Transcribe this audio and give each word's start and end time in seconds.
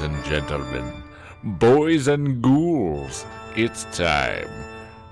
Ladies 0.00 0.16
and 0.16 0.24
gentlemen, 0.24 1.02
boys 1.44 2.08
and 2.08 2.40
ghouls, 2.40 3.26
it's 3.54 3.84
time 3.94 4.48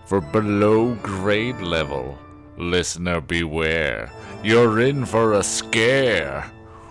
for 0.07 0.23
below 0.23 0.95
grade 1.03 1.61
level. 1.61 2.19
Listener 2.57 3.21
beware, 3.21 4.11
you're 4.43 4.81
in 4.81 5.05
for 5.05 5.35
a 5.35 5.43
scare. 5.43 6.51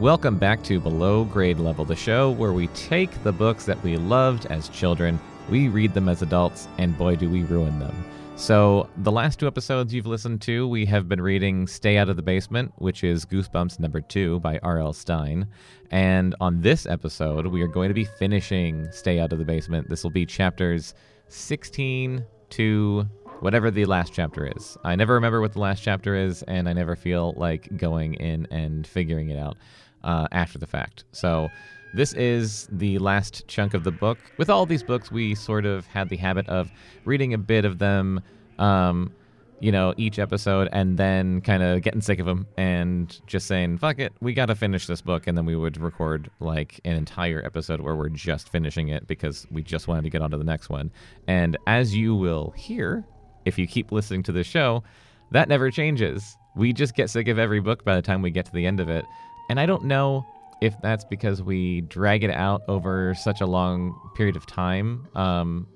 Welcome 0.00 0.38
back 0.38 0.64
to 0.64 0.80
Below 0.80 1.22
Grade 1.22 1.60
Level, 1.60 1.84
the 1.84 1.94
show 1.94 2.32
where 2.32 2.52
we 2.52 2.66
take 2.68 3.22
the 3.22 3.30
books 3.30 3.64
that 3.66 3.80
we 3.84 3.96
loved 3.96 4.46
as 4.46 4.68
children, 4.70 5.20
we 5.48 5.68
read 5.68 5.94
them 5.94 6.08
as 6.08 6.20
adults, 6.20 6.66
and 6.78 6.98
boy, 6.98 7.14
do 7.14 7.30
we 7.30 7.44
ruin 7.44 7.78
them. 7.78 7.94
So, 8.36 8.90
the 8.98 9.12
last 9.12 9.38
two 9.38 9.46
episodes 9.46 9.94
you've 9.94 10.06
listened 10.06 10.42
to, 10.42 10.66
we 10.66 10.84
have 10.86 11.08
been 11.08 11.20
reading 11.20 11.68
Stay 11.68 11.98
Out 11.98 12.08
of 12.08 12.16
the 12.16 12.22
Basement, 12.22 12.72
which 12.76 13.04
is 13.04 13.24
Goosebumps 13.24 13.78
number 13.78 14.00
two 14.00 14.40
by 14.40 14.58
R.L. 14.58 14.92
Stine. 14.92 15.46
And 15.92 16.34
on 16.40 16.60
this 16.60 16.84
episode, 16.84 17.46
we 17.46 17.62
are 17.62 17.68
going 17.68 17.88
to 17.88 17.94
be 17.94 18.04
finishing 18.04 18.90
Stay 18.90 19.20
Out 19.20 19.32
of 19.32 19.38
the 19.38 19.44
Basement. 19.44 19.88
This 19.88 20.02
will 20.02 20.10
be 20.10 20.26
chapters 20.26 20.94
16 21.28 22.24
to 22.50 23.08
whatever 23.38 23.70
the 23.70 23.84
last 23.84 24.12
chapter 24.12 24.52
is. 24.56 24.76
I 24.82 24.96
never 24.96 25.14
remember 25.14 25.40
what 25.40 25.52
the 25.52 25.60
last 25.60 25.82
chapter 25.82 26.16
is, 26.16 26.42
and 26.42 26.68
I 26.68 26.72
never 26.72 26.96
feel 26.96 27.34
like 27.36 27.74
going 27.76 28.14
in 28.14 28.48
and 28.50 28.84
figuring 28.84 29.30
it 29.30 29.38
out 29.38 29.56
uh, 30.02 30.26
after 30.32 30.58
the 30.58 30.66
fact. 30.66 31.04
So, 31.12 31.48
this 31.94 32.12
is 32.14 32.68
the 32.72 32.98
last 32.98 33.46
chunk 33.46 33.72
of 33.72 33.84
the 33.84 33.92
book. 33.92 34.18
With 34.36 34.50
all 34.50 34.66
these 34.66 34.82
books, 34.82 35.12
we 35.12 35.34
sort 35.34 35.64
of 35.64 35.86
had 35.86 36.08
the 36.08 36.16
habit 36.16 36.48
of 36.48 36.70
reading 37.04 37.32
a 37.32 37.38
bit 37.38 37.64
of 37.64 37.78
them, 37.78 38.20
um, 38.58 39.12
you 39.60 39.70
know, 39.70 39.94
each 39.96 40.18
episode, 40.18 40.68
and 40.72 40.98
then 40.98 41.40
kind 41.40 41.62
of 41.62 41.82
getting 41.82 42.00
sick 42.00 42.18
of 42.18 42.26
them 42.26 42.48
and 42.58 43.20
just 43.28 43.46
saying, 43.46 43.78
fuck 43.78 44.00
it, 44.00 44.12
we 44.20 44.34
got 44.34 44.46
to 44.46 44.56
finish 44.56 44.88
this 44.88 45.00
book. 45.00 45.28
And 45.28 45.38
then 45.38 45.46
we 45.46 45.54
would 45.54 45.80
record 45.80 46.30
like 46.40 46.80
an 46.84 46.96
entire 46.96 47.40
episode 47.46 47.80
where 47.80 47.94
we're 47.94 48.08
just 48.08 48.48
finishing 48.48 48.88
it 48.88 49.06
because 49.06 49.46
we 49.52 49.62
just 49.62 49.86
wanted 49.86 50.02
to 50.02 50.10
get 50.10 50.20
on 50.20 50.32
to 50.32 50.36
the 50.36 50.44
next 50.44 50.68
one. 50.68 50.90
And 51.28 51.56
as 51.68 51.94
you 51.94 52.16
will 52.16 52.50
hear, 52.56 53.04
if 53.44 53.56
you 53.56 53.68
keep 53.68 53.92
listening 53.92 54.24
to 54.24 54.32
the 54.32 54.42
show, 54.42 54.82
that 55.30 55.48
never 55.48 55.70
changes. 55.70 56.36
We 56.56 56.72
just 56.72 56.96
get 56.96 57.08
sick 57.08 57.28
of 57.28 57.38
every 57.38 57.60
book 57.60 57.84
by 57.84 57.94
the 57.94 58.02
time 58.02 58.20
we 58.20 58.32
get 58.32 58.46
to 58.46 58.52
the 58.52 58.66
end 58.66 58.80
of 58.80 58.88
it. 58.88 59.04
And 59.48 59.60
I 59.60 59.66
don't 59.66 59.84
know 59.84 60.26
if 60.60 60.74
that's 60.82 61.04
because 61.04 61.42
we 61.42 61.82
drag 61.82 62.24
it 62.24 62.30
out 62.30 62.62
over 62.68 63.14
such 63.14 63.40
a 63.40 63.46
long 63.46 63.98
period 64.14 64.36
of 64.36 64.46
time. 64.46 65.06
Um, 65.14 65.66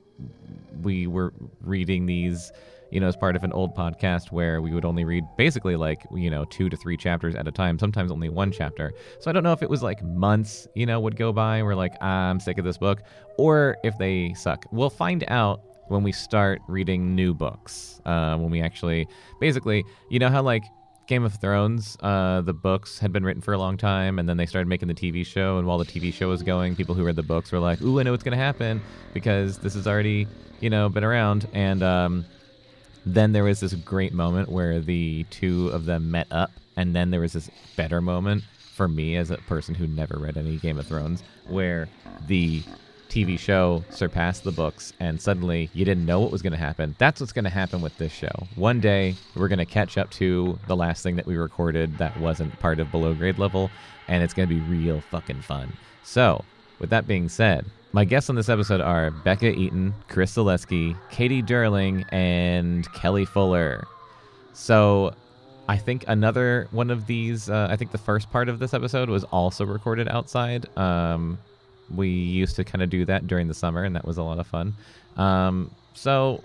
we 0.82 1.06
were 1.06 1.32
reading 1.60 2.06
these, 2.06 2.52
you 2.90 3.00
know, 3.00 3.08
as 3.08 3.16
part 3.16 3.36
of 3.36 3.44
an 3.44 3.52
old 3.52 3.74
podcast 3.74 4.30
where 4.32 4.62
we 4.62 4.72
would 4.72 4.84
only 4.84 5.04
read 5.04 5.24
basically 5.36 5.76
like, 5.76 6.02
you 6.14 6.30
know, 6.30 6.44
two 6.46 6.68
to 6.68 6.76
three 6.76 6.96
chapters 6.96 7.34
at 7.34 7.46
a 7.46 7.52
time, 7.52 7.78
sometimes 7.78 8.10
only 8.10 8.28
one 8.28 8.52
chapter. 8.52 8.92
So 9.20 9.30
I 9.30 9.32
don't 9.32 9.42
know 9.42 9.52
if 9.52 9.62
it 9.62 9.70
was 9.70 9.82
like 9.82 10.02
months, 10.02 10.68
you 10.74 10.86
know, 10.86 11.00
would 11.00 11.16
go 11.16 11.32
by. 11.32 11.62
We're 11.62 11.74
like, 11.74 12.00
I'm 12.02 12.40
sick 12.40 12.58
of 12.58 12.64
this 12.64 12.78
book, 12.78 13.02
or 13.36 13.76
if 13.84 13.96
they 13.98 14.34
suck. 14.34 14.66
We'll 14.70 14.90
find 14.90 15.24
out 15.28 15.62
when 15.88 16.02
we 16.02 16.12
start 16.12 16.60
reading 16.68 17.14
new 17.14 17.34
books. 17.34 18.00
Uh, 18.04 18.36
when 18.36 18.50
we 18.50 18.62
actually, 18.62 19.06
basically, 19.40 19.84
you 20.10 20.18
know 20.18 20.28
how 20.28 20.42
like 20.42 20.64
Game 21.08 21.24
of 21.24 21.34
Thrones, 21.40 21.96
uh, 22.00 22.42
the 22.42 22.52
books 22.52 22.98
had 22.98 23.12
been 23.14 23.24
written 23.24 23.40
for 23.40 23.54
a 23.54 23.58
long 23.58 23.78
time, 23.78 24.18
and 24.18 24.28
then 24.28 24.36
they 24.36 24.44
started 24.44 24.68
making 24.68 24.88
the 24.88 24.94
TV 24.94 25.24
show. 25.24 25.56
And 25.56 25.66
while 25.66 25.78
the 25.78 25.86
TV 25.86 26.12
show 26.12 26.28
was 26.28 26.42
going, 26.42 26.76
people 26.76 26.94
who 26.94 27.02
read 27.02 27.16
the 27.16 27.22
books 27.22 27.50
were 27.50 27.58
like, 27.58 27.80
"Ooh, 27.80 27.98
I 27.98 28.02
know 28.02 28.12
what's 28.12 28.22
going 28.22 28.36
to 28.36 28.44
happen 28.44 28.82
because 29.14 29.56
this 29.58 29.72
has 29.72 29.86
already, 29.86 30.28
you 30.60 30.68
know, 30.68 30.90
been 30.90 31.04
around." 31.04 31.48
And 31.54 31.82
um, 31.82 32.26
then 33.06 33.32
there 33.32 33.44
was 33.44 33.60
this 33.60 33.72
great 33.72 34.12
moment 34.12 34.50
where 34.50 34.80
the 34.80 35.24
two 35.30 35.68
of 35.68 35.86
them 35.86 36.10
met 36.10 36.26
up, 36.30 36.50
and 36.76 36.94
then 36.94 37.10
there 37.10 37.20
was 37.20 37.32
this 37.32 37.50
better 37.74 38.02
moment 38.02 38.44
for 38.74 38.86
me 38.86 39.16
as 39.16 39.30
a 39.30 39.38
person 39.38 39.74
who 39.74 39.86
never 39.86 40.18
read 40.18 40.36
any 40.36 40.56
Game 40.58 40.78
of 40.78 40.86
Thrones, 40.86 41.22
where 41.46 41.88
the 42.26 42.62
TV 43.08 43.38
show 43.38 43.84
surpassed 43.90 44.44
the 44.44 44.52
books, 44.52 44.92
and 45.00 45.20
suddenly 45.20 45.70
you 45.72 45.84
didn't 45.84 46.06
know 46.06 46.20
what 46.20 46.30
was 46.30 46.42
going 46.42 46.52
to 46.52 46.58
happen. 46.58 46.94
That's 46.98 47.20
what's 47.20 47.32
going 47.32 47.44
to 47.44 47.50
happen 47.50 47.80
with 47.80 47.96
this 47.98 48.12
show. 48.12 48.46
One 48.54 48.80
day, 48.80 49.14
we're 49.34 49.48
going 49.48 49.58
to 49.58 49.66
catch 49.66 49.98
up 49.98 50.10
to 50.12 50.58
the 50.66 50.76
last 50.76 51.02
thing 51.02 51.16
that 51.16 51.26
we 51.26 51.36
recorded 51.36 51.98
that 51.98 52.18
wasn't 52.20 52.58
part 52.60 52.80
of 52.80 52.90
below 52.90 53.14
grade 53.14 53.38
level, 53.38 53.70
and 54.08 54.22
it's 54.22 54.34
going 54.34 54.48
to 54.48 54.54
be 54.54 54.60
real 54.60 55.00
fucking 55.00 55.42
fun. 55.42 55.72
So, 56.02 56.44
with 56.78 56.90
that 56.90 57.06
being 57.06 57.28
said, 57.28 57.64
my 57.92 58.04
guests 58.04 58.30
on 58.30 58.36
this 58.36 58.48
episode 58.48 58.80
are 58.80 59.10
Becca 59.10 59.50
Eaton, 59.50 59.94
Chris 60.08 60.34
Zaleski, 60.34 60.96
Katie 61.10 61.42
Durling, 61.42 62.04
and 62.12 62.90
Kelly 62.92 63.24
Fuller. 63.24 63.86
So, 64.52 65.14
I 65.68 65.76
think 65.76 66.04
another 66.08 66.66
one 66.70 66.90
of 66.90 67.06
these, 67.06 67.50
uh, 67.50 67.68
I 67.70 67.76
think 67.76 67.90
the 67.90 67.98
first 67.98 68.30
part 68.30 68.48
of 68.48 68.58
this 68.58 68.72
episode 68.72 69.10
was 69.10 69.24
also 69.24 69.66
recorded 69.66 70.08
outside. 70.08 70.66
Um, 70.78 71.38
we 71.94 72.08
used 72.08 72.56
to 72.56 72.64
kind 72.64 72.82
of 72.82 72.90
do 72.90 73.04
that 73.04 73.26
during 73.26 73.48
the 73.48 73.54
summer, 73.54 73.84
and 73.84 73.94
that 73.96 74.04
was 74.04 74.18
a 74.18 74.22
lot 74.22 74.38
of 74.38 74.46
fun. 74.46 74.74
Um, 75.16 75.70
so 75.94 76.42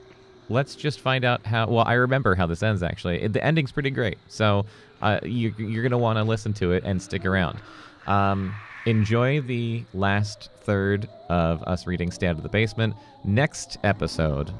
let's 0.49 0.75
just 0.75 0.99
find 0.99 1.25
out 1.25 1.45
how. 1.45 1.67
Well, 1.67 1.85
I 1.85 1.93
remember 1.93 2.35
how 2.35 2.45
this 2.45 2.63
ends 2.63 2.83
actually. 2.83 3.27
The 3.27 3.43
ending's 3.43 3.71
pretty 3.71 3.91
great, 3.91 4.17
so 4.27 4.65
uh, 5.01 5.19
you, 5.23 5.53
you're 5.57 5.83
gonna 5.83 5.97
want 5.97 6.17
to 6.17 6.23
listen 6.23 6.53
to 6.53 6.71
it 6.71 6.83
and 6.83 7.01
stick 7.01 7.25
around. 7.25 7.59
Um, 8.07 8.53
enjoy 8.85 9.41
the 9.41 9.83
last 9.93 10.49
third 10.61 11.07
of 11.29 11.63
us 11.63 11.87
reading 11.87 12.09
Out 12.09 12.23
of 12.23 12.43
the 12.43 12.49
Basement. 12.49 12.95
Next 13.23 13.77
episode 13.83 14.51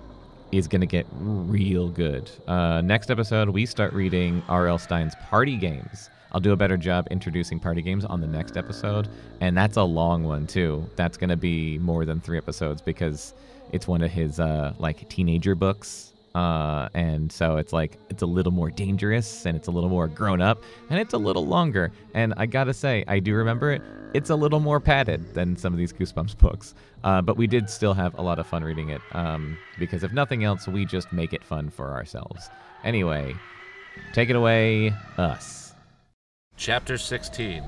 is 0.52 0.68
going 0.68 0.82
to 0.82 0.88
get 0.88 1.06
real 1.20 1.90
good. 1.90 2.30
Uh, 2.48 2.82
next 2.82 3.10
episode, 3.10 3.50
we 3.50 3.66
start 3.66 3.92
reading 3.94 4.44
R.L. 4.48 4.78
Stine's 4.78 5.16
Party 5.30 5.58
Games. 5.58 6.10
I'll 6.34 6.42
do 6.42 6.52
a 6.52 6.56
better 6.56 6.78
job 6.78 7.08
introducing 7.12 7.60
party 7.60 7.82
games 7.82 8.06
on 8.06 8.20
the 8.20 8.28
next 8.28 8.58
episode, 8.58 9.08
and 9.40 9.56
that's 9.56 9.78
a 9.78 9.84
long 9.84 10.24
one 10.24 10.48
too. 10.48 10.90
That's 10.96 11.18
going 11.18 11.30
to 11.30 11.38
be 11.38 11.78
more 11.80 12.06
than 12.06 12.20
three 12.20 12.38
episodes 12.38 12.82
because 12.82 13.34
it's 13.72 13.88
one 13.88 14.02
of 14.02 14.12
his 14.12 14.40
uh, 14.40 14.74
like 14.80 15.08
teenager 15.10 15.54
books, 15.54 16.14
uh, 16.34 16.90
and 16.96 17.32
so 17.32 17.58
it's 17.58 17.72
like 17.72 18.00
it's 18.10 18.24
a 18.24 18.26
little 18.26 18.52
more 18.52 18.72
dangerous 18.72 19.46
and 19.46 19.56
it's 19.56 19.68
a 19.68 19.72
little 19.72 19.90
more 19.90 20.08
grown 20.08 20.42
up 20.42 20.64
and 20.90 21.00
it's 21.00 21.14
a 21.14 21.18
little 21.18 21.46
longer. 21.46 21.92
And 22.16 22.34
I 22.38 22.48
gotta 22.48 22.74
say, 22.74 23.04
I 23.08 23.20
do 23.20 23.36
remember 23.36 23.72
it. 23.72 23.84
It's 24.16 24.32
a 24.32 24.36
little 24.36 24.60
more 24.60 24.80
padded 24.80 25.36
than 25.36 25.56
some 25.56 25.74
of 25.74 25.78
these 25.80 25.94
Goosebumps 25.94 26.38
books, 26.40 26.74
uh, 27.04 27.22
but 27.22 27.38
we 27.38 27.46
did 27.46 27.70
still 27.70 27.94
have 27.94 28.18
a 28.18 28.22
lot 28.22 28.40
of 28.40 28.48
fun 28.48 28.64
reading 28.64 28.90
it 28.90 29.02
um, 29.12 29.58
because 29.78 30.04
if 30.04 30.12
nothing 30.14 30.44
else, 30.44 30.68
we 30.68 30.86
just 30.86 31.14
make 31.14 31.34
it 31.34 31.44
fun 31.44 31.70
for 31.70 31.92
ourselves. 31.92 32.50
Anyway, 32.84 33.36
take 34.14 34.32
it 34.32 34.36
away, 34.36 34.92
us. 35.18 35.62
Chapter 36.56 36.97
16 36.97 37.64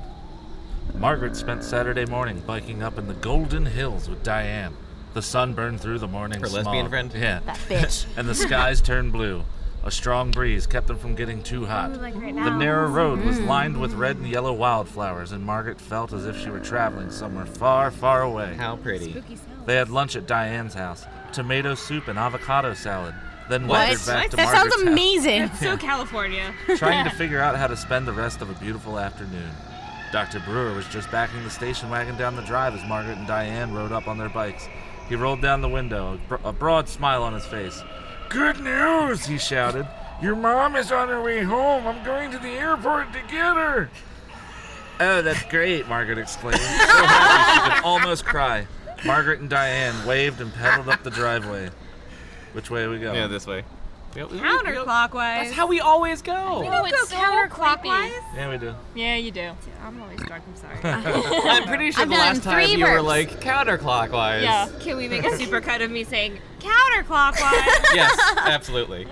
Margaret 0.93 1.35
spent 1.35 1.63
Saturday 1.63 2.05
morning 2.05 2.41
biking 2.45 2.83
up 2.83 2.97
in 2.97 3.07
the 3.07 3.15
Golden 3.15 3.65
Hills 3.65 4.07
with 4.07 4.23
Diane. 4.23 4.73
The 5.13 5.21
sun 5.21 5.53
burned 5.53 5.81
through 5.81 5.99
the 5.99 6.07
morning 6.07 6.39
Her 6.39 6.47
smog. 6.47 6.65
lesbian 6.65 6.89
friend? 6.89 7.11
Yeah. 7.13 7.39
That 7.45 7.57
bitch. 7.67 8.05
and 8.15 8.27
the 8.27 8.35
skies 8.35 8.81
turned 8.81 9.11
blue. 9.11 9.43
A 9.83 9.91
strong 9.91 10.31
breeze 10.31 10.65
kept 10.65 10.87
them 10.87 10.97
from 10.97 11.15
getting 11.15 11.43
too 11.43 11.65
hot. 11.65 11.99
like 12.01 12.15
right 12.15 12.33
the 12.33 12.55
narrow 12.55 12.87
road 12.87 13.23
was 13.23 13.37
mm. 13.37 13.47
lined 13.47 13.79
with 13.79 13.93
red 13.93 14.17
and 14.17 14.27
yellow 14.27 14.53
wildflowers, 14.53 15.31
and 15.31 15.43
Margaret 15.43 15.81
felt 15.81 16.13
as 16.13 16.25
if 16.25 16.39
she 16.39 16.49
were 16.49 16.59
traveling 16.59 17.11
somewhere 17.11 17.45
far, 17.45 17.91
far 17.91 18.21
away. 18.21 18.55
How 18.55 18.77
pretty. 18.77 19.21
They 19.65 19.75
had 19.75 19.89
lunch 19.89 20.15
at 20.15 20.27
Diane's 20.27 20.73
house 20.73 21.05
tomato 21.33 21.75
soup 21.75 22.07
and 22.07 22.17
avocado 22.17 22.73
salad. 22.73 23.13
Then 23.49 23.67
What? 23.67 23.79
wandered 23.89 24.05
back 24.05 24.29
to 24.31 24.37
That 24.37 24.45
sounds 24.49 24.55
Margaret's 24.55 24.75
house 24.75 24.91
amazing. 24.91 25.49
So 25.55 25.77
California. 25.77 26.53
trying 26.77 27.05
to 27.05 27.11
figure 27.15 27.39
out 27.39 27.55
how 27.55 27.67
to 27.67 27.77
spend 27.77 28.07
the 28.07 28.13
rest 28.13 28.41
of 28.41 28.49
a 28.49 28.53
beautiful 28.53 28.97
afternoon. 28.99 29.51
Dr. 30.11 30.39
Brewer 30.39 30.73
was 30.73 30.87
just 30.87 31.11
backing 31.11 31.43
the 31.43 31.49
station 31.49 31.89
wagon 31.89 32.17
down 32.17 32.35
the 32.35 32.41
drive 32.43 32.73
as 32.73 32.83
Margaret 32.87 33.17
and 33.17 33.27
Diane 33.27 33.73
rode 33.73 33.91
up 33.91 34.07
on 34.07 34.17
their 34.17 34.29
bikes. 34.29 34.67
He 35.09 35.15
rolled 35.15 35.41
down 35.41 35.61
the 35.61 35.69
window, 35.69 36.19
a, 36.43 36.49
a 36.49 36.53
broad 36.53 36.87
smile 36.89 37.21
on 37.23 37.33
his 37.33 37.45
face. 37.45 37.81
Good 38.29 38.59
news, 38.61 39.25
he 39.25 39.37
shouted. 39.37 39.87
Your 40.21 40.35
mom 40.35 40.75
is 40.75 40.91
on 40.91 41.09
her 41.09 41.21
way 41.21 41.43
home. 41.43 41.85
I'm 41.85 42.03
going 42.03 42.31
to 42.31 42.39
the 42.39 42.47
airport 42.49 43.11
to 43.13 43.19
get 43.21 43.55
her. 43.55 43.89
Oh, 44.99 45.21
that's 45.21 45.43
great, 45.43 45.87
Margaret 45.87 46.17
exclaimed, 46.17 46.55
so 46.61 46.61
happy 46.61 47.69
she 47.69 47.75
could 47.75 47.83
almost 47.85 48.25
cry. 48.25 48.65
Margaret 49.03 49.41
and 49.41 49.49
Diane 49.49 50.05
waved 50.07 50.39
and 50.39 50.53
pedaled 50.53 50.87
up 50.87 51.03
the 51.03 51.11
driveway. 51.11 51.69
Which 52.55 52.71
way 52.71 52.83
are 52.83 52.89
we 52.89 52.99
going? 52.99 53.17
Yeah, 53.17 53.27
this 53.27 53.45
way. 53.45 53.65
Counterclockwise. 54.15 55.43
That's 55.43 55.51
how 55.51 55.67
we 55.67 55.81
always 55.81 56.21
go. 56.21 56.33
Oh, 56.33 56.85
it's 56.85 57.09
so 57.09 57.17
counterclockwise. 57.17 58.13
Yeah, 58.33 58.49
we 58.49 58.57
do. 58.57 58.73
Yeah, 58.95 59.17
you 59.17 59.29
do. 59.29 59.51
I'm 59.83 60.01
always 60.01 60.21
drunk. 60.21 60.45
I'm 60.47 60.55
sorry. 60.55 60.77
I'm 60.83 61.67
pretty 61.67 61.91
sure 61.91 62.03
I've 62.03 62.09
the 62.09 62.15
last 62.15 62.43
time 62.43 62.65
three 62.65 62.77
you 62.77 62.85
were 62.85 63.01
like 63.01 63.41
counterclockwise. 63.41 64.41
yeah. 64.41 64.69
Can 64.79 64.95
we 64.95 65.09
make 65.09 65.25
a 65.25 65.31
supercut 65.31 65.83
of 65.83 65.91
me 65.91 66.05
saying 66.05 66.39
counterclockwise? 66.59 67.41
yes, 67.93 68.17
absolutely. 68.37 69.05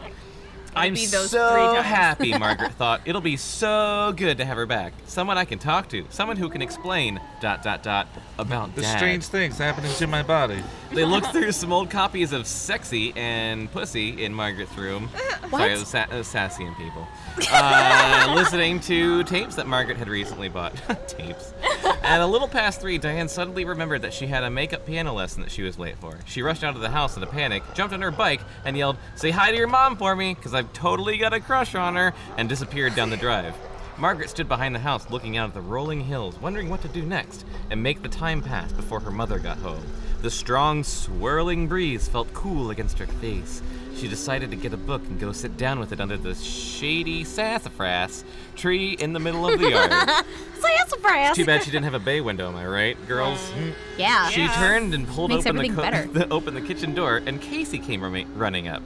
I'm 0.75 0.93
be 0.93 1.05
those 1.05 1.31
so 1.31 1.51
three 1.51 1.61
times. 1.61 1.85
happy, 1.85 2.37
Margaret 2.37 2.71
thought. 2.73 3.01
It'll 3.05 3.21
be 3.21 3.37
so 3.37 4.13
good 4.15 4.37
to 4.37 4.45
have 4.45 4.57
her 4.57 4.65
back. 4.65 4.93
Someone 5.05 5.37
I 5.37 5.45
can 5.45 5.59
talk 5.59 5.89
to. 5.89 6.05
Someone 6.09 6.37
who 6.37 6.49
can 6.49 6.61
explain 6.61 7.19
dot 7.41 7.63
dot 7.63 7.83
dot 7.83 8.07
about 8.37 8.75
The 8.75 8.81
dad. 8.81 8.97
strange 8.97 9.25
things 9.27 9.57
happening 9.57 9.91
to 9.95 10.07
my 10.07 10.23
body. 10.23 10.63
They 10.91 11.05
looked 11.05 11.27
through 11.27 11.51
some 11.53 11.71
old 11.73 11.89
copies 11.89 12.33
of 12.33 12.45
Sexy 12.47 13.13
and 13.15 13.71
Pussy 13.71 14.23
in 14.23 14.33
Margaret's 14.33 14.75
room. 14.77 15.09
Sorry, 15.49 15.73
it 15.73 15.79
was, 15.79 15.87
sa- 15.87 16.03
it 16.03 16.13
was 16.13 16.27
sassy 16.27 16.65
and 16.65 16.75
people. 16.77 17.07
Uh, 17.51 18.31
listening 18.35 18.79
to 18.81 19.23
tapes 19.23 19.55
that 19.55 19.67
Margaret 19.67 19.97
had 19.97 20.07
recently 20.07 20.49
bought. 20.49 20.73
tapes. 21.07 21.53
At 22.03 22.19
a 22.19 22.27
little 22.27 22.49
past 22.49 22.81
three, 22.81 22.97
Diane 22.97 23.29
suddenly 23.29 23.63
remembered 23.63 24.01
that 24.01 24.13
she 24.13 24.27
had 24.27 24.43
a 24.43 24.49
makeup 24.49 24.85
piano 24.85 25.13
lesson 25.13 25.41
that 25.41 25.51
she 25.51 25.63
was 25.63 25.79
late 25.79 25.97
for. 25.99 26.19
She 26.25 26.41
rushed 26.41 26.61
out 26.61 26.75
of 26.75 26.81
the 26.81 26.89
house 26.89 27.15
in 27.15 27.23
a 27.23 27.27
panic, 27.27 27.63
jumped 27.73 27.93
on 27.93 28.01
her 28.01 28.11
bike, 28.11 28.41
and 28.65 28.75
yelled, 28.75 28.97
Say 29.15 29.31
hi 29.31 29.51
to 29.51 29.57
your 29.57 29.67
mom 29.67 29.95
for 29.95 30.13
me, 30.13 30.33
because 30.33 30.53
I've 30.53 30.73
totally 30.73 31.17
got 31.17 31.31
a 31.31 31.39
crush 31.39 31.75
on 31.75 31.95
her, 31.95 32.13
and 32.37 32.49
disappeared 32.49 32.93
down 32.93 33.09
the 33.09 33.15
drive. 33.15 33.55
Margaret 33.97 34.29
stood 34.29 34.49
behind 34.49 34.75
the 34.75 34.79
house 34.79 35.09
looking 35.11 35.37
out 35.37 35.47
at 35.47 35.53
the 35.53 35.61
rolling 35.61 36.01
hills, 36.01 36.37
wondering 36.41 36.67
what 36.67 36.81
to 36.81 36.89
do 36.89 37.03
next 37.03 37.45
and 37.69 37.81
make 37.81 38.01
the 38.01 38.09
time 38.09 38.41
pass 38.41 38.73
before 38.73 38.99
her 38.99 39.11
mother 39.11 39.39
got 39.39 39.57
home. 39.59 39.85
The 40.23 40.31
strong, 40.31 40.85
swirling 40.85 41.67
breeze 41.67 42.07
felt 42.07 42.33
cool 42.33 42.69
against 42.71 42.97
her 42.97 43.05
face. 43.05 43.61
She 43.97 44.07
decided 44.07 44.51
to 44.51 44.55
get 44.55 44.71
a 44.71 44.77
book 44.77 45.01
and 45.09 45.19
go 45.19 45.33
sit 45.33 45.57
down 45.57 45.81
with 45.81 45.91
it 45.91 45.99
under 45.99 46.15
the 46.15 46.33
shady 46.33 47.25
sassafras 47.25 48.23
tree 48.55 48.93
in 48.93 49.11
the 49.11 49.19
middle 49.19 49.45
of 49.45 49.59
the 49.59 49.69
yard. 49.69 49.91
Sassafras. 50.61 51.35
Too 51.35 51.43
bad 51.45 51.61
she 51.63 51.71
didn't 51.71 51.83
have 51.83 51.93
a 51.93 51.99
bay 51.99 52.21
window, 52.21 52.47
am 52.47 52.55
I 52.55 52.65
right, 52.65 53.07
girls? 53.07 53.37
Uh, 53.51 53.73
yeah. 53.97 54.29
She 54.29 54.47
turned 54.47 54.93
and 54.93 55.05
pulled 55.09 55.29
Makes 55.31 55.45
open 55.45 55.61
the, 55.61 55.69
better. 55.81 56.07
the 56.07 56.29
open 56.31 56.53
the 56.53 56.61
kitchen 56.61 56.95
door, 56.95 57.21
and 57.25 57.41
Casey 57.41 57.77
came 57.77 58.01
rumi- 58.01 58.25
running 58.33 58.69
up. 58.69 58.81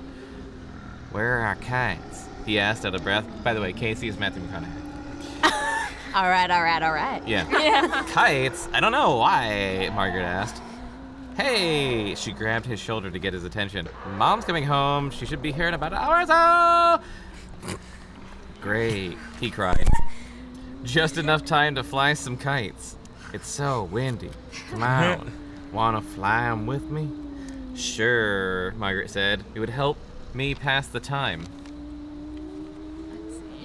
Where 1.12 1.39
are 1.39 1.45
our 1.45 1.56
kites? 1.57 2.25
He 2.48 2.57
asked 2.57 2.84
out 2.84 2.95
of 2.95 3.04
breath. 3.04 3.25
By 3.44 3.54
the 3.54 3.62
way, 3.62 3.74
Casey 3.74 4.07
is 4.07 4.18
Matthew 4.18 4.42
McConaughey. 4.42 5.44
All 6.16 6.28
right, 6.30 6.50
all 6.50 6.63
right, 6.63 6.81
all 6.81 6.94
right. 6.94 7.22
Yeah. 7.28 7.48
Yeah. 7.51 8.04
Kites? 8.10 8.68
I 8.74 8.80
don't 8.80 8.92
know 8.92 9.18
why, 9.18 9.92
Margaret 9.94 10.24
asked. 10.24 10.63
Hey! 11.38 12.16
She 12.16 12.31
grabbed 12.31 12.66
his 12.66 12.80
shoulder 12.80 13.12
to 13.12 13.19
get 13.19 13.31
his 13.31 13.44
attention. 13.44 13.88
Mom's 14.16 14.44
coming 14.44 14.63
home. 14.63 15.12
She 15.12 15.28
should 15.28 15.39
be 15.39 15.51
here 15.51 15.68
in 15.68 15.75
about 15.75 15.94
an 15.94 16.00
hour 16.00 16.22
or 16.22 16.25
so. 16.25 17.78
Great, 18.60 19.16
he 19.39 19.51
cried. 19.51 19.88
Just 20.84 21.19
enough 21.19 21.45
time 21.45 21.75
to 21.75 21.84
fly 21.84 22.16
some 22.16 22.38
kites. 22.38 22.95
It's 23.34 23.48
so 23.48 23.84
windy. 23.84 24.31
Come 24.72 24.81
on. 24.81 25.31
Wanna 25.72 26.01
fly 26.01 26.50
them 26.50 26.66
with 26.66 26.89
me? 26.89 27.07
Sure, 27.75 28.72
Margaret 28.72 29.12
said. 29.12 29.44
It 29.54 29.60
would 29.60 29.69
help 29.69 30.00
me 30.34 30.56
pass 30.56 30.88
the 30.88 31.00
time. 31.00 31.45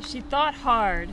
She 0.06 0.20
thought 0.20 0.52
hard, 0.52 1.08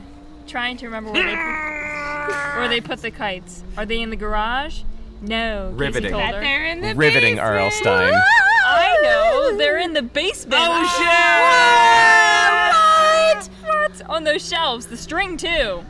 trying 0.46 0.76
to 0.76 0.86
remember 0.86 1.10
where 1.10 1.24
they 1.24 1.36
put, 1.36 2.58
where 2.58 2.68
they 2.68 2.80
put 2.82 3.00
the 3.00 3.10
kites. 3.10 3.64
Are 3.78 3.86
they 3.86 4.02
in 4.02 4.10
the 4.10 4.16
garage? 4.16 4.82
No. 5.20 5.68
Casey 5.70 5.78
Riveting. 5.78 6.10
told 6.12 6.22
her. 6.34 6.42
In 6.64 6.80
the 6.80 6.94
Riveting, 6.94 7.36
basement. 7.36 7.40
R.L. 7.40 7.70
Stine. 7.70 8.14
I 8.14 8.98
know. 9.02 9.56
They're 9.58 9.78
in 9.78 9.92
the 9.92 10.02
basement. 10.02 10.62
Oh, 10.64 10.70
What? 13.36 13.48
What? 13.64 14.02
On 14.10 14.24
those 14.24 14.46
shelves, 14.46 14.86
the 14.86 14.96
string 14.96 15.36
too. 15.36 15.84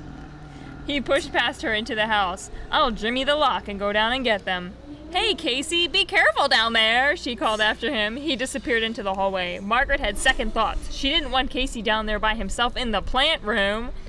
He 0.87 1.00
pushed 1.00 1.32
past 1.32 1.62
her 1.62 1.73
into 1.73 1.94
the 1.94 2.06
house. 2.06 2.50
I'll 2.71 2.91
jimmy 2.91 3.25
the 3.25 3.37
lock 3.37 3.69
and 3.69 3.79
go 3.79 3.93
down 3.93 4.12
and 4.12 4.25
get 4.25 4.44
them. 4.44 4.75
Hey, 5.12 5.35
Casey, 5.35 5.88
be 5.88 6.05
careful 6.05 6.47
down 6.47 6.73
there, 6.73 7.17
she 7.17 7.35
called 7.35 7.61
after 7.61 7.93
him. 7.93 8.17
He 8.17 8.37
disappeared 8.37 8.85
into 8.85 9.03
the 9.03 9.15
hallway. 9.15 9.59
Margaret 9.59 9.99
had 9.99 10.17
second 10.17 10.55
thoughts. 10.55 10.93
She 10.94 11.11
didn't 11.11 11.32
want 11.32 11.50
Casey 11.50 11.82
down 11.82 12.06
there 12.06 12.21
by 12.21 12.35
himself 12.37 12.77
in 12.77 12.93
the 12.93 13.03
plant 13.03 13.43
room. 13.43 13.91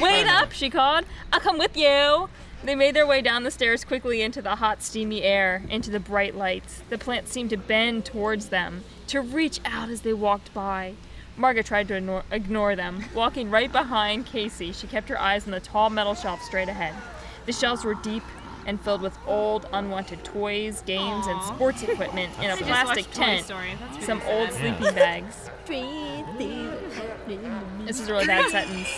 Wait 0.00 0.26
up, 0.28 0.52
she 0.52 0.70
called. 0.70 1.04
I'll 1.32 1.40
come 1.40 1.58
with 1.58 1.76
you. 1.76 2.28
They 2.66 2.74
made 2.74 2.96
their 2.96 3.06
way 3.06 3.22
down 3.22 3.44
the 3.44 3.52
stairs 3.52 3.84
quickly 3.84 4.22
into 4.22 4.42
the 4.42 4.56
hot, 4.56 4.82
steamy 4.82 5.22
air, 5.22 5.62
into 5.70 5.88
the 5.88 6.00
bright 6.00 6.34
lights. 6.34 6.82
The 6.90 6.98
plant 6.98 7.28
seemed 7.28 7.50
to 7.50 7.56
bend 7.56 8.04
towards 8.04 8.48
them, 8.48 8.82
to 9.06 9.20
reach 9.20 9.60
out 9.64 9.88
as 9.88 10.00
they 10.00 10.12
walked 10.12 10.52
by. 10.52 10.94
Margaret 11.36 11.66
tried 11.66 11.86
to 11.86 11.94
ignore, 11.94 12.24
ignore 12.32 12.74
them. 12.74 13.04
Walking 13.14 13.50
right 13.50 13.70
behind 13.70 14.26
Casey, 14.26 14.72
she 14.72 14.88
kept 14.88 15.08
her 15.10 15.20
eyes 15.20 15.44
on 15.44 15.52
the 15.52 15.60
tall 15.60 15.90
metal 15.90 16.16
shelf 16.16 16.42
straight 16.42 16.68
ahead. 16.68 16.96
The 17.44 17.52
shelves 17.52 17.84
were 17.84 17.94
deep 17.94 18.24
and 18.66 18.80
filled 18.80 19.00
with 19.00 19.16
old, 19.28 19.68
unwanted 19.72 20.24
toys, 20.24 20.82
games, 20.84 21.28
and 21.28 21.40
sports 21.44 21.84
equipment 21.84 22.32
in 22.38 22.50
a 22.50 22.54
I 22.54 22.56
just 22.56 22.64
plastic 22.64 23.08
tent. 23.12 23.44
Story. 23.44 23.78
That's 23.92 24.06
Some 24.06 24.20
sad. 24.22 24.40
old 24.40 24.52
sleeping 24.52 24.92
bags. 24.92 25.50
This 27.86 28.00
is 28.00 28.08
a 28.08 28.12
really 28.12 28.26
bad 28.26 28.50
sentence. 28.50 28.88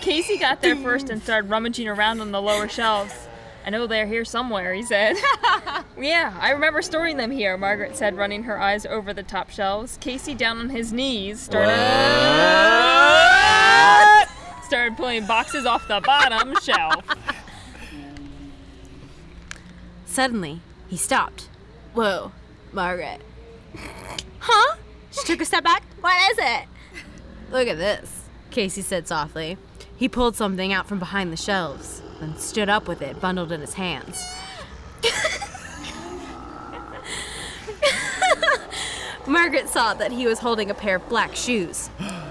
Casey 0.00 0.38
got 0.38 0.62
there 0.62 0.76
first 0.76 1.10
and 1.10 1.22
started 1.24 1.50
rummaging 1.50 1.88
around 1.88 2.20
on 2.20 2.32
the 2.32 2.40
lower 2.40 2.68
shelves. 2.68 3.28
I 3.64 3.70
know 3.70 3.86
they're 3.86 4.06
here 4.06 4.24
somewhere, 4.24 4.72
he 4.72 4.82
said. 4.82 5.16
yeah, 5.98 6.36
I 6.40 6.50
remember 6.52 6.80
storing 6.80 7.18
them 7.18 7.30
here, 7.30 7.56
Margaret 7.58 7.94
said, 7.96 8.16
running 8.16 8.44
her 8.44 8.58
eyes 8.58 8.86
over 8.86 9.12
the 9.12 9.22
top 9.22 9.50
shelves. 9.50 9.98
Casey, 10.00 10.34
down 10.34 10.58
on 10.58 10.70
his 10.70 10.92
knees, 10.92 11.40
started 11.40 11.68
started 14.64 14.96
pulling 14.96 15.26
boxes 15.26 15.66
off 15.66 15.86
the 15.88 16.00
bottom 16.00 16.54
shelf. 16.62 17.04
Suddenly, 20.06 20.60
he 20.88 20.96
stopped. 20.96 21.48
Whoa, 21.92 22.32
Margaret. 22.72 23.20
Huh? 24.38 24.76
She 25.10 25.24
took 25.24 25.42
a 25.42 25.44
step 25.44 25.64
back. 25.64 25.82
What 26.00 26.32
is 26.32 26.38
it? 26.38 26.66
Look 27.50 27.68
at 27.68 27.76
this, 27.76 28.24
Casey 28.50 28.80
said 28.80 29.06
softly. 29.06 29.58
He 30.00 30.08
pulled 30.08 30.34
something 30.34 30.72
out 30.72 30.86
from 30.86 30.98
behind 30.98 31.30
the 31.30 31.36
shelves, 31.36 32.00
then 32.20 32.34
stood 32.38 32.70
up 32.70 32.88
with 32.88 33.02
it 33.02 33.20
bundled 33.20 33.52
in 33.52 33.60
his 33.60 33.74
hands. 33.74 34.24
Margaret 39.26 39.68
saw 39.68 39.92
that 39.92 40.10
he 40.10 40.26
was 40.26 40.38
holding 40.38 40.70
a 40.70 40.74
pair 40.74 40.96
of 40.96 41.06
black 41.10 41.36
shoes, 41.36 41.90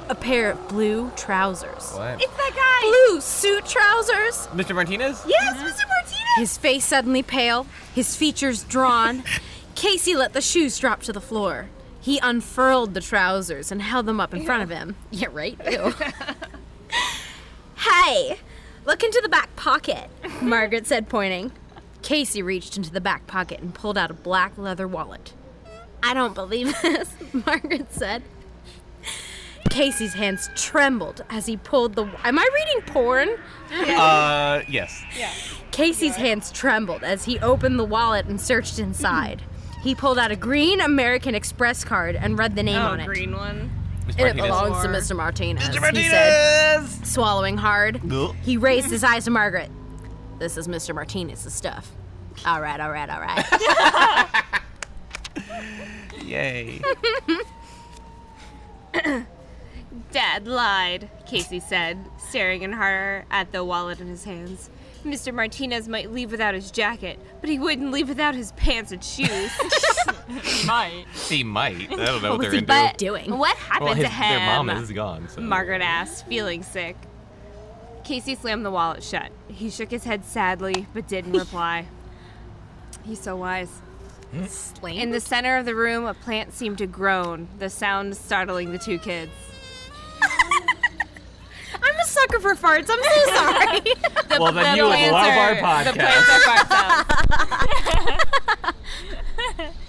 a 0.10 0.16
pair 0.16 0.50
of 0.50 0.68
blue 0.68 1.12
trousers. 1.16 1.92
What? 1.92 2.20
It's 2.20 2.36
that 2.38 2.54
guy. 2.56 2.82
Blue 2.90 3.22
suit 3.22 3.68
trousers? 3.68 4.48
Mr. 4.48 4.74
Martinez? 4.74 5.24
Yes, 5.28 5.58
Mr. 5.58 5.88
Martinez. 5.88 6.38
His 6.38 6.58
face 6.58 6.86
suddenly 6.86 7.22
pale, 7.22 7.68
his 7.94 8.16
features 8.16 8.64
drawn. 8.64 9.22
Casey 9.76 10.16
let 10.16 10.34
the 10.34 10.42
shoes 10.42 10.80
drop 10.80 11.04
to 11.04 11.14
the 11.14 11.22
floor. 11.22 11.70
He 12.02 12.18
unfurled 12.24 12.96
the 12.96 13.02
trousers 13.02 13.72
and 13.72 13.80
held 13.80 14.08
them 14.08 14.20
up 14.20 14.34
in 14.34 14.44
front 14.44 14.64
of 14.64 14.72
him. 14.72 14.96
Yeah, 15.12 15.28
right? 15.32 15.56
Ew. 15.70 15.94
hey, 18.10 18.40
look 18.86 19.04
into 19.04 19.20
the 19.22 19.30
back 19.30 19.56
pocket, 19.56 20.10
Margaret 20.42 20.88
said, 20.88 21.10
pointing. 21.10 21.52
Casey 22.02 22.42
reached 22.42 22.78
into 22.78 22.92
the 22.92 23.02
back 23.02 23.28
pocket 23.28 23.60
and 23.60 23.74
pulled 23.74 23.98
out 23.98 24.10
a 24.10 24.14
black 24.14 24.58
leather 24.58 24.88
wallet. 24.88 25.34
I 26.02 26.14
don't 26.14 26.34
believe 26.34 26.74
this, 26.82 27.14
Margaret 27.46 27.92
said. 27.94 28.24
Casey's 29.70 30.14
hands 30.14 30.50
trembled 30.56 31.24
as 31.30 31.46
he 31.46 31.58
pulled 31.58 31.96
the. 31.96 32.06
Am 32.24 32.40
I 32.40 32.50
reading 32.56 32.82
porn? 32.94 33.30
Uh, 33.72 34.62
yes. 34.68 35.04
Casey's 35.72 36.16
hands 36.16 36.52
trembled 36.52 37.04
as 37.04 37.26
he 37.26 37.38
opened 37.40 37.78
the 37.78 37.84
wallet 37.86 38.26
and 38.26 38.40
searched 38.42 38.80
inside. 38.80 39.44
He 39.82 39.96
pulled 39.96 40.20
out 40.20 40.30
a 40.30 40.36
green 40.36 40.82
American 40.82 41.36
Express 41.36 41.86
card 41.86 42.14
and 42.18 42.38
read 42.38 42.58
the 42.58 42.64
name 42.64 42.82
Oh, 42.82 42.88
on 42.88 43.00
it. 43.00 43.06
green 43.06 43.34
one. 43.34 43.72
Mr. 44.10 44.30
It 44.30 44.36
belongs 44.36 44.82
to 44.84 44.88
Mr. 44.90 45.16
Martinez, 45.16 45.64
Mr. 45.64 45.74
he 45.74 45.80
Martinez! 45.80 46.10
said, 46.12 47.06
swallowing 47.06 47.58
hard. 47.58 48.08
Gulp. 48.08 48.36
He 48.44 48.58
raised 48.58 48.90
his 48.90 49.04
eyes 49.04 49.26
to 49.26 49.32
Margaret. 49.32 49.72
This 50.40 50.58
is 50.58 50.68
Mr. 50.68 50.94
Martinez's 50.96 51.54
stuff. 51.54 51.92
All 52.46 52.62
right, 52.62 52.80
all 52.80 52.92
right, 52.92 53.10
all 53.10 53.20
right. 53.20 54.44
Yay. 56.24 56.82
Dad 60.12 60.48
lied, 60.48 61.10
Casey 61.28 61.60
said, 61.60 61.98
staring 62.18 62.62
in 62.64 62.74
horror 62.74 63.26
at 63.30 63.52
the 63.52 63.64
wallet 63.64 64.00
in 64.00 64.08
his 64.08 64.24
hands. 64.24 64.70
Mr. 65.04 65.34
Martinez 65.34 65.88
might 65.88 66.12
leave 66.12 66.30
without 66.32 66.54
his 66.54 66.72
jacket, 66.72 67.20
but 67.42 67.50
he 67.50 67.58
wouldn't 67.58 67.92
leave 67.92 68.10
without 68.10 68.36
his 68.36 68.52
pants 68.54 68.92
and 68.92 69.04
shoes. 69.04 69.52
He 70.30 70.68
might. 70.68 71.06
he 71.28 71.44
might. 71.44 71.92
I 71.92 71.96
don't 72.06 72.22
know 72.22 72.30
what, 72.38 72.38
What 72.38 72.38
was 72.38 72.46
they're 72.46 72.52
he 72.52 72.58
into. 72.60 72.68
but 72.68 72.98
doing? 73.00 73.36
what 73.36 73.58
happened 73.58 73.86
well, 73.86 73.94
his, 73.96 74.06
to 74.06 74.12
him? 74.12 74.30
their 74.38 74.46
mom 74.46 74.70
is 74.70 74.92
gone. 74.92 75.28
So. 75.28 75.42
Margaret 75.42 75.82
asked, 75.82 76.28
feeling 76.28 76.62
sick. 76.62 76.96
Casey 78.04 78.36
slammed 78.36 78.64
the 78.64 78.70
wallet 78.70 79.02
shut. 79.02 79.32
He 79.48 79.72
shook 79.72 79.90
his 79.90 80.04
head 80.04 80.24
sadly, 80.26 80.86
but 80.94 81.08
didn't 81.08 81.32
reply. 81.38 81.88
He's 83.04 83.20
so 83.20 83.36
wise. 83.36 83.70
Hmm. 84.32 84.88
In 84.88 85.10
the 85.10 85.20
center 85.20 85.58
of 85.58 85.66
the 85.66 85.74
room, 85.74 86.06
a 86.06 86.14
plant 86.14 86.54
seemed 86.54 86.78
to 86.78 86.86
groan, 86.86 87.48
the 87.58 87.70
sound 87.72 88.16
startling 88.16 88.72
the 88.72 88.78
two 88.78 89.00
kids. 89.00 89.32
I'm 91.74 92.00
a 92.00 92.06
sucker 92.06 92.40
for 92.40 92.56
farts. 92.56 92.90
I'm 92.90 93.04
so 93.04 93.26
sorry. 93.36 93.80
The, 93.82 94.38
Well, 94.40 94.54
then 94.54 94.72
the 94.72 94.78
you 94.78 94.84
would 94.86 94.92
plants 94.94 95.12
love 95.14 95.38
our 95.38 95.52
are- 95.52 95.56
The 95.84 95.92
podcast. 95.92 95.96
plants 95.96 96.30
are 96.30 96.40
fart 96.42 96.68
sounds. 96.70 97.06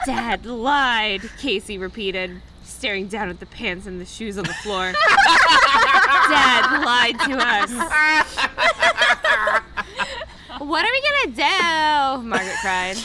Dad 0.06 0.46
lied, 0.46 1.22
Casey 1.38 1.76
repeated, 1.78 2.40
staring 2.64 3.06
down 3.08 3.28
at 3.28 3.40
the 3.40 3.46
pants 3.46 3.86
and 3.86 4.00
the 4.00 4.04
shoes 4.04 4.38
on 4.38 4.44
the 4.44 4.54
floor. 4.54 4.92
Dad 6.28 6.82
lied 6.84 7.18
to 7.20 7.36
us. 7.36 7.70
what 10.58 10.84
are 10.84 10.90
we 10.90 11.02
gonna 11.02 11.26
do? 11.36 12.22
Margaret 12.28 12.56
cried, 12.60 12.96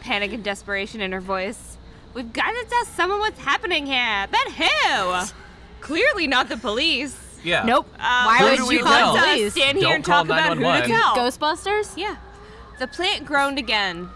panic 0.00 0.32
and 0.32 0.42
desperation 0.44 1.00
in 1.00 1.12
her 1.12 1.20
voice. 1.20 1.76
We've 2.14 2.32
got 2.32 2.50
to 2.52 2.64
tell 2.70 2.84
someone 2.84 3.18
what's 3.18 3.40
happening 3.40 3.86
here. 3.86 4.26
But 4.30 4.52
who? 4.52 5.24
Clearly 5.80 6.26
not 6.28 6.48
the 6.48 6.56
police. 6.56 7.23
Yeah. 7.44 7.64
Nope. 7.64 7.86
Uh, 7.94 8.24
Why 8.24 8.38
would 8.42 8.58
you 8.58 8.66
we 8.66 8.78
call 8.78 8.92
tell? 8.92 9.12
the 9.14 9.42
Let's 9.42 9.54
stand 9.54 9.78
here 9.78 9.86
Don't 9.88 9.96
and 9.96 10.04
talk 10.04 10.24
about 10.24 10.56
who 10.56 10.62
to 10.62 10.86
tell. 10.88 11.14
Ghostbusters? 11.16 11.96
Yeah. 11.96 12.16
The 12.78 12.88
plant 12.88 13.26
groaned 13.26 13.58
again. 13.58 14.08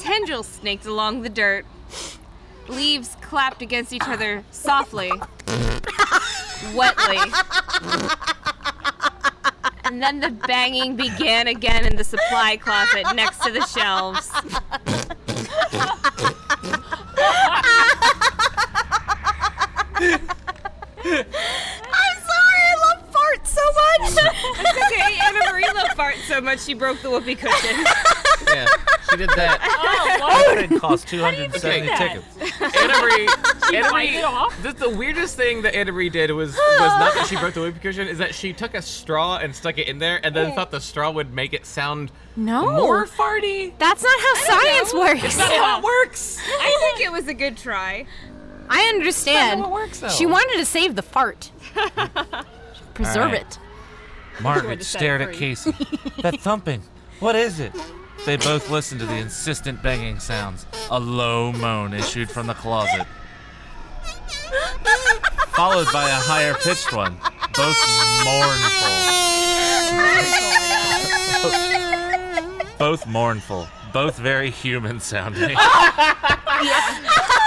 Tendrils 0.00 0.48
snaked 0.48 0.86
along 0.86 1.22
the 1.22 1.28
dirt. 1.28 1.66
Leaves 2.68 3.16
clapped 3.20 3.62
against 3.62 3.92
each 3.92 4.08
other 4.08 4.42
softly, 4.50 5.12
wetly. 6.74 7.18
And 9.84 10.02
then 10.02 10.18
the 10.18 10.30
banging 10.30 10.96
began 10.96 11.46
again 11.46 11.84
in 11.86 11.94
the 11.96 12.02
supply 12.02 12.56
closet 12.56 13.06
next 13.14 13.40
to 13.42 13.52
the 13.52 13.64
shelves. 13.66 14.28
I'm 21.06 22.18
sorry, 22.30 22.62
I 22.62 22.74
love 22.86 23.10
farts 23.10 23.46
so 23.46 23.62
much. 23.62 24.34
It's 24.58 24.92
okay, 24.92 25.18
Anna 25.22 25.52
Marie 25.52 25.64
loved 25.74 25.92
fart 25.94 26.16
so 26.26 26.40
much 26.40 26.60
she 26.60 26.74
broke 26.74 27.00
the 27.02 27.10
whoopee 27.10 27.34
cushion. 27.36 27.84
Yeah. 28.48 28.66
She 29.10 29.16
did 29.16 29.30
that. 29.30 29.60
Oh, 29.62 30.18
what? 30.20 30.58
It 30.58 30.80
cost 30.80 31.08
270 31.08 31.86
that? 31.86 31.98
tickets. 31.98 32.76
Anna 32.76 33.00
Marie. 33.00 33.28
Anna 33.76 33.92
Marie. 33.92 34.16
it 34.16 34.24
off? 34.24 34.62
The, 34.62 34.72
the 34.72 34.90
weirdest 34.90 35.36
thing 35.36 35.62
that 35.62 35.74
Anna 35.74 35.92
Marie 35.92 36.10
did 36.10 36.30
was 36.32 36.54
was 36.54 36.98
not 36.98 37.14
that 37.14 37.26
she 37.28 37.36
broke 37.36 37.54
the 37.54 37.60
whoopee 37.60 37.78
cushion, 37.78 38.08
is 38.08 38.18
that 38.18 38.34
she 38.34 38.52
took 38.52 38.74
a 38.74 38.82
straw 38.82 39.38
and 39.38 39.54
stuck 39.54 39.78
it 39.78 39.86
in 39.88 39.98
there, 39.98 40.20
and 40.24 40.34
then 40.34 40.50
oh. 40.50 40.54
thought 40.54 40.70
the 40.70 40.80
straw 40.80 41.10
would 41.10 41.32
make 41.32 41.52
it 41.52 41.66
sound 41.66 42.10
No. 42.34 42.72
more 42.72 43.06
farty. 43.06 43.72
That's 43.78 44.02
not 44.02 44.20
how 44.20 44.34
science 44.60 44.94
works. 44.94 45.22
That's 45.22 45.38
not 45.38 45.52
how 45.52 45.78
it 45.78 45.84
works. 45.84 46.38
I 46.46 46.76
think 46.80 47.06
it 47.06 47.12
was 47.12 47.28
a 47.28 47.34
good 47.34 47.56
try. 47.56 48.06
I 48.68 48.80
understand. 48.94 49.60
how 49.60 49.66
it 49.66 49.72
works, 49.72 50.00
though. 50.00 50.08
She 50.08 50.26
wanted 50.26 50.58
to 50.58 50.64
save 50.64 50.94
the 50.96 51.02
fart. 51.02 51.50
Preserve 52.94 53.16
All 53.26 53.32
right. 53.32 53.40
it. 53.42 53.58
Margaret 54.40 54.82
stared 54.82 55.20
at. 55.22 55.32
Casey. 55.32 55.72
that 56.22 56.40
thumping. 56.40 56.82
What 57.20 57.36
is 57.36 57.60
it? 57.60 57.72
They 58.24 58.36
both 58.36 58.70
listened 58.70 59.00
to 59.00 59.06
the 59.06 59.14
insistent 59.16 59.82
banging 59.82 60.18
sounds. 60.18 60.66
A 60.90 60.98
low 60.98 61.52
moan 61.52 61.94
issued 61.94 62.28
from 62.30 62.46
the 62.46 62.54
closet, 62.54 63.06
followed 65.54 65.86
by 65.92 66.08
a 66.08 66.14
higher 66.14 66.54
pitched 66.54 66.92
one, 66.92 67.16
both 67.54 67.76
mournful. 68.24 68.90
both 72.78 73.06
mournful, 73.06 73.68
both 73.92 74.18
very 74.18 74.50
human 74.50 75.00
sounding. 75.00 75.56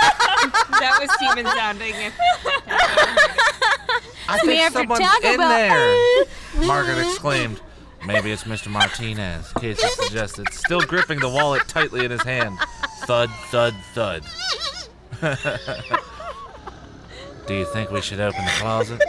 That 0.79 0.99
was 1.01 1.11
Steven 1.13 1.45
sounding. 1.45 1.93
I 4.27 4.35
Me 4.43 4.47
think 4.47 4.61
after 4.61 4.79
someone's 4.79 5.01
in 5.23 5.37
Bell. 5.37 5.49
there. 5.49 6.25
Margaret 6.67 6.99
exclaimed. 6.99 7.59
Maybe 8.05 8.31
it's 8.31 8.45
Mr. 8.45 8.69
Martinez, 8.69 9.51
Casey 9.59 9.85
suggested, 9.89 10.47
still 10.53 10.79
gripping 10.81 11.19
the 11.19 11.27
wallet 11.27 11.67
tightly 11.67 12.05
in 12.05 12.11
his 12.11 12.21
hand. 12.21 12.57
Thud, 13.01 13.29
thud, 13.51 13.75
thud. 13.93 14.23
Do 17.47 17.53
you 17.55 17.65
think 17.65 17.91
we 17.91 17.99
should 18.01 18.19
open 18.21 18.45
the 18.45 18.51
closet? 18.51 19.01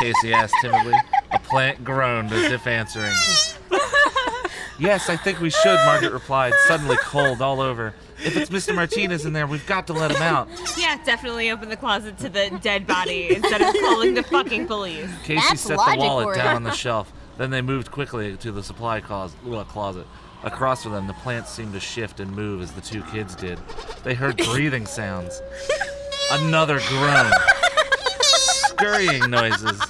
Casey 0.00 0.32
asked 0.32 0.54
timidly. 0.60 0.94
A 1.32 1.38
plant 1.40 1.82
groaned 1.84 2.32
as 2.32 2.52
if 2.52 2.66
answering. 2.66 3.12
Yes, 4.78 5.08
I 5.08 5.16
think 5.16 5.40
we 5.40 5.50
should, 5.50 5.76
Margaret 5.86 6.12
replied, 6.12 6.52
suddenly 6.66 6.96
cold 7.02 7.40
all 7.42 7.60
over. 7.60 7.94
If 8.24 8.36
it's 8.36 8.50
Mr. 8.50 8.74
Martinez 8.74 9.24
in 9.26 9.32
there, 9.32 9.46
we've 9.46 9.66
got 9.66 9.86
to 9.88 9.92
let 9.92 10.10
him 10.12 10.22
out. 10.22 10.48
Yeah, 10.78 10.98
definitely 11.04 11.50
open 11.50 11.68
the 11.68 11.76
closet 11.76 12.18
to 12.18 12.28
the 12.28 12.56
dead 12.62 12.86
body 12.86 13.34
instead 13.34 13.60
of 13.60 13.74
calling 13.80 14.14
the 14.14 14.22
fucking 14.22 14.66
police. 14.66 15.10
Casey 15.24 15.34
That's 15.48 15.60
set 15.60 15.68
the 15.70 15.76
logic 15.76 15.98
wallet 16.00 16.24
for 16.26 16.32
it. 16.34 16.36
down 16.36 16.56
on 16.56 16.62
the 16.62 16.70
shelf. 16.72 17.12
Then 17.38 17.50
they 17.50 17.62
moved 17.62 17.90
quickly 17.90 18.36
to 18.36 18.52
the 18.52 18.62
supply 18.62 19.00
closet. 19.00 19.38
Uh, 19.46 19.64
closet. 19.64 20.06
Across 20.44 20.82
from 20.84 20.92
them, 20.92 21.06
the 21.06 21.12
plants 21.14 21.50
seemed 21.50 21.72
to 21.72 21.80
shift 21.80 22.20
and 22.20 22.30
move 22.34 22.62
as 22.62 22.72
the 22.72 22.80
two 22.80 23.02
kids 23.04 23.34
did. 23.34 23.58
They 24.02 24.14
heard 24.14 24.36
breathing 24.36 24.86
sounds. 24.86 25.40
Another 26.32 26.80
groan. 26.88 27.30
Scurrying 28.22 29.30
noises. 29.30 29.80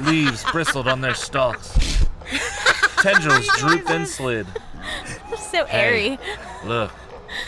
Leaves 0.00 0.44
bristled 0.50 0.88
on 0.88 1.00
their 1.00 1.14
stalks. 1.14 2.06
Tendrils 3.02 3.46
drooped 3.58 3.90
and 3.90 4.06
slid. 4.06 4.46
So 5.50 5.64
airy. 5.68 6.16
Hey, 6.16 6.18
look, 6.66 6.90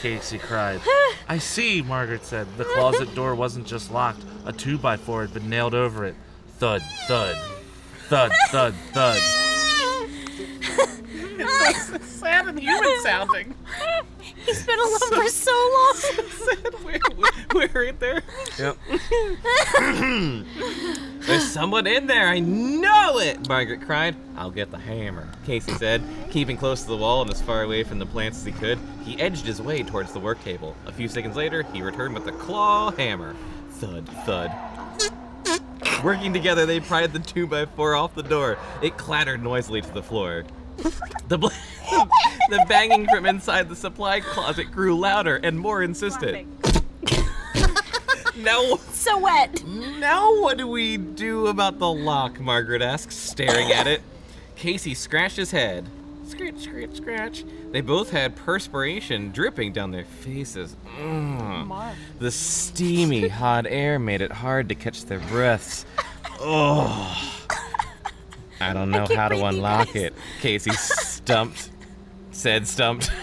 Casey 0.00 0.38
cried. 0.38 0.80
I 1.28 1.38
see, 1.38 1.82
Margaret 1.82 2.24
said. 2.24 2.46
The 2.56 2.64
closet 2.64 3.14
door 3.14 3.34
wasn't 3.34 3.66
just 3.66 3.90
locked, 3.90 4.22
a 4.44 4.52
two 4.52 4.78
by 4.78 4.96
four 4.96 5.22
had 5.22 5.34
been 5.34 5.48
nailed 5.48 5.74
over 5.74 6.04
it. 6.04 6.14
Thud, 6.58 6.82
thud, 7.08 7.36
thud, 8.08 8.32
thud, 8.50 8.74
thud. 8.92 9.20
It's 11.38 11.86
so 11.86 11.98
sad 12.26 12.48
and 12.48 12.58
human 12.58 13.00
sounding. 13.02 13.54
He's 14.44 14.64
been 14.64 14.78
alone 14.78 14.98
for 15.12 15.28
so 15.28 15.52
long. 15.52 15.94
we're, 16.84 17.00
we're 17.54 17.84
right 17.84 18.00
there. 18.00 18.22
Yep. 18.58 18.76
There's 21.26 21.50
someone 21.50 21.86
in 21.86 22.06
there. 22.06 22.28
I 22.28 22.38
know 22.38 23.18
it. 23.18 23.48
Margaret 23.48 23.82
cried. 23.82 24.16
I'll 24.36 24.50
get 24.50 24.70
the 24.70 24.78
hammer. 24.78 25.28
Casey 25.44 25.72
said, 25.72 26.02
keeping 26.30 26.56
close 26.56 26.82
to 26.82 26.88
the 26.88 26.96
wall 26.96 27.22
and 27.22 27.30
as 27.30 27.42
far 27.42 27.62
away 27.62 27.82
from 27.82 27.98
the 27.98 28.06
plants 28.06 28.38
as 28.38 28.44
he 28.44 28.52
could. 28.52 28.78
He 29.04 29.20
edged 29.20 29.44
his 29.44 29.60
way 29.60 29.82
towards 29.82 30.12
the 30.12 30.20
work 30.20 30.42
table. 30.44 30.76
A 30.86 30.92
few 30.92 31.08
seconds 31.08 31.36
later, 31.36 31.62
he 31.72 31.82
returned 31.82 32.14
with 32.14 32.24
the 32.24 32.32
claw 32.32 32.90
hammer. 32.92 33.34
Thud, 33.70 34.08
thud. 34.24 34.52
Working 36.04 36.32
together, 36.32 36.66
they 36.66 36.80
pried 36.80 37.12
the 37.12 37.18
two 37.18 37.46
by 37.46 37.66
four 37.66 37.94
off 37.94 38.14
the 38.14 38.22
door. 38.22 38.58
It 38.82 38.96
clattered 38.96 39.42
noisily 39.42 39.80
to 39.80 39.92
the 39.92 40.02
floor. 40.02 40.44
The, 41.28 41.38
bl- 41.38 41.48
the 42.50 42.64
banging 42.68 43.08
from 43.08 43.26
inside 43.26 43.68
the 43.68 43.74
supply 43.74 44.20
closet 44.20 44.70
grew 44.70 44.96
louder 44.96 45.36
and 45.36 45.58
more 45.58 45.82
insistent. 45.82 46.46
now, 48.36 48.76
So 48.92 49.18
wet. 49.18 49.64
now 49.66 50.40
what 50.40 50.56
do 50.58 50.68
we 50.68 50.96
do 50.98 51.48
about 51.48 51.80
the 51.80 51.90
lock? 51.90 52.38
Margaret 52.38 52.80
asked, 52.82 53.10
staring 53.12 53.72
at 53.72 53.86
it. 53.88 54.02
Casey 54.54 54.94
scratched 54.94 55.36
his 55.36 55.50
head. 55.50 55.86
Scratch, 56.28 56.58
scratch, 56.60 56.96
scratch. 56.96 57.44
They 57.72 57.80
both 57.80 58.10
had 58.10 58.36
perspiration 58.36 59.30
dripping 59.32 59.72
down 59.72 59.90
their 59.90 60.04
faces. 60.04 60.76
Mm. 60.98 61.94
The 62.18 62.30
steamy, 62.30 63.28
hot 63.28 63.66
air 63.68 63.98
made 63.98 64.20
it 64.20 64.30
hard 64.32 64.68
to 64.68 64.74
catch 64.74 65.04
their 65.06 65.20
breaths. 65.20 65.84
Oh. 66.40 67.45
I 68.60 68.72
don't 68.72 68.90
know 68.90 69.06
can't 69.06 69.18
how 69.18 69.28
to 69.28 69.44
unlock 69.44 69.88
guys. 69.88 69.96
it. 69.96 70.14
Casey 70.40 70.72
stumped. 70.72 71.70
Said 72.30 72.66
stumped. 72.66 73.10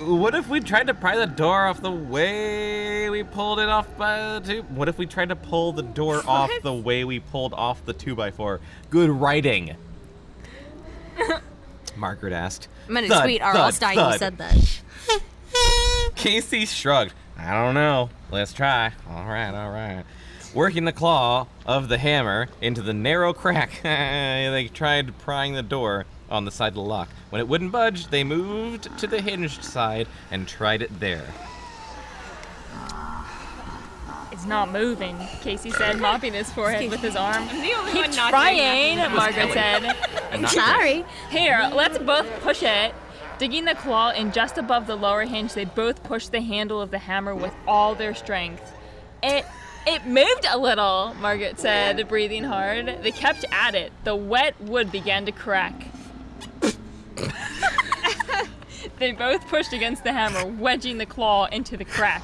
What 0.00 0.34
if 0.34 0.46
we 0.48 0.60
tried 0.60 0.88
to 0.88 0.94
pry 0.94 1.16
the 1.16 1.26
door 1.26 1.66
off 1.66 1.80
the 1.80 1.90
way 1.90 3.08
we 3.08 3.22
pulled 3.22 3.58
it 3.58 3.68
off 3.68 3.96
by 3.96 4.38
the 4.38 4.40
two? 4.46 4.62
What 4.62 4.88
if 4.88 4.98
we 4.98 5.06
tried 5.06 5.30
to 5.30 5.36
pull 5.36 5.72
the 5.72 5.82
door 5.82 6.22
off 6.28 6.50
the 6.62 6.72
way 6.72 7.04
we 7.04 7.18
pulled 7.18 7.54
off 7.54 7.84
the 7.86 7.94
two 7.94 8.14
by 8.14 8.30
four? 8.30 8.60
Good 8.90 9.08
writing. 9.08 9.74
Margaret 11.96 12.34
asked. 12.34 12.68
I'm 12.88 12.94
gonna 12.94 13.08
Thud, 13.08 13.24
tweet 13.24 13.40
R.L. 13.40 13.72
Stine 13.72 13.96
thud. 13.96 14.12
you 14.12 14.18
said 14.18 14.38
that. 14.38 14.80
Casey 16.14 16.66
shrugged. 16.66 17.14
I 17.38 17.52
don't 17.52 17.74
know. 17.74 18.10
Let's 18.30 18.52
try. 18.52 18.92
All 19.08 19.24
right, 19.24 19.54
all 19.54 19.70
right. 19.70 20.04
Working 20.56 20.86
the 20.86 20.92
claw 20.92 21.48
of 21.66 21.90
the 21.90 21.98
hammer 21.98 22.48
into 22.62 22.80
the 22.80 22.94
narrow 22.94 23.34
crack, 23.34 23.80
they 23.82 24.70
tried 24.72 25.18
prying 25.18 25.52
the 25.52 25.62
door 25.62 26.06
on 26.30 26.46
the 26.46 26.50
side 26.50 26.68
of 26.68 26.76
the 26.76 26.80
lock. 26.80 27.10
When 27.28 27.40
it 27.40 27.46
wouldn't 27.46 27.72
budge, 27.72 28.06
they 28.06 28.24
moved 28.24 28.88
to 28.98 29.06
the 29.06 29.20
hinged 29.20 29.62
side 29.62 30.08
and 30.30 30.48
tried 30.48 30.80
it 30.80 30.98
there. 30.98 31.26
It's 34.32 34.46
not 34.46 34.72
moving, 34.72 35.18
Casey 35.42 35.68
said, 35.72 36.00
mopping 36.00 36.32
his 36.32 36.50
forehead 36.50 36.90
with 36.90 37.00
his 37.00 37.16
arm. 37.16 37.46
I'm 37.50 37.60
the 37.60 37.74
only 37.74 37.92
Keep 37.92 38.00
one 38.06 38.16
not 38.16 38.30
trying, 38.30 38.96
doing. 38.96 39.12
Margaret 39.12 39.52
said. 39.52 39.94
And 40.30 40.40
not 40.42 40.52
Sorry. 40.52 41.04
Here, 41.28 41.70
let's 41.74 41.98
both 41.98 42.26
push 42.40 42.62
it. 42.62 42.94
Digging 43.36 43.66
the 43.66 43.74
claw 43.74 44.12
in 44.12 44.32
just 44.32 44.56
above 44.56 44.86
the 44.86 44.96
lower 44.96 45.26
hinge, 45.26 45.52
they 45.52 45.66
both 45.66 46.02
pushed 46.02 46.32
the 46.32 46.40
handle 46.40 46.80
of 46.80 46.90
the 46.90 47.00
hammer 47.00 47.34
with 47.34 47.52
all 47.68 47.94
their 47.94 48.14
strength. 48.14 48.72
It 49.22 49.44
it 49.86 50.06
moved 50.06 50.46
a 50.48 50.58
little, 50.58 51.14
Margaret 51.20 51.58
said, 51.58 52.08
breathing 52.08 52.44
hard. 52.44 52.98
They 53.02 53.12
kept 53.12 53.44
at 53.52 53.74
it. 53.74 53.92
The 54.04 54.16
wet 54.16 54.60
wood 54.60 54.90
began 54.92 55.26
to 55.26 55.32
crack. 55.32 55.88
They 58.98 59.12
both 59.12 59.46
pushed 59.48 59.72
against 59.72 60.04
the 60.04 60.12
hammer, 60.12 60.46
wedging 60.46 60.98
the 60.98 61.06
claw 61.06 61.46
into 61.46 61.76
the 61.76 61.84
crack. 61.84 62.22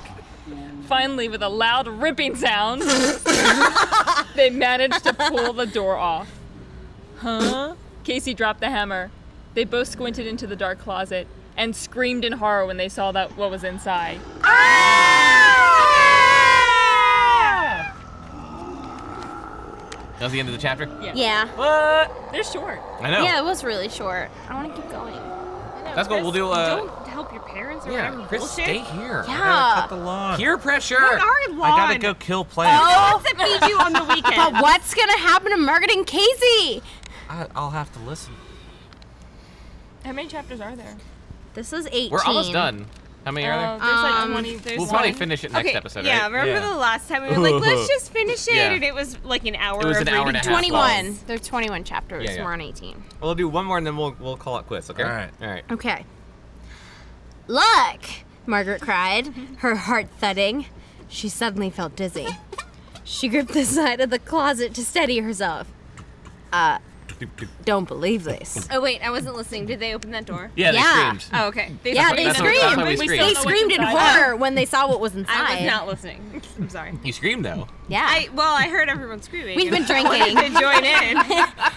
Finally, 0.85 1.28
with 1.28 1.42
a 1.42 1.49
loud 1.49 1.87
ripping 1.87 2.35
sound, 2.35 2.83
they 4.37 4.50
managed 4.50 5.04
to 5.04 5.12
pull 5.12 5.52
the 5.52 5.66
door 5.66 5.97
off. 5.97 6.31
Huh? 7.19 7.75
Casey 8.04 8.35
dropped 8.35 8.61
the 8.61 8.71
hammer. 8.71 9.11
They 9.54 9.64
both 9.64 9.88
squinted 9.88 10.26
into 10.26 10.47
the 10.47 10.57
dark 10.57 10.78
closet 10.78 11.26
and 11.57 11.76
screamed 11.76 12.25
in 12.25 12.33
horror 12.33 12.66
when 12.66 12.78
they 12.78 12.88
saw 12.88 13.12
that 13.12 13.37
what 13.37 13.50
was 13.50 13.64
inside. 13.64 14.19
Ah! 14.42 15.41
That 20.23 20.26
was 20.26 20.35
the 20.35 20.38
end 20.38 20.50
of 20.50 20.55
the 20.55 20.61
chapter. 20.61 20.85
Yeah. 21.17 21.49
What? 21.57 22.31
They're 22.31 22.45
short. 22.45 22.79
I 23.00 23.11
know. 23.11 23.25
Yeah, 23.25 23.41
it 23.41 23.45
was 23.45 23.64
really 23.64 23.88
short. 23.88 24.31
I 24.49 24.55
want 24.55 24.73
to 24.73 24.81
keep 24.81 24.88
going. 24.88 25.17
That's 25.97 26.07
cool. 26.07 26.23
We'll 26.23 26.31
do. 26.31 26.49
Uh, 26.49 26.76
Don't 26.76 27.09
help 27.09 27.33
your 27.33 27.43
parents 27.43 27.85
or 27.85 27.91
yeah, 27.91 28.11
whatever. 28.11 28.29
Chris, 28.29 28.43
bullshit. 28.43 28.64
stay 28.64 28.79
here. 28.79 29.25
Yeah. 29.26 29.73
Cut 29.81 29.88
the 29.88 29.97
lawn. 29.97 30.37
Peer 30.37 30.59
pressure. 30.59 30.95
What 30.95 31.21
our 31.21 31.57
lawn? 31.57 31.73
I 31.73 31.76
gotta 31.76 31.99
go 31.99 32.14
kill 32.14 32.45
plants. 32.45 32.85
Oh, 32.87 33.21
What's 33.21 33.33
that 33.33 33.61
feed 33.62 33.69
you 33.69 33.79
on 33.81 33.93
the 33.95 34.05
weekend? 34.14 34.37
but 34.37 34.62
what's 34.62 34.95
gonna 34.95 35.19
happen 35.19 35.50
to 35.50 35.57
Margaret 35.57 35.91
and 35.91 36.07
Casey? 36.07 36.85
I, 37.29 37.49
I'll 37.57 37.71
have 37.71 37.93
to 37.95 37.99
listen. 37.99 38.35
How 40.05 40.12
many 40.12 40.29
chapters 40.29 40.61
are 40.61 40.76
there? 40.76 40.99
This 41.55 41.73
is 41.73 41.88
18. 41.88 42.12
We're 42.12 42.23
almost 42.23 42.52
done. 42.52 42.87
How 43.25 43.31
many 43.31 43.47
are 43.47 43.57
there? 43.57 43.79
there's 43.79 44.02
like 44.02 44.12
Um, 44.14 44.33
20. 44.33 44.57
There's 44.57 44.79
We'll 44.79 44.88
probably 44.88 45.12
finish 45.12 45.45
it 45.45 45.52
next 45.52 45.69
okay, 45.69 45.76
episode, 45.76 46.05
yeah, 46.05 46.23
right? 46.23 46.26
remember 46.33 46.50
Yeah. 46.52 46.71
the 46.71 46.76
last 46.76 47.09
time 47.09 47.23
we 47.23 47.29
were 47.29 47.38
like, 47.38 47.62
let's 47.62 47.88
just 47.95 48.12
finish 48.12 48.49
it, 48.49 48.55
Yeah. 48.55 48.73
and 48.73 48.83
it 48.83 48.95
was 48.95 49.17
like 49.25 49.45
an 49.47 49.55
hour 49.57 49.81
It 49.81 49.87
was 49.87 49.97
of 49.99 50.02
an 50.02 50.09
hour 50.09 50.26
and 50.26 50.35
reading 50.37 50.50
a 50.50 50.52
half 50.52 50.61
21. 51.05 51.19
There 51.26 51.37
are 51.37 51.38
21 51.38 51.85
chapters. 51.85 52.25
Yeah, 52.25 52.35
yeah. 52.37 52.45
We're 52.45 52.52
on 52.52 52.61
18. 52.61 53.02
We'll 53.21 53.35
do 53.35 53.49
one 53.49 53.64
more 53.64 53.79
and 53.79 53.87
then 53.87 53.97
we'll 53.97 54.17
we'll 54.19 54.37
call 54.37 54.59
it 54.59 54.67
quits. 54.67 54.91
Okay. 54.91 55.02
All 55.05 55.09
right. 55.09 55.31
All 55.41 55.49
right. 55.49 55.64
Okay. 55.71 56.05
Look! 57.47 58.00
Margaret 58.47 58.81
cried, 58.81 59.29
her 59.59 59.76
heart 59.76 60.09
thudding. 60.19 60.67
She 61.09 61.29
suddenly 61.29 61.71
felt 61.71 61.97
dizzy. 61.97 62.29
She 63.05 63.29
gripped 63.29 63.52
the 63.52 63.64
side 63.64 64.00
of 64.00 64.11
the 64.11 64.19
closet 64.21 64.75
to 64.75 64.85
steady 64.85 65.19
herself. 65.19 65.67
Uh, 66.52 66.79
don't 67.64 67.87
believe 67.88 68.25
this. 68.25 68.69
Oh 68.71 68.81
wait, 68.81 69.00
I 69.02 69.11
wasn't 69.11 69.37
listening. 69.37 69.67
Did 69.67 69.81
they 69.81 69.95
open 69.95 70.11
that 70.12 70.25
door? 70.26 70.50
Yeah, 70.57 70.73
they 70.73 70.79
Yeah. 70.79 71.17
screamed. 71.17 71.25
Oh, 71.33 71.47
okay. 71.49 71.73
They 71.83 71.95
Yeah, 71.95 72.14
they 72.14 72.25
That's 72.25 72.41
what- 72.41 72.55
screamed. 72.55 72.76
we 72.79 72.85
We 72.85 72.97
screamed. 73.07 73.23
They 73.23 73.35
screamed 73.35 73.73
in 73.73 73.83
horror 73.83 74.37
when 74.37 74.55
they 74.55 74.64
saw 74.64 74.88
what 74.88 75.00
was 75.00 75.14
inside. 75.14 75.35
I 75.35 75.55
was 75.62 75.64
not 75.71 75.87
listening. 75.88 76.43
I'm 76.59 76.69
sorry. 76.69 76.93
You 77.02 77.12
screamed 77.12 77.45
though. 77.45 77.69
Yeah. 77.88 78.07
I 78.09 78.29
well, 78.35 78.55
I 78.55 78.69
heard 78.69 78.88
everyone 78.88 79.23
screaming. 79.23 79.57
We've 79.57 79.71
been 79.71 79.83
and 79.83 79.91
I 79.93 80.02
wanted 80.02 80.33
drinking. 80.35 80.55
to 80.55 80.61
join 80.61 80.85
in. 80.85 81.17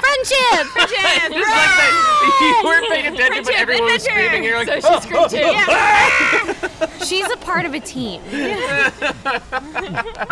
Friendship! 0.00 0.66
Just 0.76 0.92
like 0.94 1.34
that. 1.36 2.38
You 2.40 2.68
weren't 2.68 2.88
paying 2.88 3.06
attention, 3.14 3.44
but 3.44 3.52
Friendship, 3.52 3.60
everyone 3.60 3.84
was 3.92 4.06
adventure. 4.06 4.28
screaming. 4.28 4.44
You're 4.44 4.56
like, 4.64 4.82
So 4.82 4.88
oh, 4.90 5.00
she 5.00 5.08
screamed 5.08 5.30
too. 6.98 7.04
She's 7.04 7.30
a 7.30 7.36
part 7.36 7.66
of 7.66 7.74
a 7.74 7.80
team. 7.80 8.22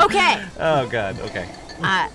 okay. 0.01 0.43
oh 0.59 0.87
god. 0.91 1.21
Okay. 1.21 1.49
Uh, 1.83 2.09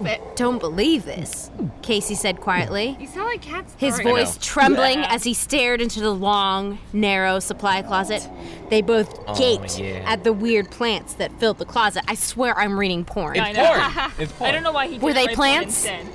Stop 0.00 0.06
it. 0.12 0.36
don't 0.36 0.58
believe 0.58 1.04
this, 1.04 1.50
Casey 1.82 2.14
said 2.14 2.40
quietly. 2.40 2.96
You 3.00 3.06
sound 3.06 3.26
like 3.26 3.42
cats. 3.42 3.74
his 3.78 3.96
throwing 3.98 4.16
voice 4.16 4.36
know. 4.36 4.40
trembling 4.42 4.98
as 5.00 5.24
he 5.24 5.34
stared 5.34 5.80
into 5.80 6.00
the 6.00 6.10
long, 6.12 6.78
narrow 6.92 7.38
supply 7.38 7.82
closet. 7.82 8.28
They 8.68 8.82
both 8.82 9.18
Oh, 9.26 9.38
gaped 9.38 9.78
yeah. 9.78 10.02
at 10.06 10.24
the 10.24 10.32
weird 10.32 10.70
plants 10.70 11.14
that 11.14 11.32
filled 11.40 11.58
the 11.58 11.64
closet. 11.66 12.02
I 12.08 12.14
swear 12.14 12.56
I'm 12.58 12.78
reading 12.78 13.04
porn. 13.04 13.38
I 13.38 13.52
know. 13.52 13.66
Porn. 13.66 14.10
It's 14.18 14.32
porn. 14.38 14.48
I 14.50 14.52
don't 14.52 14.62
know 14.62 14.72
why 14.72 14.86
he 14.88 14.98
Were 14.98 15.12
didn't 15.12 15.14
they 15.16 15.26
write 15.26 15.36
porn 15.36 15.48
plants? 15.48 15.84
instead. 15.84 16.06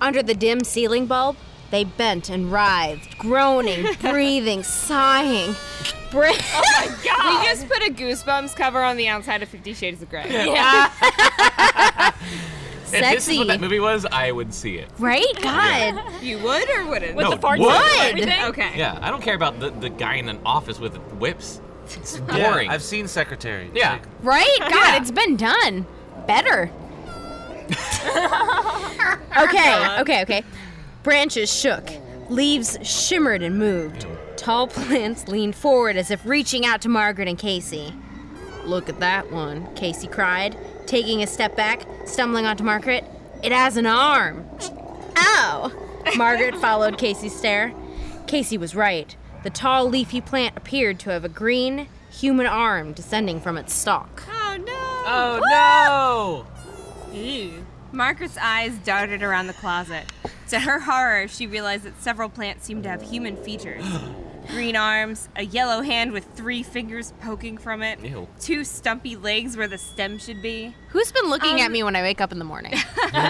Under 0.00 0.22
the 0.22 0.34
dim 0.34 0.64
ceiling 0.64 1.06
bulb, 1.06 1.36
they 1.70 1.84
bent 1.84 2.28
and 2.28 2.52
writhed, 2.52 3.16
groaning, 3.18 3.86
breathing, 4.00 4.62
sighing. 4.62 5.54
Bra- 6.10 6.30
oh 6.30 7.40
We 7.40 7.46
just 7.48 7.66
put 7.68 7.78
a 7.82 7.90
Goosebumps 7.92 8.54
cover 8.54 8.82
on 8.82 8.96
the 8.96 9.08
outside 9.08 9.42
of 9.42 9.48
Fifty 9.48 9.72
Shades 9.74 10.00
of 10.02 10.08
Grey. 10.10 10.24
Yeah. 10.28 10.92
If 12.94 13.00
this 13.14 13.28
is 13.28 13.38
what 13.38 13.46
that 13.48 13.60
movie 13.60 13.80
was, 13.80 14.06
I 14.06 14.30
would 14.32 14.52
see 14.54 14.76
it. 14.76 14.88
right? 14.98 15.24
God. 15.42 16.22
You 16.22 16.38
would 16.38 16.68
or 16.70 16.86
wouldn't? 16.86 17.14
With 17.16 17.24
No, 17.24 17.30
the 17.30 17.36
farts 17.38 17.58
would. 17.58 18.22
Okay. 18.50 18.72
Yeah, 18.76 18.98
I 19.02 19.10
don't 19.10 19.22
care 19.22 19.34
about 19.34 19.60
the, 19.60 19.70
the 19.70 19.88
guy 19.90 20.14
in 20.14 20.28
an 20.28 20.40
office 20.46 20.78
with 20.78 20.96
whips. 21.14 21.60
It's 21.86 22.18
Yeah, 22.28 22.50
boring. 22.50 22.70
I've 22.70 22.82
seen 22.82 23.06
Secretary. 23.08 23.70
yeah. 23.74 23.98
Right? 24.22 24.56
God, 24.60 25.00
it's 25.02 25.10
been 25.10 25.36
done. 25.36 25.86
Better. 26.26 26.70
okay, 29.36 30.00
okay, 30.00 30.22
okay. 30.22 30.44
Branches 31.02 31.52
shook. 31.52 31.90
Leaves 32.30 32.78
shimmered 32.82 33.42
and 33.42 33.58
moved. 33.58 34.02
Mm. 34.06 34.16
Tall 34.36 34.66
plants 34.68 35.28
leaned 35.28 35.54
forward 35.54 35.96
as 35.96 36.10
if 36.10 36.24
reaching 36.26 36.64
out 36.66 36.80
to 36.82 36.88
Margaret 36.88 37.28
and 37.28 37.38
Casey. 37.38 37.94
Look 38.66 38.88
at 38.88 39.00
that 39.00 39.30
one, 39.30 39.72
Casey 39.74 40.06
cried, 40.06 40.56
taking 40.86 41.22
a 41.22 41.26
step 41.26 41.54
back, 41.54 41.86
stumbling 42.06 42.46
onto 42.46 42.64
Margaret. 42.64 43.04
It 43.42 43.52
has 43.52 43.76
an 43.76 43.86
arm. 43.86 44.48
Ow! 45.16 45.70
Oh. 45.72 45.90
Margaret 46.16 46.56
followed 46.56 46.98
Casey's 46.98 47.36
stare. 47.36 47.74
Casey 48.26 48.56
was 48.56 48.74
right. 48.74 49.14
The 49.42 49.50
tall 49.50 49.88
leafy 49.88 50.20
plant 50.20 50.56
appeared 50.56 50.98
to 51.00 51.10
have 51.10 51.24
a 51.24 51.28
green, 51.28 51.88
human 52.10 52.46
arm 52.46 52.92
descending 52.92 53.40
from 53.40 53.58
its 53.58 53.74
stalk. 53.74 54.22
Oh 54.28 54.56
no. 54.56 54.72
Oh 55.06 56.46
no! 57.12 57.16
Ew. 57.18 57.66
Margaret's 57.92 58.38
eyes 58.38 58.76
darted 58.78 59.22
around 59.22 59.46
the 59.46 59.52
closet. 59.54 60.10
To 60.48 60.60
her 60.60 60.80
horror, 60.80 61.28
she 61.28 61.46
realized 61.46 61.84
that 61.84 62.00
several 62.02 62.28
plants 62.28 62.64
seemed 62.64 62.84
to 62.84 62.88
have 62.88 63.02
human 63.02 63.36
features. 63.36 63.84
Green 64.48 64.76
arms, 64.76 65.28
a 65.36 65.44
yellow 65.44 65.80
hand 65.82 66.12
with 66.12 66.24
three 66.34 66.62
fingers 66.62 67.12
poking 67.20 67.56
from 67.58 67.82
it, 67.82 67.98
Ew. 68.00 68.28
two 68.40 68.62
stumpy 68.64 69.16
legs 69.16 69.56
where 69.56 69.66
the 69.68 69.78
stem 69.78 70.18
should 70.18 70.42
be. 70.42 70.74
Who's 70.88 71.10
been 71.12 71.28
looking 71.30 71.54
Um, 71.54 71.60
at 71.60 71.70
me 71.70 71.82
when 71.82 71.96
I 71.96 72.02
wake 72.02 72.20
up 72.20 72.30
in 72.30 72.38
the 72.38 72.44
morning? 72.44 72.74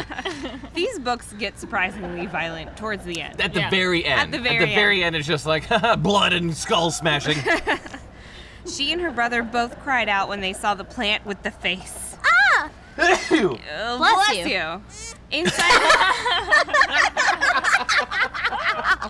These 0.74 0.98
books 0.98 1.33
get 1.35 1.59
surprisingly 1.59 2.27
violent 2.27 2.77
towards 2.77 3.05
the 3.05 3.20
end. 3.20 3.40
At 3.40 3.55
the 3.55 3.61
Yeah. 3.61 3.70
very 3.70 4.05
end. 4.05 4.35
At 4.35 4.42
the 4.42 4.66
very 4.74 5.03
end, 5.05 5.14
it's 5.16 5.27
just 5.27 5.46
like 5.46 5.68
blood 6.03 6.33
and 6.33 6.55
skull 6.57 6.90
smashing. 6.90 7.38
She 8.66 8.92
and 8.94 9.03
her 9.03 9.11
brother 9.11 9.42
both 9.42 9.79
cried 9.81 10.09
out 10.09 10.31
when 10.31 10.40
they 10.40 10.55
saw 10.55 10.72
the 10.72 10.85
plant 10.85 11.27
with 11.27 11.42
the 11.42 11.50
face. 11.50 12.16
ah! 12.24 12.70
Ew. 13.31 13.59
Bless 13.59 13.98
bless, 13.98 14.37
you. 14.38 14.46
you. 14.46 14.83
Inside. 15.31 15.62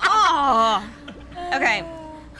oh. 0.03 0.85
Okay. 1.53 1.85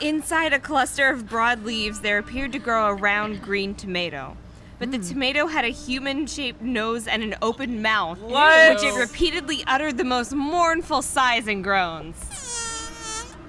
Inside 0.01 0.53
a 0.53 0.59
cluster 0.59 1.09
of 1.09 1.29
broad 1.29 1.65
leaves, 1.65 2.01
there 2.01 2.19
appeared 2.19 2.53
to 2.53 2.59
grow 2.59 2.89
a 2.89 2.95
round 2.95 3.43
green 3.43 3.75
tomato. 3.75 4.37
But 4.79 4.91
the 4.91 4.99
hmm. 4.99 5.05
tomato 5.05 5.47
had 5.47 5.65
a 5.65 5.69
human 5.69 6.27
shaped 6.27 6.61
nose 6.61 7.07
and 7.07 7.23
an 7.23 7.37
open 7.41 7.81
mouth, 7.81 8.19
What? 8.19 8.75
which 8.75 8.83
it 8.85 8.99
repeatedly 8.99 9.63
uttered 9.67 9.97
the 9.97 10.05
most 10.05 10.35
mournful 10.35 11.03
sighs 11.03 11.47
and 11.47 11.63
groans. 11.63 12.17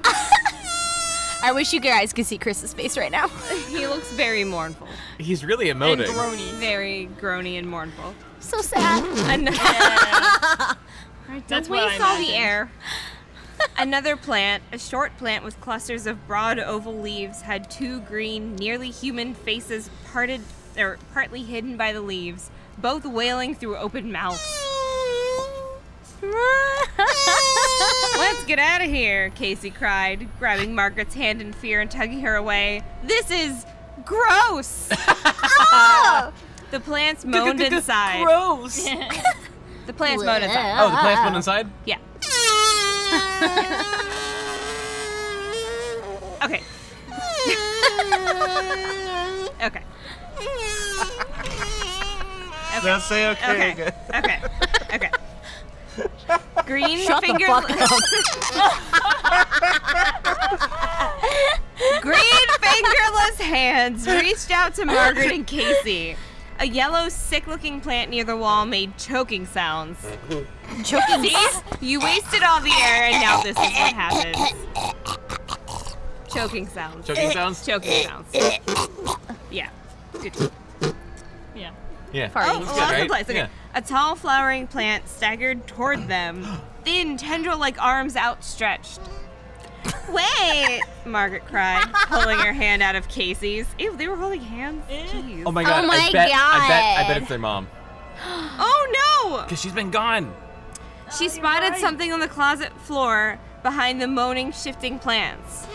I 1.44 1.52
wish 1.52 1.74
you 1.74 1.80
guys 1.80 2.14
could 2.14 2.26
see 2.26 2.38
Chris's 2.38 2.74
face 2.74 2.98
right 2.98 3.12
now. 3.12 3.28
He 3.70 3.88
looks 3.88 4.12
very 4.14 4.44
mournful. 4.46 4.88
He's 5.18 5.44
really 5.44 5.70
And 5.70 5.82
emoting. 5.82 6.06
groany. 6.06 6.50
Very 6.54 7.10
groany 7.20 7.60
and 7.60 7.68
mournful. 7.68 8.14
So 8.40 8.62
sad. 8.62 9.04
Another, 9.30 9.58
That's 11.48 11.68
the 11.68 11.74
what 11.74 11.84
I 11.84 11.88
waste 11.88 12.02
all 12.02 12.18
the 12.18 12.34
air. 12.34 12.72
Another 13.78 14.16
plant, 14.16 14.64
a 14.72 14.80
short 14.80 15.18
plant 15.18 15.44
with 15.44 15.60
clusters 15.60 16.08
of 16.08 16.26
broad 16.28 16.60
oval 16.60 16.98
leaves, 16.98 17.42
had 17.42 17.70
two 17.70 18.00
green, 18.02 18.56
nearly 18.56 18.90
human 18.90 19.34
faces 19.34 19.90
parted 20.12 20.42
or 20.78 20.98
partly 21.14 21.44
hidden 21.44 21.78
by 21.78 21.92
the 21.94 22.02
leaves, 22.02 22.50
both 22.78 23.06
wailing 23.06 23.54
through 23.56 23.78
open 23.78 24.12
mouths. 24.12 24.42
Let's 28.18 28.44
get 28.46 28.60
out 28.60 28.82
of 28.82 28.90
here, 28.90 29.30
Casey 29.32 29.70
cried, 29.70 30.28
grabbing 30.40 30.74
Margaret's 30.74 31.14
hand 31.14 31.42
in 31.42 31.54
fear 31.54 31.82
and 31.82 31.92
tugging 31.92 32.22
her 32.22 32.36
away. 32.36 32.82
This 33.04 33.30
is 33.30 33.66
gross! 34.06 34.88
the 36.72 36.80
plants 36.80 37.26
moaned 37.26 37.62
inside. 37.62 38.24
Gross. 38.24 38.88
Oh, 38.88 39.10
the 39.86 39.94
plants 39.94 40.24
moaned 40.24 40.44
inside. 40.44 40.82
Oh, 40.82 40.90
the 40.90 40.98
plant's 40.98 41.24
went 41.24 41.36
inside? 41.36 41.70
Yeah. 41.86 41.98
Okay. 46.44 46.62
okay. 49.64 49.84
Okay. 52.76 52.88
Don't 52.88 53.02
say 53.02 53.30
okay. 53.30 53.72
Okay. 53.72 53.92
Okay. 54.14 54.42
Okay. 54.94 55.10
Green 56.66 57.00
Shut 57.00 57.22
the 57.22 57.40
fuck 57.40 57.72
up. 57.72 57.90
Green 62.02 62.48
fingerless 62.60 63.40
hands 63.40 64.06
reached 64.06 64.52
out 64.52 64.76
to 64.76 64.84
Margaret 64.86 65.32
and 65.32 65.48
Casey. 65.48 66.18
A 66.60 66.68
yellow, 66.68 67.08
sick-looking 67.10 67.80
plant 67.80 68.12
near 68.12 68.26
the 68.26 68.36
wall 68.36 68.66
made 68.66 68.98
choking 68.98 69.46
sounds. 69.46 69.98
Choking. 70.84 71.24
See? 71.24 71.36
You 71.82 72.00
wasted 72.00 72.44
all 72.44 72.62
the 72.62 72.72
air, 72.72 73.04
and 73.06 73.22
now 73.22 73.42
this 73.42 73.58
is 73.58 73.58
what 73.58 73.94
happens. 73.94 74.54
Choking 76.34 76.68
sounds. 76.68 77.08
Choking 77.08 77.32
sounds? 77.32 77.66
Choking 77.66 78.08
sounds. 78.08 78.28
Yeah. 79.52 79.70
Good. 80.14 80.52
Yeah. 81.56 81.72
Yeah. 82.12 82.30
Farting. 82.30 82.50
Oh, 82.50 82.60
That's 82.60 82.68
lost 82.68 82.80
good, 82.80 82.90
the 82.90 82.94
right? 82.94 83.10
place. 83.10 83.30
Okay. 83.30 83.38
Yeah. 83.38 83.48
A 83.74 83.82
tall 83.82 84.16
flowering 84.16 84.68
plant 84.68 85.08
staggered 85.08 85.66
toward 85.68 86.08
them, 86.08 86.46
thin 86.84 87.18
tendril-like 87.18 87.82
arms 87.82 88.16
outstretched. 88.16 89.00
Wait! 90.10 90.82
Margaret 91.06 91.46
cried, 91.46 91.86
pulling 92.08 92.40
her 92.40 92.54
hand 92.54 92.82
out 92.82 92.96
of 92.96 93.08
Casey's. 93.08 93.68
Ew, 93.80 93.96
they 93.98 94.08
were 94.08 94.16
holding 94.16 94.42
hands. 94.42 94.84
Jeez. 94.90 95.44
Oh 95.46 95.52
my 95.52 95.62
oh 95.64 95.66
god. 95.66 95.84
Oh 95.84 95.88
my 95.88 95.96
I 95.96 96.12
bet, 96.12 96.32
I 96.34 96.68
bet 96.68 97.00
I 97.00 97.08
bet 97.08 97.18
it's 97.18 97.30
their 97.30 97.40
mom. 97.40 97.68
Oh 98.28 98.82
no! 98.92 99.42
Because 99.44 99.62
she's 99.62 99.74
been 99.74 99.92
gone. 99.92 100.34
She 101.18 101.30
spotted 101.30 101.76
something 101.78 102.12
on 102.12 102.20
the 102.20 102.28
closet 102.28 102.72
floor 102.82 103.40
behind 103.64 104.02
the 104.02 104.08
moaning, 104.08 104.52
shifting 104.52 105.00
plants. 105.00 105.68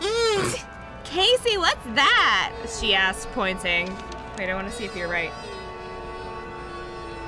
Casey, 1.04 1.58
what's 1.58 1.84
that? 1.94 2.52
She 2.80 2.94
asked, 2.94 3.28
pointing. 3.32 3.88
Wait, 4.38 4.48
I 4.48 4.54
want 4.54 4.68
to 4.70 4.74
see 4.74 4.84
if 4.84 4.94
you're 4.96 5.08
right. 5.08 5.30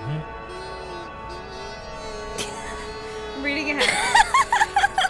Mm-hmm. 0.03 0.21
I'm 3.39 3.43
reading 3.43 3.71
ahead. 3.73 4.19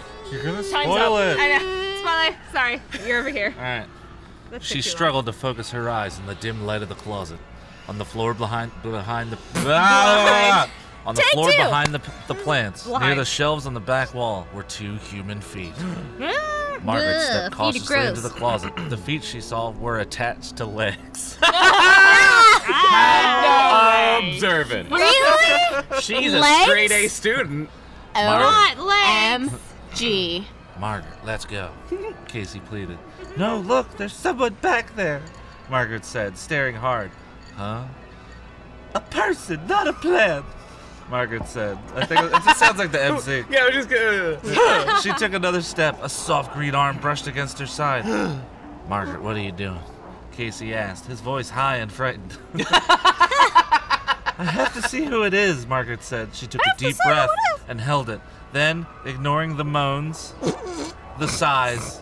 You're 0.31 0.41
gonna 0.43 0.63
Time's 0.63 0.71
spoil 0.71 1.15
up. 1.15 1.37
it. 1.37 1.39
I 1.39 1.47
know. 1.57 1.99
Spotlight. 2.01 2.35
Sorry, 2.51 2.81
you're 3.07 3.19
over 3.19 3.29
here. 3.29 3.53
All 3.55 3.61
right. 3.63 3.85
Let's 4.51 4.65
She 4.65 4.75
take 4.75 4.83
too 4.83 4.89
long. 4.89 4.95
struggled 4.95 5.25
to 5.27 5.33
focus 5.33 5.69
her 5.71 5.87
eyes 5.89 6.17
in 6.17 6.25
the 6.25 6.33
dim 6.35 6.65
light 6.65 6.81
of 6.81 6.89
the 6.89 6.95
closet. 6.95 7.37
On 7.87 7.97
the 7.99 8.05
floor 8.05 8.33
behind 8.33 8.71
behind 8.81 9.31
the 9.31 9.37
oh 9.57 10.67
on 11.05 11.15
the 11.15 11.21
Take 11.21 11.31
floor 11.31 11.51
two. 11.51 11.57
behind 11.57 11.93
the, 11.93 12.01
the 12.27 12.35
plants, 12.35 12.87
near 12.87 13.15
the 13.15 13.25
shelves 13.25 13.65
on 13.65 13.73
the 13.73 13.79
back 13.79 14.13
wall, 14.13 14.47
were 14.53 14.63
two 14.63 14.95
human 14.95 15.41
feet. 15.41 15.73
Margaret 16.83 17.15
Ugh, 17.15 17.21
stepped 17.21 17.45
feet 17.45 17.57
cautiously 17.57 18.05
into 18.07 18.21
the 18.21 18.29
closet. 18.29 18.73
The 18.89 18.97
feet 18.97 19.23
she 19.23 19.39
saw 19.39 19.71
were 19.71 19.99
attached 19.99 20.57
to 20.57 20.65
legs. 20.65 21.37
Observant. 24.19 24.91
Really? 24.91 26.01
She's 26.01 26.33
a 26.33 26.43
straight 26.63 26.91
A 26.91 27.07
student. 27.07 27.69
Oh. 28.15 28.21
Not 28.21 28.79
legs. 28.79 29.53
OMG. 29.93 30.45
Margaret, 30.79 31.13
let's 31.23 31.45
go. 31.45 31.71
Casey 32.27 32.59
pleaded. 32.59 32.97
No, 33.37 33.59
look, 33.59 33.95
there's 33.97 34.13
someone 34.13 34.55
back 34.55 34.95
there. 34.95 35.21
Margaret 35.69 36.03
said, 36.03 36.37
staring 36.37 36.75
hard. 36.75 37.11
Huh? 37.55 37.85
A 38.93 38.99
person, 38.99 39.65
not 39.67 39.87
a 39.87 39.93
plant. 39.93 40.45
Margaret 41.13 41.47
said. 41.47 41.77
I 41.93 42.07
think 42.07 42.21
it 42.21 42.31
just 42.31 42.57
sounds 42.57 42.79
like 42.79 42.91
the 42.91 42.99
MC. 43.05 43.43
Yeah, 43.47 43.65
we're 43.65 43.71
just 43.71 43.87
gonna. 43.87 44.99
she 45.01 45.13
took 45.13 45.33
another 45.33 45.61
step. 45.61 45.99
A 46.01 46.09
soft 46.09 46.55
green 46.55 46.73
arm 46.73 46.97
brushed 46.97 47.27
against 47.27 47.59
her 47.59 47.67
side. 47.67 48.03
Margaret, 48.89 49.21
what 49.21 49.35
are 49.35 49.39
you 49.39 49.51
doing? 49.51 49.77
Casey 50.31 50.73
asked, 50.73 51.05
his 51.05 51.19
voice 51.19 51.51
high 51.51 51.75
and 51.75 51.91
frightened. 51.91 52.35
I 52.55 54.17
have 54.39 54.73
to 54.73 54.81
see 54.89 55.03
who 55.05 55.21
it 55.21 55.35
is, 55.35 55.67
Margaret 55.67 56.01
said. 56.01 56.33
She 56.33 56.47
took 56.47 56.61
a 56.65 56.79
deep 56.79 56.95
breath 57.05 57.29
and 57.67 57.79
held 57.79 58.09
it. 58.09 58.19
Then, 58.51 58.87
ignoring 59.05 59.55
the 59.55 59.65
moans, 59.65 60.33
the 61.19 61.27
sighs, 61.27 62.01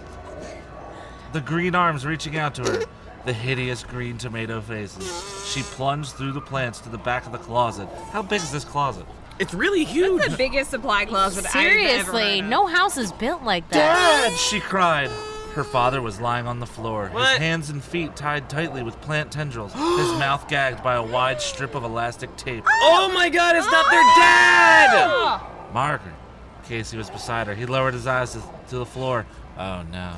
the 1.34 1.42
green 1.42 1.76
arms 1.76 2.06
reaching 2.06 2.38
out 2.38 2.56
to 2.56 2.64
her, 2.64 2.86
the 3.26 3.34
hideous 3.34 3.84
green 3.84 4.18
tomato 4.18 4.62
faces, 4.62 5.52
she 5.52 5.62
plunged 5.62 6.14
through 6.14 6.32
the 6.32 6.42
plants 6.42 6.80
to 6.82 6.90
the 6.90 6.98
back 6.98 7.26
of 7.26 7.32
the 7.32 7.38
closet. 7.38 7.88
How 8.12 8.22
big 8.22 8.42
is 8.42 8.52
this 8.52 8.66
closet? 8.66 9.06
It's 9.40 9.54
really 9.54 9.84
huge. 9.84 10.22
It's 10.22 10.32
the 10.32 10.38
biggest 10.38 10.70
supply 10.70 11.06
closet 11.06 11.46
I've 11.48 11.56
ever 11.56 11.70
Seriously, 11.70 12.42
no 12.42 12.68
house 12.68 12.98
is 12.98 13.12
built 13.14 13.44
like 13.44 13.68
that. 13.70 14.30
Dad! 14.30 14.38
She 14.38 14.60
cried. 14.60 15.10
Her 15.54 15.64
father 15.64 16.02
was 16.02 16.22
lying 16.22 16.48
on 16.48 16.60
the 16.60 16.66
floor, 16.66 17.10
his 17.10 17.38
hands 17.38 17.70
and 17.70 17.84
feet 17.84 18.16
tied 18.16 18.50
tightly 18.50 18.84
with 18.84 19.00
plant 19.02 19.34
tendrils, 19.34 19.74
his 19.74 19.82
mouth 20.20 20.48
gagged 20.48 20.82
by 20.82 20.96
a 20.96 21.04
wide 21.04 21.42
strip 21.42 21.76
of 21.76 21.84
elastic 21.84 22.34
tape. 22.38 22.64
Oh, 22.66 23.10
oh! 23.10 23.14
my 23.14 23.28
god, 23.28 23.58
it's 23.58 23.70
not 23.70 23.90
their 23.92 24.04
dad! 24.16 24.90
Oh! 24.94 25.48
Margaret. 25.74 26.16
Casey 26.64 26.98
was 26.98 27.10
beside 27.10 27.48
her. 27.48 27.56
He 27.56 27.66
lowered 27.66 27.94
his 27.94 28.08
eyes 28.08 28.32
to, 28.32 28.42
to 28.70 28.78
the 28.78 28.86
floor. 28.86 29.26
Oh 29.58 29.84
no. 29.92 30.14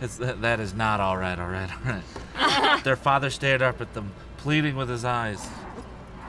It's, 0.00 0.16
that, 0.16 0.40
that 0.42 0.60
is 0.60 0.74
not 0.74 1.00
all 1.00 1.16
right, 1.16 1.38
all 1.38 1.48
right, 1.48 1.70
all 1.70 1.92
right. 1.92 2.84
Their 2.84 2.96
father 2.96 3.30
stared 3.30 3.62
up 3.62 3.80
at 3.80 3.92
them, 3.94 4.12
pleading 4.38 4.76
with 4.76 4.88
his 4.88 5.04
eyes. 5.04 5.46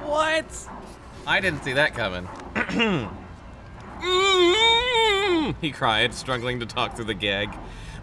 What? 0.03 0.45
I 1.25 1.39
didn't 1.39 1.63
see 1.63 1.73
that 1.73 1.93
coming. 1.93 2.27
He 5.61 5.71
cried, 5.71 6.13
struggling 6.13 6.59
to 6.59 6.65
talk 6.65 6.95
through 6.95 7.05
the 7.05 7.13
gag. 7.13 7.49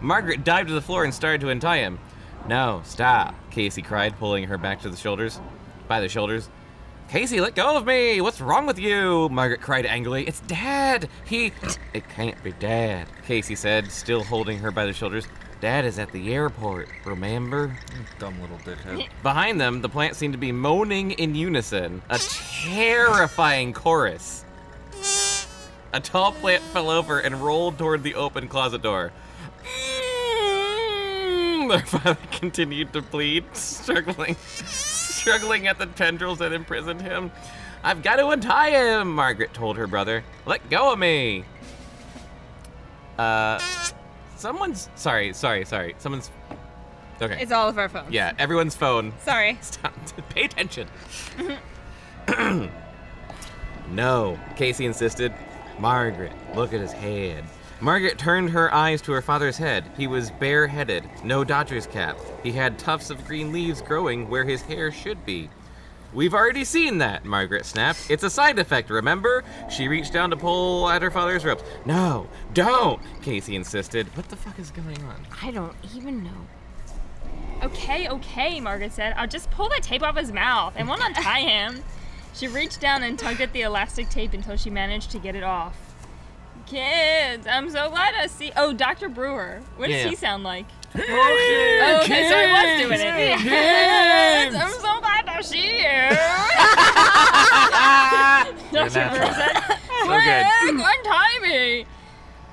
Margaret 0.01 0.43
dived 0.43 0.69
to 0.69 0.73
the 0.73 0.81
floor 0.81 1.03
and 1.03 1.13
started 1.13 1.41
to 1.41 1.49
untie 1.49 1.77
him. 1.77 1.99
No, 2.47 2.81
stop, 2.85 3.35
Casey 3.51 3.81
cried, 3.81 4.17
pulling 4.17 4.45
her 4.45 4.57
back 4.57 4.81
to 4.81 4.89
the 4.89 4.97
shoulders. 4.97 5.39
By 5.87 5.99
the 5.99 6.09
shoulders. 6.09 6.49
Casey, 7.09 7.41
let 7.41 7.55
go 7.55 7.75
of 7.75 7.85
me! 7.85 8.21
What's 8.21 8.39
wrong 8.39 8.65
with 8.65 8.77
you? 8.77 9.29
Margaret 9.29 9.61
cried 9.61 9.85
angrily. 9.85 10.27
It's 10.27 10.41
Dad! 10.41 11.09
He. 11.25 11.51
It 11.93 12.07
can't 12.09 12.41
be 12.43 12.51
Dad, 12.53 13.07
Casey 13.25 13.55
said, 13.55 13.91
still 13.91 14.23
holding 14.23 14.59
her 14.59 14.71
by 14.71 14.85
the 14.85 14.93
shoulders. 14.93 15.27
Dad 15.61 15.83
is 15.83 15.99
at 15.99 16.11
the 16.13 16.33
airport, 16.33 16.87
remember? 17.03 17.75
Dumb 18.17 18.39
little 18.39 18.57
dickhead. 18.59 19.09
Behind 19.23 19.59
them, 19.59 19.81
the 19.81 19.89
plants 19.89 20.17
seemed 20.17 20.33
to 20.33 20.39
be 20.39 20.53
moaning 20.53 21.11
in 21.11 21.35
unison, 21.35 22.01
a 22.09 22.17
terrifying 22.17 23.73
chorus. 23.73 24.45
A 25.91 25.99
tall 25.99 26.31
plant 26.31 26.63
fell 26.63 26.89
over 26.89 27.19
and 27.19 27.41
rolled 27.41 27.77
toward 27.77 28.03
the 28.03 28.15
open 28.15 28.47
closet 28.47 28.81
door. 28.81 29.11
Mm, 29.65 31.69
Their 31.69 31.85
father 31.85 32.17
continued 32.31 32.93
to 32.93 33.01
plead, 33.01 33.43
struggling, 33.53 34.35
struggling 34.35 35.67
at 35.67 35.77
the 35.77 35.87
tendrils 35.87 36.39
that 36.39 36.53
imprisoned 36.53 37.01
him. 37.01 37.31
I've 37.83 38.01
got 38.01 38.17
to 38.17 38.29
untie 38.29 38.71
him, 38.71 39.13
Margaret 39.13 39.53
told 39.53 39.77
her 39.77 39.87
brother. 39.87 40.23
Let 40.45 40.69
go 40.69 40.93
of 40.93 40.99
me. 40.99 41.43
Uh, 43.17 43.59
someone's 44.39 44.89
sorry, 44.95 45.33
sorry, 45.33 45.65
sorry. 45.65 45.95
Someone's 45.97 46.31
okay. 47.21 47.41
It's 47.41 47.51
all 47.51 47.69
of 47.69 47.77
our 47.77 47.89
phones. 47.89 48.11
Yeah, 48.11 48.33
everyone's 48.39 48.75
phone. 48.75 49.13
Sorry. 49.23 49.57
Stop. 49.61 49.93
Pay 50.29 50.45
attention. 50.45 50.87
no, 53.91 54.39
Casey 54.55 54.85
insisted. 54.85 55.33
Margaret, 55.79 56.33
look 56.55 56.73
at 56.73 56.81
his 56.81 56.91
head. 56.91 57.45
Margaret 57.81 58.17
turned 58.17 58.49
her 58.49 58.73
eyes 58.73 59.01
to 59.03 59.13
her 59.13 59.21
father's 59.21 59.57
head. 59.57 59.89
He 59.95 60.05
was 60.07 60.31
bareheaded, 60.31 61.05
no 61.23 61.45
Dodgers 61.45 61.87
cap. 61.87 62.17
He 62.43 62.51
had 62.51 62.77
tufts 62.77 63.09
of 63.09 63.25
green 63.25 63.53
leaves 63.53 63.81
growing 63.81 64.27
where 64.29 64.43
his 64.43 64.61
hair 64.61 64.91
should 64.91 65.25
be. 65.25 65.49
We've 66.13 66.33
already 66.33 66.63
seen 66.63 66.97
that, 66.99 67.23
Margaret 67.23 67.65
snapped. 67.65 68.09
It's 68.09 68.23
a 68.23 68.29
side 68.29 68.57
effect, 68.57 68.89
remember? 68.89 69.43
She 69.69 69.87
reached 69.87 70.11
down 70.11 70.31
to 70.31 70.37
pull 70.37 70.89
at 70.89 71.01
her 71.03 71.11
father's 71.11 71.45
ropes. 71.45 71.63
No, 71.85 72.27
don't, 72.53 72.99
Casey 73.21 73.55
insisted. 73.55 74.07
What 74.17 74.27
the 74.29 74.35
fuck 74.35 74.57
is 74.57 74.71
going 74.71 75.03
on? 75.03 75.27
I 75.43 75.51
don't 75.51 75.75
even 75.95 76.23
know. 76.23 76.47
Okay, 77.63 78.07
okay, 78.07 78.59
Margaret 78.59 78.91
said. 78.93 79.13
I'll 79.17 79.27
just 79.27 79.51
pull 79.51 79.69
that 79.69 79.83
tape 79.83 80.01
off 80.01 80.17
his 80.17 80.31
mouth 80.31 80.73
and 80.77 80.87
won't 80.87 81.03
untie 81.03 81.41
him. 81.47 81.83
She 82.33 82.47
reached 82.47 82.79
down 82.79 83.03
and 83.03 83.19
tugged 83.19 83.41
at 83.41 83.53
the 83.53 83.61
elastic 83.61 84.09
tape 84.09 84.33
until 84.33 84.55
she 84.55 84.69
managed 84.69 85.11
to 85.11 85.19
get 85.19 85.35
it 85.35 85.43
off. 85.43 85.77
Kids, 86.65 87.45
I'm 87.47 87.69
so 87.69 87.89
glad 87.89 88.13
I 88.15 88.27
see. 88.27 88.51
Oh, 88.55 88.73
Dr. 88.73 89.09
Brewer. 89.09 89.61
What 89.75 89.87
does 89.89 90.03
Yeah. 90.03 90.09
he 90.09 90.15
sound 90.15 90.43
like? 90.43 90.67
Oh, 90.95 91.99
okay, 92.03 92.27
so 92.27 92.35
I 92.35 92.51
was 92.51 92.81
doing 92.81 92.99
it. 93.01 93.37
Kids, 93.39 94.55
I'm 94.61 94.71
so 94.71 94.99
glad 94.99 95.25
to 95.37 95.43
see 95.43 95.77
you. 95.83 96.09
Dr. 98.71 99.09
Brewer 99.09 99.31
said, 99.33 99.51
Quick, 100.03 100.45
untie 100.73 101.39
me. 101.41 101.85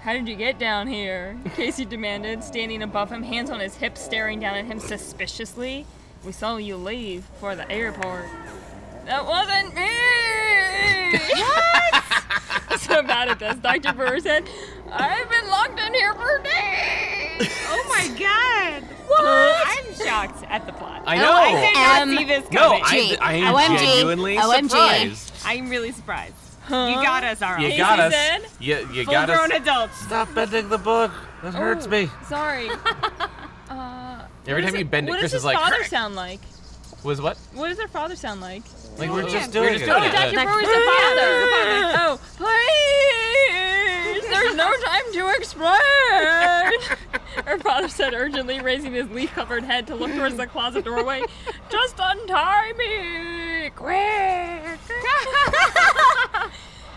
How 0.03 0.13
did 0.13 0.29
you 0.29 0.37
get 0.37 0.59
down 0.59 0.87
here? 0.87 1.37
Casey 1.57 1.85
demanded, 1.85 2.45
standing 2.45 2.83
above 2.83 3.11
him, 3.11 3.23
hands 3.23 3.51
on 3.51 3.59
his 3.61 3.75
hips, 3.75 4.01
staring 4.03 4.39
down 4.39 4.55
at 4.55 4.67
him 4.67 4.79
suspiciously. 4.79 5.85
We 6.25 6.33
saw 6.33 6.57
you 6.59 6.77
leave 6.77 7.25
for 7.41 7.57
the 7.57 7.71
airport. 7.71 8.27
That 9.07 9.25
wasn't 9.25 9.75
me! 9.75 11.19
what? 11.41 12.81
so 12.81 13.03
bad 13.03 13.29
at 13.29 13.39
this. 13.39 13.57
Dr. 13.57 13.93
Brewer 13.97 14.21
said, 14.21 14.49
I've 14.91 15.31
been 15.31 15.49
locked 15.49 15.79
in 15.81 15.95
here 15.95 16.13
for 16.15 16.43
days! 16.43 17.49
Oh 17.69 17.85
my 17.89 18.09
god. 18.19 18.83
What? 19.07 19.67
I'm 19.79 19.95
shocked 19.95 20.45
at 20.49 20.67
the 20.67 20.73
plot. 20.73 21.03
I 21.07 21.17
know. 21.19 21.33
I 21.33 21.53
did 21.53 21.75
not 21.75 22.03
Um, 22.03 22.17
see 22.17 22.25
this 22.25 22.51
No, 22.51 22.61
coming. 22.81 22.83
I, 22.85 23.17
I 23.21 23.33
am 23.35 23.55
OMG. 23.55 23.79
genuinely 23.79 24.37
OMG. 24.37 24.71
surprised. 24.71 25.33
I'm 25.45 25.69
really 25.71 25.93
surprised. 25.93 26.35
You 26.69 26.75
got 26.75 27.23
us, 27.23 27.43
all 27.43 27.59
You 27.59 27.69
right. 27.69 27.79
got 27.79 28.01
us. 28.01 28.13
said, 28.13 28.43
You, 28.59 28.89
you 28.93 29.05
got 29.07 29.29
Full-grown 29.29 29.53
adults. 29.53 30.01
Stop 30.01 30.35
bending 30.35 30.69
the 30.69 30.79
book. 30.79 31.13
That 31.45 31.55
hurts 31.55 31.87
Oh, 31.87 31.91
me. 31.91 32.11
Sorry. 32.29 32.69
Uh, 33.69 34.23
Every 34.47 34.63
time 34.63 34.75
is 34.75 34.79
you 34.79 34.85
bend 34.85 35.09
it, 35.09 35.19
Chris 35.19 35.35
is 35.35 35.45
like. 35.45 35.57
what 35.57 35.73
Chris 35.73 35.81
does 35.81 35.87
is 35.87 35.99
his 35.99 36.17
like, 36.17 36.39
father 36.39 36.39
"Crack." 36.39 36.41
sound 36.95 37.03
like? 37.03 37.03
Was 37.03 37.21
what? 37.21 37.37
What 37.53 37.69
does 37.69 37.77
their 37.79 37.89
father 37.89 38.15
sound 38.15 38.41
like? 38.41 38.63
Like 38.99 39.11
we're 39.11 39.25
oh, 39.25 39.29
just 39.29 39.55
We're 39.55 39.69
doing 39.69 39.73
just 39.79 39.83
it. 39.83 39.87
doing 39.87 40.03
Oh, 40.03 40.07
it. 40.07 40.13
Dr. 40.13 40.33
Yeah. 40.35 40.45
Brewer's 40.45 40.67
the 40.67 40.73
father. 40.73 41.31
Oh, 41.99 42.19
please! 42.37 44.25
There's 44.31 44.55
no 44.57 44.73
time 44.73 45.13
to 45.13 45.29
explain. 45.37 45.77
Her 47.45 47.59
father 47.59 47.89
said 47.89 48.15
urgently, 48.15 48.61
raising 48.61 48.93
his 48.95 49.09
leaf 49.11 49.33
covered 49.33 49.65
head 49.65 49.87
to 49.89 49.95
look 49.95 50.11
towards 50.13 50.37
the 50.37 50.47
closet 50.47 50.85
doorway. 50.87 51.23
Just 51.71 51.97
untie 51.99 52.73
me! 52.79 53.71
Quick! 53.77 54.79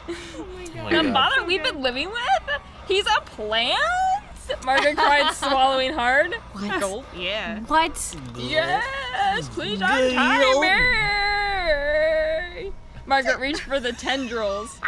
Oh 0.07 0.45
my 0.83 0.89
the 0.89 1.03
God. 1.03 1.13
father 1.13 1.43
we've 1.45 1.63
been 1.63 1.81
living 1.81 2.09
with? 2.09 2.61
He's 2.87 3.05
a 3.05 3.21
plant? 3.21 3.77
Margaret 4.65 4.97
cried, 4.97 5.31
swallowing 5.35 5.93
hard. 5.93 6.35
Gulp, 6.79 7.05
oh, 7.13 7.17
yeah. 7.17 7.59
What? 7.61 8.15
Yes, 8.37 9.47
please 9.49 9.79
untie 9.81 10.39
me! 10.59 11.08
Margaret 13.09 13.39
reached 13.39 13.61
for 13.61 13.79
the 13.79 13.91
tendrils. 13.91 14.79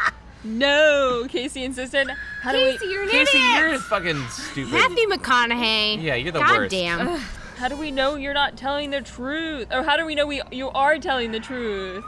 No, 0.43 1.25
Casey 1.27 1.63
insisted. 1.63 2.07
How 2.41 2.51
do 2.51 2.57
we? 2.63 2.71
Casey, 2.73 2.85
you're 2.87 3.03
an 3.03 3.09
Casey, 3.09 3.37
idiot. 3.37 3.69
you're 3.71 3.79
fucking 3.79 4.27
stupid. 4.29 4.73
Matthew 4.73 5.07
McConaughey. 5.07 6.01
Yeah, 6.01 6.15
you're 6.15 6.31
the 6.31 6.39
God 6.39 6.57
worst. 6.57 6.71
damn. 6.71 7.17
How 7.57 7.67
do 7.67 7.77
we 7.77 7.91
know 7.91 8.15
you're 8.15 8.33
not 8.33 8.57
telling 8.57 8.89
the 8.91 9.01
truth? 9.01 9.67
Or 9.71 9.83
how 9.83 9.97
do 9.97 10.05
we 10.05 10.15
know 10.15 10.25
we 10.25 10.41
you 10.51 10.69
are 10.69 10.97
telling 10.97 11.31
the 11.31 11.39
truth? 11.39 12.03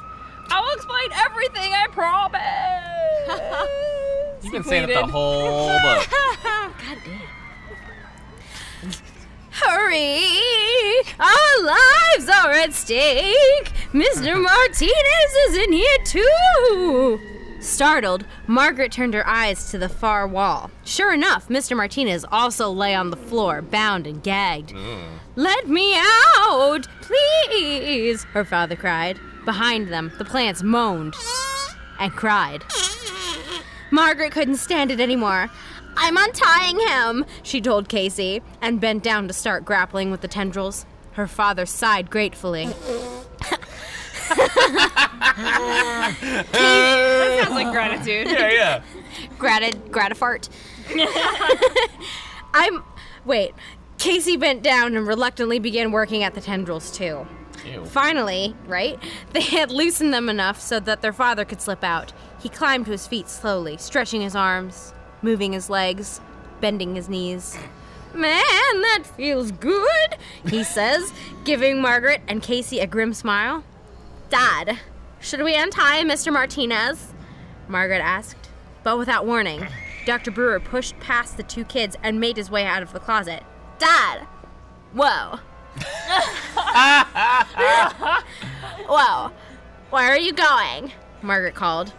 I 0.49 0.59
will 0.61 0.73
explain 0.73 1.11
everything, 1.25 1.73
I 1.73 1.87
promise. 1.91 2.41
You've 4.43 4.51
He 4.51 4.57
been 4.57 4.63
saying 4.63 4.89
it 4.89 4.93
the 4.93 5.05
whole 5.05 5.67
book. 5.79 6.07
God 6.43 6.97
damn. 7.05 7.21
Hurry! 9.65 11.01
Our 11.19 11.63
lives 11.63 12.29
are 12.29 12.51
at 12.51 12.73
stake! 12.73 13.71
Mr. 13.93 14.41
Martinez 14.41 15.33
is 15.47 15.57
in 15.57 15.73
here 15.73 15.97
too! 16.05 17.19
Startled, 17.61 18.25
Margaret 18.45 18.91
turned 18.91 19.13
her 19.13 19.25
eyes 19.25 19.71
to 19.71 19.77
the 19.77 19.87
far 19.87 20.27
wall. 20.27 20.69
Sure 20.83 21.13
enough, 21.13 21.47
Mr. 21.47 21.77
Martinez 21.77 22.25
also 22.29 22.69
lay 22.69 22.93
on 22.93 23.09
the 23.09 23.15
floor, 23.15 23.61
bound 23.61 24.05
and 24.05 24.21
gagged. 24.21 24.73
Let 25.37 25.69
me 25.69 25.95
out, 25.97 26.87
please, 27.01 28.25
her 28.25 28.43
father 28.43 28.75
cried. 28.75 29.17
Behind 29.45 29.87
them, 29.87 30.11
the 30.17 30.25
plants 30.25 30.61
moaned 30.61 31.15
and 31.99 32.11
cried. 32.11 32.65
Margaret 33.91 34.31
couldn't 34.31 34.57
stand 34.57 34.91
it 34.91 34.99
anymore. 34.99 35.49
I'm 35.95 36.17
untying 36.17 36.79
him, 36.79 37.25
she 37.43 37.61
told 37.61 37.89
Casey, 37.89 38.41
and 38.61 38.79
bent 38.79 39.03
down 39.03 39.27
to 39.27 39.33
start 39.33 39.65
grappling 39.65 40.11
with 40.11 40.21
the 40.21 40.27
tendrils. 40.27 40.85
Her 41.13 41.27
father 41.27 41.65
sighed 41.65 42.09
gratefully. 42.09 42.69
That 46.51 47.39
sounds 47.43 47.55
like 47.55 47.71
gratitude. 47.71 48.27
yeah, 48.27 48.51
yeah. 48.51 48.83
Gratid, 49.37 49.89
gratifart. 49.89 50.49
I'm. 52.53 52.83
Wait. 53.25 53.53
Casey 53.97 54.35
bent 54.35 54.63
down 54.63 54.95
and 54.97 55.07
reluctantly 55.07 55.59
began 55.59 55.91
working 55.91 56.23
at 56.23 56.33
the 56.33 56.41
tendrils 56.41 56.91
too. 56.91 57.25
Ew. 57.65 57.85
Finally, 57.85 58.53
right? 58.67 58.99
They 59.31 59.41
had 59.41 59.71
loosened 59.71 60.13
them 60.13 60.27
enough 60.27 60.59
so 60.59 60.79
that 60.81 61.01
their 61.01 61.13
father 61.13 61.45
could 61.45 61.61
slip 61.61 61.83
out. 61.83 62.11
He 62.41 62.49
climbed 62.49 62.85
to 62.85 62.91
his 62.91 63.07
feet 63.07 63.29
slowly, 63.29 63.77
stretching 63.77 64.19
his 64.21 64.35
arms, 64.35 64.93
moving 65.23 65.53
his 65.53 65.69
legs, 65.69 66.21
bending 66.61 66.95
his 66.95 67.09
knees. 67.09 67.57
Man, 68.13 68.43
that 68.43 69.03
feels 69.17 69.51
good, 69.51 70.17
he 70.47 70.63
says, 70.63 71.11
giving 71.45 71.81
Margaret 71.81 72.21
and 72.27 72.43
Casey 72.43 72.79
a 72.79 72.85
grim 72.85 73.13
smile. 73.13 73.63
Dad, 74.29 74.79
should 75.19 75.41
we 75.41 75.55
untie 75.55 76.03
Mr. 76.03 76.31
Martinez? 76.31 77.11
Margaret 77.67 78.01
asked. 78.01 78.49
But 78.83 78.97
without 78.97 79.25
warning, 79.25 79.65
Dr. 80.05 80.29
Brewer 80.29 80.59
pushed 80.59 80.99
past 80.99 81.37
the 81.37 81.43
two 81.43 81.63
kids 81.63 81.95
and 82.03 82.19
made 82.19 82.37
his 82.37 82.51
way 82.51 82.65
out 82.65 82.83
of 82.83 82.93
the 82.93 82.99
closet. 82.99 83.41
Dad! 83.79 84.27
Whoa. 84.93 85.39
Whoa. 88.87 89.31
Where 89.89 90.11
are 90.11 90.17
you 90.17 90.33
going? 90.33 90.91
Margaret 91.21 91.55
called. 91.55 91.93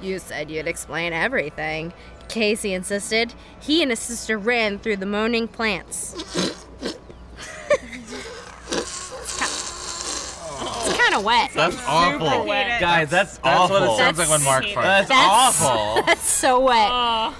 You 0.00 0.18
said 0.18 0.50
you'd 0.50 0.66
explain 0.66 1.12
everything. 1.12 1.92
Casey 2.28 2.72
insisted. 2.72 3.34
He 3.60 3.82
and 3.82 3.90
his 3.90 3.98
sister 4.00 4.38
ran 4.38 4.78
through 4.78 4.96
the 4.96 5.06
moaning 5.06 5.48
plants. 5.48 6.14
it's 9.68 10.96
kind 10.98 11.14
of 11.14 11.24
wet. 11.24 11.50
That's 11.54 11.76
awful. 11.86 12.46
wet. 12.46 12.80
Guys, 12.80 13.10
that's, 13.10 13.38
That's 13.38 13.46
awful. 13.58 13.80
what 13.80 13.90
it 13.90 13.96
sounds 13.96 14.18
like 14.18 14.28
when 14.28 14.42
Mark 14.44 14.62
That's- 14.64 14.76
farts. 14.76 14.82
That's, 14.82 15.08
That's- 15.08 15.62
awful. 15.62 16.02
That's 16.06 16.28
so 16.28 16.60
wet. 16.60 17.34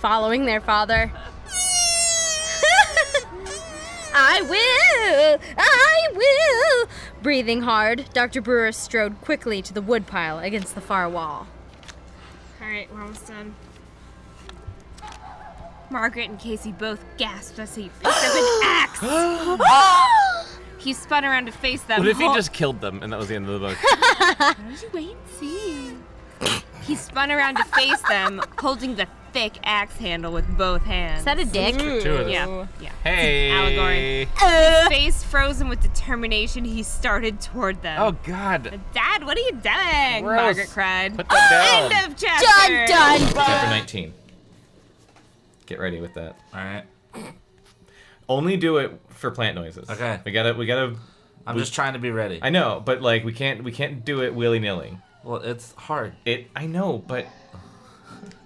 Following 0.00 0.46
their 0.46 0.60
father. 0.60 1.10
I 4.14 4.42
will! 4.42 5.38
I 5.56 6.08
will! 6.12 6.88
Breathing 7.22 7.62
hard, 7.62 8.06
Dr. 8.12 8.42
Brewer 8.42 8.72
strode 8.72 9.20
quickly 9.22 9.62
to 9.62 9.72
the 9.72 9.80
woodpile 9.80 10.38
against 10.40 10.74
the 10.74 10.80
far 10.82 11.08
wall. 11.08 11.46
All 12.60 12.66
right, 12.68 12.92
we're 12.92 13.00
almost 13.00 13.26
done. 13.28 13.54
Margaret 15.92 16.30
and 16.30 16.38
Casey 16.38 16.72
both 16.72 17.04
gasped 17.18 17.58
as 17.58 17.74
he 17.74 17.90
picked 18.02 18.06
up 18.06 18.34
an 18.34 18.60
axe. 18.64 20.58
he 20.78 20.92
spun 20.94 21.24
around 21.24 21.46
to 21.46 21.52
face 21.52 21.82
them. 21.82 21.98
What 22.00 22.08
if 22.08 22.18
he 22.18 22.26
just 22.34 22.52
killed 22.52 22.80
them 22.80 23.00
and 23.02 23.12
that 23.12 23.18
was 23.18 23.28
the 23.28 23.36
end 23.36 23.48
of 23.48 23.60
the 23.60 23.68
book? 23.68 23.78
Why 23.78 24.54
don't 24.58 24.82
you 24.82 24.88
wait 24.92 25.10
and 25.10 25.28
see? 25.28 25.96
he 26.82 26.96
spun 26.96 27.30
around 27.30 27.56
to 27.56 27.64
face 27.64 28.00
them, 28.08 28.42
holding 28.58 28.96
the 28.96 29.06
thick 29.32 29.52
axe 29.62 29.96
handle 29.96 30.32
with 30.32 30.46
both 30.58 30.82
hands. 30.82 31.20
Is 31.20 31.24
that 31.26 31.38
a 31.38 31.44
dick? 31.44 31.78
Two 31.78 31.96
of 31.96 32.02
them. 32.02 32.28
yeah, 32.28 32.66
yeah. 32.80 32.90
Hey. 33.04 33.50
allegory. 33.50 34.28
Uh, 34.42 34.88
Face 34.88 35.22
frozen 35.22 35.68
with 35.68 35.80
determination, 35.80 36.64
he 36.64 36.82
started 36.82 37.40
toward 37.40 37.80
them. 37.82 38.00
Oh 38.00 38.12
God. 38.24 38.80
Dad, 38.92 39.24
what 39.24 39.38
are 39.38 39.40
you 39.40 39.52
doing? 39.52 40.24
Gross. 40.24 40.40
Margaret 40.40 40.68
cried. 40.70 41.16
Put 41.16 41.28
that 41.28 41.50
down. 41.50 41.92
End 41.92 42.12
of 42.12 42.18
chapter. 42.18 42.86
done, 42.86 43.20
done. 43.20 43.32
Chapter 43.34 43.68
19. 43.68 44.14
Get 45.66 45.78
ready 45.78 46.00
with 46.00 46.14
that. 46.14 46.36
All 46.54 46.60
right. 46.60 46.84
Only 48.28 48.56
do 48.56 48.78
it 48.78 48.98
for 49.08 49.30
plant 49.30 49.56
noises. 49.56 49.88
Okay. 49.90 50.20
We 50.24 50.32
gotta. 50.32 50.54
We 50.54 50.66
gotta. 50.66 50.96
I'm 51.46 51.56
We- 51.56 51.60
just 51.62 51.74
trying 51.74 51.94
to 51.94 51.98
be 51.98 52.10
ready. 52.10 52.38
I 52.42 52.50
know, 52.50 52.82
but 52.84 53.02
like 53.02 53.24
we 53.24 53.32
can't. 53.32 53.64
We 53.64 53.72
can't 53.72 54.04
do 54.04 54.22
it 54.22 54.34
willy 54.34 54.58
nilly. 54.58 54.98
well, 55.24 55.40
it's 55.42 55.72
hard. 55.74 56.14
It. 56.24 56.48
I 56.54 56.66
know, 56.66 56.98
but 56.98 57.26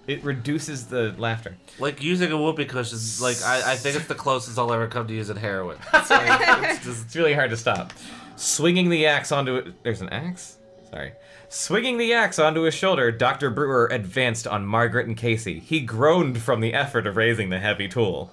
it 0.07 0.23
reduces 0.23 0.87
the 0.87 1.13
laughter. 1.17 1.57
Like 1.79 2.01
using 2.01 2.31
a 2.31 2.37
whoopee 2.41 2.65
cushion. 2.65 2.97
Like 3.21 3.41
I, 3.43 3.73
I 3.73 3.75
think 3.75 3.95
it's 3.95 4.07
the 4.07 4.15
closest 4.15 4.57
I'll 4.57 4.73
ever 4.73 4.87
come 4.87 5.07
to 5.07 5.13
using 5.13 5.35
heroin. 5.37 5.77
So 6.05 6.17
it's 6.21 6.83
just 6.85 7.05
It's 7.05 7.15
really 7.15 7.33
hard 7.33 7.49
to 7.51 7.57
stop. 7.57 7.93
Swinging 8.35 8.89
the 8.89 9.05
axe 9.07 9.31
onto 9.31 9.55
it. 9.55 9.83
There's 9.83 10.01
an 10.01 10.09
axe? 10.09 10.57
Sorry. 10.89 11.11
Swinging 11.49 11.97
the 11.97 12.13
axe 12.13 12.39
onto 12.39 12.61
his 12.61 12.73
shoulder, 12.73 13.11
Dr. 13.11 13.49
Brewer 13.49 13.87
advanced 13.91 14.45
on 14.45 14.65
Margaret 14.65 15.07
and 15.07 15.15
Casey. 15.15 15.59
He 15.59 15.79
groaned 15.79 16.41
from 16.41 16.59
the 16.59 16.73
effort 16.73 17.07
of 17.07 17.15
raising 17.15 17.49
the 17.49 17.59
heavy 17.59 17.87
tool. 17.87 18.31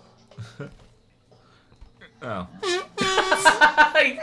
oh. 2.23 2.47
I, 2.99 4.19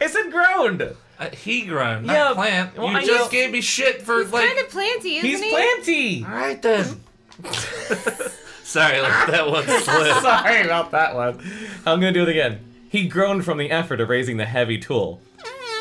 I 0.00 0.06
said 0.08 0.30
groaned! 0.32 0.82
Uh, 1.18 1.28
he 1.30 1.62
groaned, 1.66 2.06
not 2.06 2.12
Yeah, 2.14 2.34
plant. 2.34 2.76
well, 2.76 2.90
you 2.90 2.96
I 2.98 3.04
just 3.04 3.24
know- 3.26 3.28
gave 3.30 3.52
me 3.52 3.60
shit 3.60 4.02
for 4.02 4.24
like. 4.24 4.48
Kind 4.48 4.58
of 4.58 4.68
planty, 4.70 5.16
isn't 5.18 5.30
He's 5.30 5.40
he? 5.42 5.50
planty! 5.50 6.24
All 6.24 6.30
right 6.32 6.60
then. 6.60 7.00
Sorry, 8.64 9.00
like 9.00 9.26
that 9.28 9.48
one 9.48 9.64
slip. 9.64 9.82
Sorry 10.22 10.62
about 10.62 10.90
that 10.92 11.14
one. 11.14 11.38
I'm 11.86 12.00
gonna 12.00 12.12
do 12.12 12.22
it 12.22 12.28
again. 12.28 12.58
He 12.88 13.06
groaned 13.06 13.44
from 13.44 13.58
the 13.58 13.70
effort 13.70 14.00
of 14.00 14.08
raising 14.08 14.36
the 14.36 14.46
heavy 14.46 14.78
tool. 14.78 15.20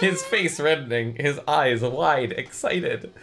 His 0.02 0.24
face 0.24 0.60
reddening, 0.60 1.14
his 1.16 1.40
eyes 1.48 1.82
wide, 1.82 2.32
excited. 2.32 3.14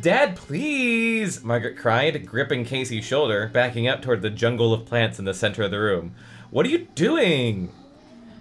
Dad, 0.00 0.36
please! 0.36 1.44
Margaret 1.44 1.76
cried, 1.76 2.24
gripping 2.24 2.64
Casey's 2.64 3.04
shoulder, 3.04 3.50
backing 3.52 3.86
up 3.86 4.00
toward 4.00 4.22
the 4.22 4.30
jungle 4.30 4.72
of 4.72 4.86
plants 4.86 5.18
in 5.18 5.26
the 5.26 5.34
center 5.34 5.64
of 5.64 5.70
the 5.70 5.78
room. 5.78 6.14
What 6.50 6.64
are 6.64 6.70
you 6.70 6.88
doing? 6.94 7.70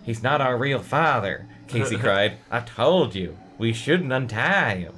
He's 0.04 0.24
not 0.24 0.40
our 0.40 0.58
real 0.58 0.80
father, 0.80 1.46
Casey 1.68 1.98
cried. 2.00 2.38
I 2.50 2.62
told 2.62 3.16
you, 3.16 3.38
we 3.58 3.74
shouldn't 3.74 4.14
untie 4.14 4.76
him. 4.76 4.94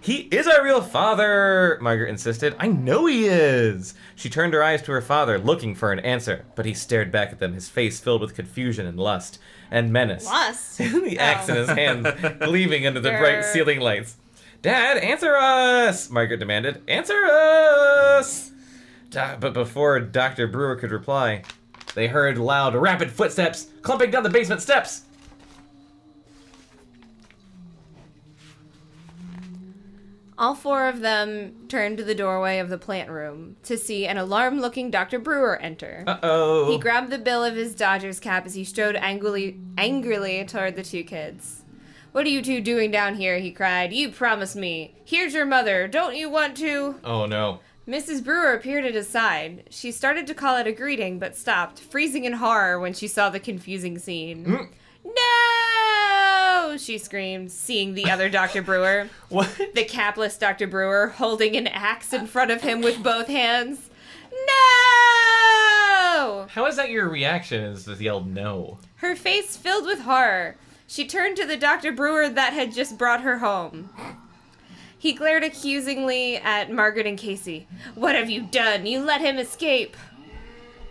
He 0.00 0.28
is 0.32 0.48
our 0.48 0.64
real 0.64 0.80
father, 0.80 1.78
Margaret 1.82 2.08
insisted. 2.08 2.56
I 2.58 2.68
know 2.68 3.04
he 3.04 3.26
is. 3.26 3.92
She 4.16 4.30
turned 4.30 4.54
her 4.54 4.62
eyes 4.62 4.80
to 4.82 4.92
her 4.92 5.02
father, 5.02 5.38
looking 5.38 5.74
for 5.74 5.92
an 5.92 6.00
answer, 6.00 6.46
but 6.54 6.64
he 6.64 6.72
stared 6.72 7.12
back 7.12 7.32
at 7.32 7.38
them, 7.38 7.52
his 7.52 7.68
face 7.68 8.00
filled 8.00 8.22
with 8.22 8.34
confusion 8.34 8.86
and 8.86 8.98
lust 8.98 9.38
and 9.72 9.92
menace. 9.92 10.28
The 10.78 11.18
axe 11.18 11.48
in 11.48 11.56
his 11.56 11.68
oh. 11.68 11.74
hands 11.74 12.06
gleaming 12.40 12.86
under 12.86 13.00
the 13.00 13.10
bright 13.10 13.44
ceiling 13.44 13.80
lights. 13.80 14.16
Dad, 14.60 14.98
answer 14.98 15.36
us! 15.36 16.08
Margaret 16.10 16.38
demanded. 16.38 16.82
Answer 16.86 17.24
us! 17.24 18.52
But 19.12 19.52
before 19.52 19.98
Dr. 20.00 20.46
Brewer 20.46 20.76
could 20.76 20.92
reply, 20.92 21.42
they 21.94 22.06
heard 22.06 22.38
loud, 22.38 22.74
rapid 22.74 23.10
footsteps 23.10 23.68
clumping 23.82 24.10
down 24.10 24.22
the 24.22 24.30
basement 24.30 24.62
steps. 24.62 25.02
All 30.42 30.56
four 30.56 30.88
of 30.88 31.02
them 31.02 31.52
turned 31.68 31.98
to 31.98 32.04
the 32.04 32.16
doorway 32.16 32.58
of 32.58 32.68
the 32.68 32.76
plant 32.76 33.08
room 33.08 33.54
to 33.62 33.78
see 33.78 34.08
an 34.08 34.18
alarmed 34.18 34.60
looking 34.60 34.90
Dr. 34.90 35.20
Brewer 35.20 35.56
enter. 35.56 36.02
Uh 36.04 36.18
oh. 36.24 36.68
He 36.68 36.78
grabbed 36.78 37.10
the 37.10 37.18
bill 37.18 37.44
of 37.44 37.54
his 37.54 37.76
Dodgers 37.76 38.18
cap 38.18 38.44
as 38.44 38.54
he 38.54 38.64
strode 38.64 38.96
angrily, 38.96 39.60
angrily 39.78 40.44
toward 40.44 40.74
the 40.74 40.82
two 40.82 41.04
kids. 41.04 41.62
What 42.10 42.26
are 42.26 42.30
you 42.30 42.42
two 42.42 42.60
doing 42.60 42.90
down 42.90 43.14
here? 43.14 43.38
he 43.38 43.52
cried. 43.52 43.92
You 43.92 44.10
promised 44.10 44.56
me. 44.56 44.96
Here's 45.04 45.32
your 45.32 45.46
mother. 45.46 45.86
Don't 45.86 46.16
you 46.16 46.28
want 46.28 46.56
to? 46.56 46.96
Oh 47.04 47.24
no. 47.26 47.60
Mrs. 47.86 48.24
Brewer 48.24 48.52
appeared 48.52 48.84
at 48.84 48.94
his 48.96 49.08
side. 49.08 49.68
She 49.70 49.92
started 49.92 50.26
to 50.26 50.34
call 50.34 50.56
out 50.56 50.66
a 50.66 50.72
greeting, 50.72 51.20
but 51.20 51.36
stopped, 51.36 51.78
freezing 51.78 52.24
in 52.24 52.32
horror 52.32 52.80
when 52.80 52.94
she 52.94 53.06
saw 53.06 53.30
the 53.30 53.38
confusing 53.38 53.96
scene. 53.96 54.42
No! 55.04 55.61
Oh, 56.54 56.76
she 56.76 56.98
screamed, 56.98 57.50
seeing 57.50 57.94
the 57.94 58.10
other 58.10 58.28
Dr. 58.28 58.60
Brewer. 58.60 59.08
What? 59.30 59.56
The 59.74 59.86
capless 59.86 60.38
Dr. 60.38 60.66
Brewer 60.66 61.08
holding 61.08 61.56
an 61.56 61.66
axe 61.66 62.12
in 62.12 62.26
front 62.26 62.50
of 62.50 62.60
him 62.60 62.82
with 62.82 63.02
both 63.02 63.26
hands. 63.26 63.88
No! 64.30 64.36
How 66.50 66.66
is 66.66 66.76
that 66.76 66.90
your 66.90 67.08
reaction? 67.08 67.64
Is 67.64 67.86
just 67.86 68.02
yelled 68.02 68.26
no? 68.26 68.76
Her 68.96 69.16
face 69.16 69.56
filled 69.56 69.86
with 69.86 70.00
horror. 70.00 70.56
She 70.86 71.06
turned 71.06 71.38
to 71.38 71.46
the 71.46 71.56
Dr. 71.56 71.90
Brewer 71.90 72.28
that 72.28 72.52
had 72.52 72.74
just 72.74 72.98
brought 72.98 73.22
her 73.22 73.38
home. 73.38 73.88
He 74.98 75.14
glared 75.14 75.44
accusingly 75.44 76.36
at 76.36 76.70
Margaret 76.70 77.06
and 77.06 77.16
Casey. 77.16 77.66
What 77.94 78.14
have 78.14 78.28
you 78.28 78.42
done? 78.42 78.84
You 78.84 79.00
let 79.00 79.22
him 79.22 79.38
escape. 79.38 79.96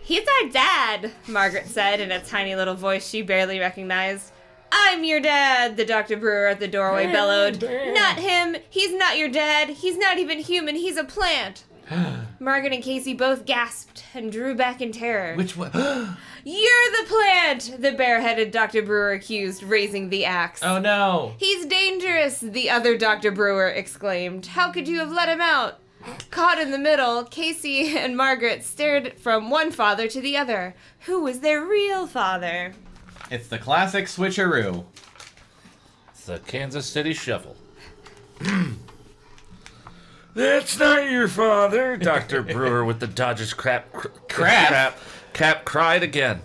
He's 0.02 0.26
our 0.42 0.48
dad, 0.48 1.12
Margaret 1.28 1.68
said 1.68 2.00
in 2.00 2.10
a 2.10 2.20
tiny 2.20 2.56
little 2.56 2.74
voice 2.74 3.08
she 3.08 3.22
barely 3.22 3.60
recognized. 3.60 4.31
I'm 4.74 5.04
your 5.04 5.20
dad, 5.20 5.76
the 5.76 5.84
Dr. 5.84 6.16
Brewer 6.16 6.46
at 6.46 6.58
the 6.58 6.66
doorway 6.66 7.06
bellowed. 7.12 7.62
Not 7.62 8.18
him. 8.18 8.56
He's 8.70 8.92
not 8.94 9.18
your 9.18 9.28
dad. 9.28 9.68
He's 9.68 9.98
not 9.98 10.18
even 10.18 10.38
human. 10.38 10.76
He's 10.76 10.96
a 10.96 11.04
plant. 11.04 11.64
Margaret 12.40 12.72
and 12.72 12.82
Casey 12.82 13.12
both 13.12 13.44
gasped 13.44 14.04
and 14.14 14.32
drew 14.32 14.54
back 14.54 14.80
in 14.80 14.90
terror. 14.92 15.34
Which 15.36 15.56
one? 15.56 15.70
You're 16.44 16.90
the 17.02 17.06
plant, 17.06 17.76
the 17.80 17.92
bareheaded 17.92 18.50
Dr. 18.50 18.82
Brewer 18.82 19.12
accused, 19.12 19.62
raising 19.62 20.08
the 20.08 20.24
axe. 20.24 20.60
oh 20.62 20.78
no. 20.78 21.34
He's 21.38 21.66
dangerous, 21.66 22.40
the 22.40 22.70
other 22.70 22.96
Dr. 22.96 23.30
Brewer 23.30 23.68
exclaimed. 23.68 24.46
How 24.46 24.72
could 24.72 24.88
you 24.88 24.98
have 25.00 25.12
let 25.12 25.28
him 25.28 25.40
out? 25.40 25.78
Caught 26.30 26.58
in 26.60 26.70
the 26.72 26.78
middle, 26.78 27.24
Casey 27.24 27.96
and 27.96 28.16
Margaret 28.16 28.64
stared 28.64 29.12
from 29.18 29.50
one 29.50 29.70
father 29.70 30.08
to 30.08 30.20
the 30.20 30.36
other. 30.36 30.74
Who 31.00 31.20
was 31.22 31.40
their 31.40 31.64
real 31.64 32.06
father? 32.08 32.74
It's 33.32 33.48
the 33.48 33.58
classic 33.58 34.04
switcheroo. 34.04 34.84
It's 36.10 36.26
the 36.26 36.38
Kansas 36.40 36.84
City 36.84 37.14
Shuffle. 37.14 37.56
That's 40.34 40.78
not 40.78 41.10
your 41.10 41.28
father. 41.28 41.96
Dr. 41.96 42.42
Brewer 42.42 42.84
with 42.84 43.00
the 43.00 43.06
Dodgers 43.06 43.54
crap, 43.54 43.90
cr- 43.90 44.08
Crap? 44.28 44.68
crap 44.68 44.98
cap 45.32 45.64
cried 45.64 46.02
again, 46.02 46.42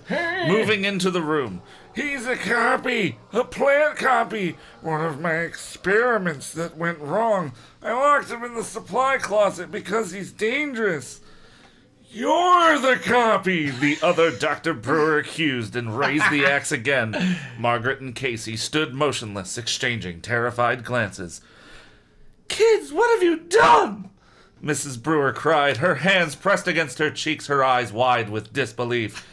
moving 0.47 0.85
into 0.85 1.11
the 1.11 1.21
room. 1.21 1.61
He's 1.93 2.25
a 2.25 2.37
copy, 2.37 3.17
a 3.33 3.43
plant 3.43 3.97
copy. 3.97 4.55
One 4.81 5.03
of 5.03 5.19
my 5.19 5.39
experiments 5.39 6.53
that 6.53 6.77
went 6.77 6.99
wrong. 6.99 7.51
I 7.83 7.91
locked 7.91 8.29
him 8.29 8.45
in 8.45 8.55
the 8.55 8.63
supply 8.63 9.17
closet 9.17 9.71
because 9.71 10.11
he's 10.11 10.31
dangerous. 10.31 11.19
You're 12.09 12.79
the 12.79 12.99
copy. 13.03 13.69
The 13.69 13.97
other 14.01 14.31
Dr. 14.31 14.73
Brewer 14.73 15.19
accused 15.19 15.75
and 15.75 15.97
raised 15.97 16.31
the 16.31 16.45
axe 16.45 16.71
again. 16.71 17.37
Margaret 17.59 17.99
and 17.99 18.15
Casey 18.15 18.55
stood 18.55 18.93
motionless, 18.93 19.57
exchanging 19.57 20.21
terrified 20.21 20.83
glances. 20.83 21.41
Kids, 22.47 22.93
what 22.93 23.09
have 23.11 23.23
you 23.23 23.37
done? 23.37 24.09
Mrs. 24.63 25.01
Brewer 25.01 25.33
cried, 25.33 25.77
her 25.77 25.95
hands 25.95 26.35
pressed 26.35 26.67
against 26.67 26.97
her 26.97 27.11
cheeks, 27.11 27.47
her 27.47 27.63
eyes 27.63 27.91
wide 27.91 28.29
with 28.29 28.53
disbelief. 28.53 29.27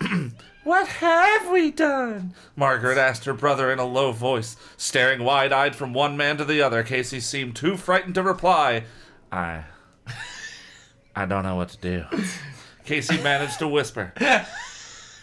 what 0.64 0.86
have 0.86 1.50
we 1.50 1.70
done? 1.70 2.34
Margaret 2.56 2.98
asked 2.98 3.24
her 3.24 3.32
brother 3.32 3.72
in 3.72 3.78
a 3.78 3.86
low 3.86 4.12
voice, 4.12 4.56
staring 4.76 5.24
wide 5.24 5.52
eyed 5.52 5.76
from 5.76 5.94
one 5.94 6.16
man 6.16 6.36
to 6.36 6.44
the 6.44 6.60
other. 6.60 6.82
Casey 6.82 7.20
seemed 7.20 7.56
too 7.56 7.76
frightened 7.76 8.16
to 8.16 8.22
reply. 8.22 8.84
I. 9.32 9.64
I 11.20 11.26
don't 11.26 11.42
know 11.42 11.56
what 11.56 11.68
to 11.68 11.76
do. 11.76 12.04
Casey 12.86 13.20
managed 13.22 13.58
to 13.58 13.68
whisper. 13.68 14.12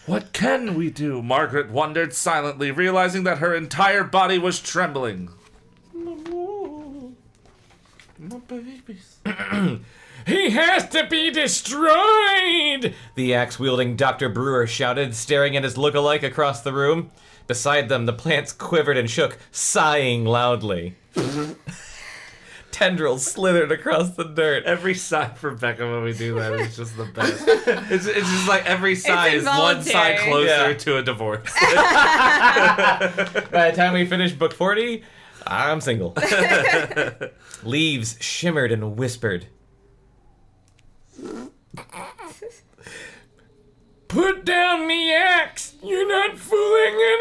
What 0.06 0.32
can 0.32 0.76
we 0.76 0.90
do? 0.90 1.22
Margaret 1.22 1.70
wondered 1.70 2.14
silently, 2.14 2.72
realizing 2.72 3.26
that 3.26 3.40
her 3.40 3.54
entire 3.54 4.06
body 4.06 4.40
was 4.40 4.62
trembling. 4.62 5.28
My 8.18 8.38
babies. 8.48 9.18
He 10.26 10.50
has 10.52 10.88
to 10.90 11.06
be 11.08 11.30
destroyed! 11.30 12.94
The 13.16 13.34
axe 13.34 13.60
wielding 13.60 13.96
Dr. 13.96 14.28
Brewer 14.30 14.68
shouted, 14.68 15.16
staring 15.16 15.56
at 15.56 15.64
his 15.64 15.78
look-alike 15.78 16.24
across 16.24 16.62
the 16.62 16.74
room. 16.74 17.12
Beside 17.46 17.88
them, 17.88 18.06
the 18.06 18.14
plants 18.14 18.52
quivered 18.52 18.98
and 18.98 19.10
shook, 19.10 19.38
sighing 19.52 20.26
loudly. 20.26 20.96
Tendrils 22.78 23.26
slithered 23.26 23.72
across 23.72 24.12
the 24.12 24.24
dirt. 24.24 24.64
Every 24.66 24.94
sigh 24.94 25.30
for 25.30 25.50
Becca 25.52 25.84
when 25.92 26.04
we 26.04 26.14
do 26.14 26.36
that 26.36 26.54
is 26.54 26.76
just 26.78 26.96
the 26.96 27.06
best. 27.06 27.44
it's, 27.48 28.06
it's 28.06 28.30
just 28.30 28.48
like 28.48 28.66
every 28.68 28.94
sigh 28.94 29.30
is 29.30 29.46
one 29.46 29.82
sigh 29.82 30.12
involuntary. 30.12 30.18
closer 30.30 30.72
Yeah. 30.72 30.78
to 30.78 30.98
a 30.98 31.02
divorce. 31.04 31.52
By 33.52 33.72
the 33.72 33.74
time 33.76 33.94
we 33.94 34.06
finish 34.06 34.32
book 34.34 34.54
40, 34.54 35.04
I'm 35.48 35.82
single. 35.82 36.16
Leaves 37.64 38.16
shimmered 38.20 38.72
and 38.72 38.96
whispered. 38.96 39.48
Put 44.08 44.46
down 44.46 44.88
the 44.88 45.12
axe! 45.14 45.74
You're 45.84 46.08
not 46.08 46.38
fooling 46.38 46.94
anyone! 46.94 47.17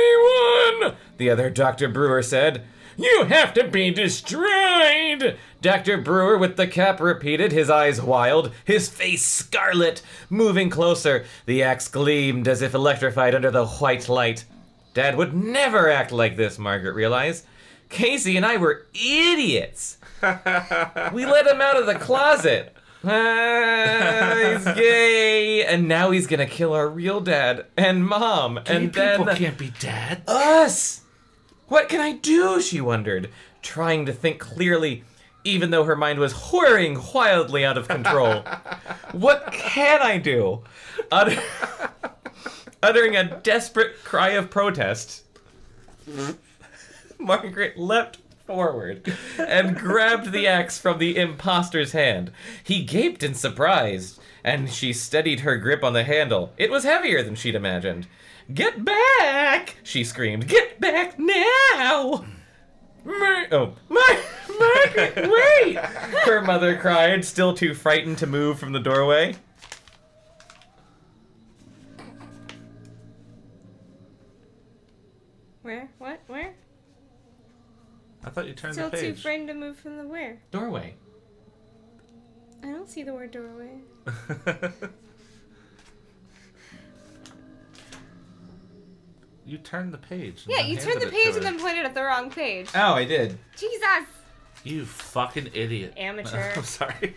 The 1.16 1.30
other 1.30 1.50
Dr. 1.50 1.88
Brewer 1.88 2.22
said. 2.22 2.64
You 2.98 3.24
have 3.28 3.52
to 3.54 3.68
be 3.68 3.90
destroyed! 3.90 5.36
Dr. 5.60 5.98
Brewer 5.98 6.38
with 6.38 6.56
the 6.56 6.66
cap 6.66 6.98
repeated, 6.98 7.52
his 7.52 7.68
eyes 7.68 8.00
wild, 8.00 8.52
his 8.64 8.88
face 8.88 9.22
scarlet. 9.24 10.00
Moving 10.30 10.70
closer, 10.70 11.26
the 11.44 11.62
axe 11.62 11.88
gleamed 11.88 12.48
as 12.48 12.62
if 12.62 12.72
electrified 12.72 13.34
under 13.34 13.50
the 13.50 13.66
white 13.66 14.08
light. 14.08 14.44
Dad 14.94 15.16
would 15.18 15.34
never 15.34 15.90
act 15.90 16.10
like 16.10 16.36
this, 16.36 16.58
Margaret 16.58 16.94
realized. 16.94 17.44
Casey 17.90 18.34
and 18.36 18.46
I 18.46 18.56
were 18.56 18.86
idiots. 18.94 19.98
we 21.12 21.26
let 21.26 21.46
him 21.46 21.60
out 21.60 21.78
of 21.78 21.84
the 21.84 21.96
closet. 22.00 22.74
Ah, 23.04 24.34
he's 24.36 24.64
gay, 24.74 25.64
and 25.64 25.86
now 25.86 26.10
he's 26.10 26.26
gonna 26.26 26.46
kill 26.46 26.72
our 26.72 26.88
real 26.88 27.20
dad 27.20 27.66
and 27.76 28.06
mom, 28.06 28.58
and 28.66 28.92
then 28.92 29.18
People 29.18 29.34
can't 29.34 29.58
be 29.58 29.70
dead. 29.78 30.22
us. 30.26 31.02
What 31.68 31.88
can 31.88 32.00
I 32.00 32.12
do? 32.12 32.60
She 32.60 32.80
wondered, 32.80 33.30
trying 33.62 34.06
to 34.06 34.12
think 34.12 34.38
clearly, 34.38 35.04
even 35.44 35.70
though 35.70 35.84
her 35.84 35.96
mind 35.96 36.18
was 36.18 36.32
whirring 36.32 37.00
wildly 37.12 37.64
out 37.64 37.78
of 37.78 37.88
control. 37.88 38.40
what 39.12 39.52
can 39.52 40.00
I 40.00 40.18
do? 40.18 40.62
Utter- 41.10 41.42
uttering 42.82 43.16
a 43.16 43.38
desperate 43.40 44.04
cry 44.04 44.30
of 44.30 44.50
protest, 44.50 45.24
Margaret 47.18 47.78
leapt 47.78 48.18
forward 48.46 49.12
and 49.38 49.76
grabbed 49.76 50.30
the 50.30 50.46
axe 50.46 50.78
from 50.78 50.98
the 50.98 51.16
impostor's 51.16 51.92
hand. 51.92 52.30
He 52.62 52.84
gaped 52.84 53.22
in 53.24 53.34
surprise, 53.34 54.20
and 54.44 54.70
she 54.70 54.92
steadied 54.92 55.40
her 55.40 55.56
grip 55.56 55.82
on 55.82 55.94
the 55.94 56.04
handle. 56.04 56.52
It 56.56 56.70
was 56.70 56.84
heavier 56.84 57.22
than 57.22 57.34
she'd 57.34 57.56
imagined. 57.56 58.06
Get 58.52 58.84
back! 58.84 59.76
She 59.82 60.04
screamed. 60.04 60.46
Get 60.48 60.80
back 60.80 61.18
now! 61.18 62.24
Mar- 63.04 63.46
oh, 63.52 63.72
Mar- 63.88 64.58
Margaret, 64.58 65.16
wait! 65.16 65.76
Her 65.76 66.40
mother 66.42 66.76
cried, 66.76 67.24
still 67.24 67.54
too 67.54 67.74
frightened 67.74 68.18
to 68.18 68.26
move 68.26 68.58
from 68.58 68.72
the 68.72 68.80
doorway. 68.80 69.34
Where? 75.62 75.90
What? 75.98 76.20
Where? 76.28 76.54
I 78.24 78.30
thought 78.30 78.46
you 78.46 78.54
turned 78.54 78.74
the 78.74 78.82
door. 78.82 78.88
Still 78.88 79.00
the 79.00 79.06
too 79.08 79.12
page. 79.14 79.22
frightened 79.22 79.48
to 79.48 79.54
move 79.54 79.76
from 79.76 79.96
the 79.96 80.06
where? 80.06 80.40
Doorway. 80.50 80.94
I 82.62 82.66
don't 82.68 82.88
see 82.88 83.02
the 83.02 83.12
word 83.12 83.30
doorway. 83.32 83.80
you 89.46 89.58
turned 89.58 89.92
the 89.92 89.98
page. 89.98 90.44
Yeah, 90.46 90.62
you 90.62 90.76
turned 90.76 91.00
the 91.00 91.06
page 91.06 91.26
and 91.26 91.36
her. 91.36 91.40
then 91.40 91.60
pointed 91.60 91.86
at 91.86 91.94
the 91.94 92.02
wrong 92.02 92.30
page. 92.30 92.68
Oh, 92.74 92.94
I 92.94 93.04
did. 93.04 93.38
Jesus! 93.56 94.06
You 94.64 94.84
fucking 94.84 95.50
idiot. 95.54 95.94
Amateur. 95.96 96.52
I'm 96.56 96.64
sorry. 96.64 97.14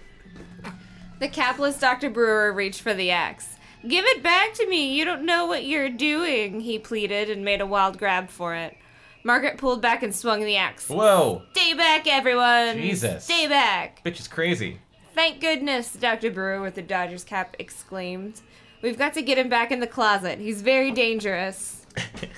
The 1.20 1.28
capless 1.28 1.80
Dr. 1.80 2.10
Brewer 2.10 2.54
reached 2.54 2.82
for 2.82 2.94
the 2.94 3.12
axe. 3.12 3.48
Give 3.88 4.06
it 4.06 4.22
back 4.22 4.54
to 4.54 4.68
me. 4.68 4.94
You 4.94 5.06
don't 5.06 5.26
know 5.26 5.48
what 5.48 5.66
you're 5.66 5.90
doing, 5.90 6.60
he 6.60 6.78
pleaded 6.78 7.30
and 7.30 7.44
made 7.44 7.62
a 7.62 7.66
wild 7.66 7.98
grab 7.98 8.30
for 8.30 8.54
it. 8.54 8.78
Margaret 9.24 9.58
pulled 9.58 9.82
back 9.82 10.04
and 10.04 10.16
swung 10.16 10.42
the 10.46 10.56
axe. 10.56 10.88
Whoa. 10.88 11.42
Stay 11.52 11.74
back, 11.74 12.08
everyone! 12.08 12.78
Jesus. 12.78 13.26
Stay 13.26 13.48
back! 13.48 14.02
Bitch 14.06 14.20
is 14.20 14.28
crazy. 14.28 14.80
Thank 15.14 15.42
goodness, 15.42 15.92
Dr. 15.94 16.32
Brewer 16.32 16.62
with 16.62 16.76
the 16.76 16.82
Dodgers 16.82 17.24
cap 17.24 17.56
exclaimed. 17.60 18.42
We've 18.82 18.98
got 18.98 19.14
to 19.16 19.22
get 19.22 19.38
him 19.38 19.50
back 19.50 19.72
in 19.72 19.82
the 19.82 19.88
closet. 19.88 20.40
He's 20.40 20.62
very 20.62 20.92
dangerous. 20.92 21.79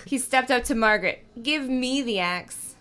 He 0.05 0.18
stepped 0.18 0.51
up 0.51 0.64
to 0.66 0.76
Margaret. 0.76 1.26
Give 1.41 1.68
me 1.70 2.01
the 2.01 2.20
axe. 2.20 2.76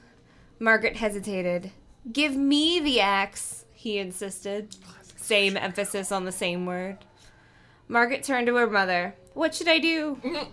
Margaret 0.59 0.97
hesitated. 0.97 1.71
Give 2.13 2.35
me 2.37 2.81
the 2.81 3.01
axe, 3.01 3.65
he 3.73 3.99
insisted. 3.99 4.77
Same 5.17 5.57
emphasis 5.57 6.11
on 6.11 6.25
the 6.25 6.33
same 6.33 6.67
word. 6.67 6.99
Margaret 7.89 8.23
turned 8.23 8.47
to 8.47 8.57
her 8.57 8.67
mother. 8.67 9.15
What 9.35 9.55
should 9.55 9.69
I 9.69 9.79
do? 9.79 10.19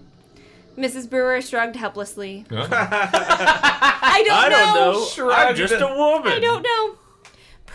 Mrs. 0.77 1.09
Brewer 1.09 1.41
shrugged 1.41 1.75
helplessly. 1.75 2.45
I 2.51 4.23
don't 4.25 4.37
I 4.37 4.49
don't 4.49 4.75
know. 4.75 4.91
know. 4.93 5.05
Shrugged. 5.05 5.33
I'm 5.33 5.55
just 5.55 5.73
a 5.73 5.87
woman. 5.87 6.31
I 6.31 6.39
don't 6.39 6.61
know. 6.61 6.95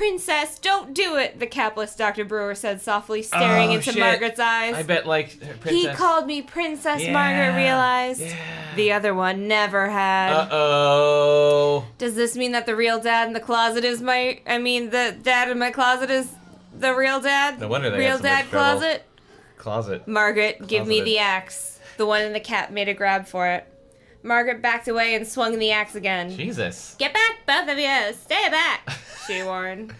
Princess, 0.02 0.58
don't 0.58 0.94
do 0.94 1.14
it, 1.16 1.38
the 1.38 1.46
capless 1.46 1.96
Dr. 1.96 2.24
Brewer 2.24 2.56
said 2.56 2.80
softly, 2.82 3.22
staring 3.22 3.68
Oh, 3.70 3.74
into 3.74 3.92
shit. 3.92 4.00
Margaret's 4.00 4.40
eyes. 4.40 4.74
I 4.74 4.82
bet 4.82 5.06
like 5.06 5.40
her 5.40 5.70
he 5.70 5.86
called 5.90 6.26
me 6.26 6.42
Princess, 6.42 7.02
Yeah, 7.02 7.12
Margaret 7.12 7.56
realized. 7.56 8.20
yeah. 8.20 8.74
The 8.74 8.90
other 8.90 9.14
one 9.14 9.46
never 9.46 9.88
had. 9.88 10.32
Uh 10.32 10.48
oh. 10.50 11.86
Does 11.98 12.16
this 12.16 12.36
mean 12.36 12.50
that 12.50 12.66
the 12.66 12.74
real 12.74 12.98
dad 13.00 13.28
in 13.28 13.32
the 13.32 13.38
closet 13.38 13.84
is 13.84 14.02
my. 14.02 14.40
I 14.44 14.58
mean, 14.58 14.90
the 14.90 15.16
dad 15.22 15.48
in 15.48 15.60
my 15.60 15.70
closet 15.70 16.10
is 16.10 16.28
the 16.76 16.92
real 16.96 17.20
dad? 17.20 17.60
No 17.60 17.68
wonder 17.68 17.88
they 17.88 17.98
Real 18.00 18.16
so 18.16 18.24
dad 18.24 18.48
trouble. 18.48 18.80
closet? 18.80 19.04
Closet. 19.56 20.08
Margaret, 20.08 20.66
give 20.66 20.84
me 20.88 21.00
the 21.02 21.18
axe. 21.18 21.78
The 21.96 22.06
one 22.06 22.22
in 22.22 22.32
the 22.32 22.40
cap 22.40 22.72
made 22.72 22.88
a 22.88 22.94
grab 22.94 23.28
for 23.28 23.46
it. 23.46 23.71
Margaret 24.22 24.62
backed 24.62 24.88
away 24.88 25.14
and 25.14 25.26
swung 25.26 25.58
the 25.58 25.72
axe 25.72 25.94
again. 25.94 26.30
Jesus. 26.30 26.96
Get 26.98 27.12
back, 27.12 27.44
both 27.46 27.68
of 27.72 27.78
you! 27.78 28.12
Stay 28.14 28.48
back! 28.50 28.88
She 29.28 29.40
warned. 29.44 29.94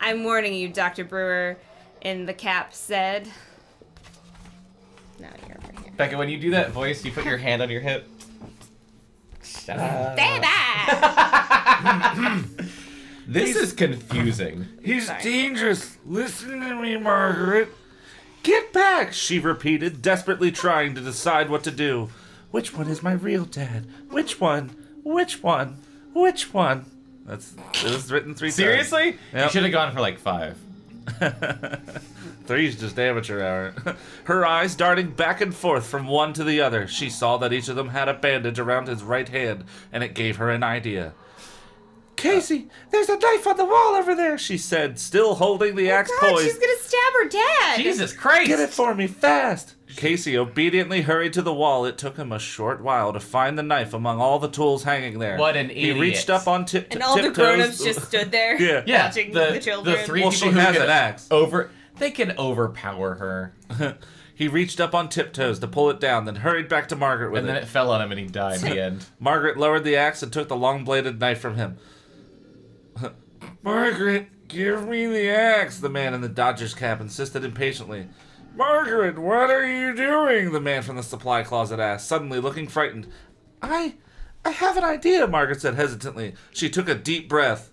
I'm 0.00 0.24
warning 0.24 0.54
you, 0.54 0.70
Dr. 0.70 1.04
Brewer, 1.04 1.58
in 2.00 2.24
the 2.24 2.32
cap 2.32 2.72
said. 2.72 3.28
Now 5.20 5.28
you're 5.46 5.58
over 5.58 5.70
here. 5.82 5.92
Becca, 5.98 6.16
when 6.16 6.30
you 6.30 6.38
do 6.38 6.52
that 6.52 6.70
voice, 6.70 7.04
you 7.04 7.12
put 7.12 7.26
your 7.26 7.36
hand 7.36 7.60
on 7.60 7.68
your 7.68 7.82
hip. 7.82 8.08
Shut 9.42 9.78
up. 9.78 10.14
Stay 10.14 10.40
back! 10.40 10.88
This 13.28 13.56
is 13.56 13.74
confusing. 13.74 14.66
He's 14.82 15.08
Sorry. 15.08 15.22
dangerous. 15.22 15.98
Listen 16.06 16.60
to 16.60 16.74
me, 16.76 16.96
Margaret. 16.96 17.68
Get 18.42 18.72
back, 18.72 19.12
she 19.12 19.38
repeated, 19.38 20.00
desperately 20.00 20.50
trying 20.50 20.94
to 20.94 21.02
decide 21.02 21.50
what 21.50 21.62
to 21.64 21.70
do. 21.70 22.08
Which 22.50 22.74
one 22.74 22.88
is 22.88 23.02
my 23.02 23.12
real 23.12 23.44
dad? 23.44 23.86
Which 24.10 24.40
one? 24.40 24.70
Which 25.04 25.42
one? 25.42 25.76
Which 26.14 26.52
one? 26.54 26.86
That's 27.26 27.54
it 27.84 27.90
was 27.92 28.10
written 28.10 28.34
three 28.34 28.50
Seriously? 28.50 29.06
You 29.08 29.14
Yep. 29.34 29.50
should 29.50 29.62
have 29.64 29.72
gone 29.72 29.92
for 29.94 30.00
like 30.00 30.18
five. 30.18 30.56
Three's 32.46 32.80
just 32.80 32.98
amateur 32.98 33.42
hour. 33.42 33.96
Her 34.24 34.46
eyes 34.46 34.74
darting 34.74 35.10
back 35.10 35.40
and 35.42 35.54
forth 35.54 35.86
from 35.86 36.06
one 36.06 36.32
to 36.34 36.44
the 36.44 36.60
other, 36.62 36.86
she 36.86 37.10
saw 37.10 37.36
that 37.38 37.52
each 37.52 37.68
of 37.68 37.76
them 37.76 37.90
had 37.90 38.08
a 38.08 38.14
bandage 38.14 38.58
around 38.58 38.88
his 38.88 39.02
right 39.02 39.28
hand, 39.28 39.64
and 39.92 40.02
it 40.02 40.14
gave 40.14 40.36
her 40.36 40.50
an 40.50 40.62
idea. 40.62 41.12
Casey, 42.18 42.68
there's 42.90 43.08
a 43.08 43.16
knife 43.18 43.46
on 43.46 43.56
the 43.56 43.64
wall 43.64 43.94
over 43.94 44.14
there, 44.14 44.36
she 44.36 44.58
said, 44.58 44.98
still 44.98 45.36
holding 45.36 45.74
the 45.76 45.90
oh 45.90 45.94
axe 45.94 46.10
God, 46.20 46.32
poised. 46.34 46.44
she's 46.50 46.58
gonna 46.58 46.78
stab 46.80 47.12
her 47.22 47.28
dad! 47.28 47.76
Jesus 47.78 48.12
Christ! 48.12 48.48
Get 48.48 48.60
it 48.60 48.70
for 48.70 48.94
me, 48.94 49.06
fast! 49.06 49.74
Casey 49.96 50.36
obediently 50.36 51.00
hurried 51.02 51.32
to 51.32 51.42
the 51.42 51.52
wall. 51.54 51.84
It 51.86 51.96
took 51.96 52.16
him 52.16 52.30
a 52.30 52.38
short 52.38 52.82
while 52.82 53.12
to 53.12 53.20
find 53.20 53.58
the 53.58 53.62
knife 53.62 53.94
among 53.94 54.20
all 54.20 54.38
the 54.38 54.48
tools 54.50 54.84
hanging 54.84 55.18
there. 55.18 55.38
What 55.38 55.56
an 55.56 55.70
idiot! 55.70 55.94
He 55.96 56.00
reached 56.00 56.28
up 56.28 56.46
on 56.46 56.64
tip 56.66 56.88
And 56.92 57.02
all 57.02 57.16
the 57.16 57.22
tiptoes. 57.22 57.36
grown-ups 57.36 57.82
just 57.84 58.02
stood 58.06 58.30
there 58.30 58.60
Yeah. 58.62 58.82
Yeah, 58.86 59.06
watching 59.06 59.32
the, 59.32 59.52
the, 59.52 59.60
children. 59.60 59.96
the 59.96 60.02
three 60.02 60.20
Well, 60.22 60.30
people 60.30 60.48
she 60.48 60.52
who 60.54 60.58
has 60.60 60.74
can 60.74 60.82
an 60.82 60.90
axe. 60.90 61.26
Over, 61.30 61.70
they 61.98 62.10
can 62.10 62.36
overpower 62.38 63.14
her, 63.14 63.96
He 64.34 64.46
reached 64.46 64.78
up 64.78 64.94
on 64.94 65.08
tiptoes 65.08 65.58
to 65.58 65.66
pull 65.66 65.90
it 65.90 65.98
down, 65.98 66.24
then 66.24 66.36
hurried 66.36 66.68
back 66.68 66.88
to 66.90 66.96
Margaret 66.96 67.32
with 67.32 67.40
and 67.40 67.48
then 67.48 67.56
it. 67.56 67.64
it 67.64 67.66
fell 67.66 67.90
on 67.90 68.00
him, 68.00 68.12
and 68.12 68.20
he 68.20 68.26
died 68.26 68.62
in 68.62 68.70
the 68.70 68.80
end. 68.84 69.04
Margaret 69.18 69.56
lowered 69.56 69.82
the 69.82 69.96
axe 69.96 70.22
and 70.22 70.32
took 70.32 70.46
the 70.46 70.54
long 70.54 70.84
bladed 70.84 71.18
knife 71.18 71.40
from 71.40 71.56
him. 71.56 71.76
Margaret, 73.62 74.48
give 74.48 74.86
me 74.88 75.06
the 75.06 75.28
axe, 75.28 75.78
the 75.78 75.88
man 75.88 76.14
in 76.14 76.20
the 76.20 76.28
Dodger's 76.28 76.74
cap 76.74 77.00
insisted 77.00 77.44
impatiently. 77.44 78.08
Margaret, 78.54 79.18
what 79.18 79.50
are 79.50 79.66
you 79.66 79.94
doing? 79.94 80.52
The 80.52 80.60
man 80.60 80.82
from 80.82 80.96
the 80.96 81.02
supply 81.02 81.42
closet 81.42 81.78
asked, 81.78 82.08
suddenly 82.08 82.40
looking 82.40 82.66
frightened. 82.66 83.06
I. 83.62 83.94
I 84.44 84.50
have 84.50 84.76
an 84.76 84.84
idea, 84.84 85.26
Margaret 85.26 85.60
said 85.60 85.74
hesitantly. 85.74 86.34
She 86.52 86.70
took 86.70 86.88
a 86.88 86.94
deep 86.94 87.28
breath. 87.28 87.70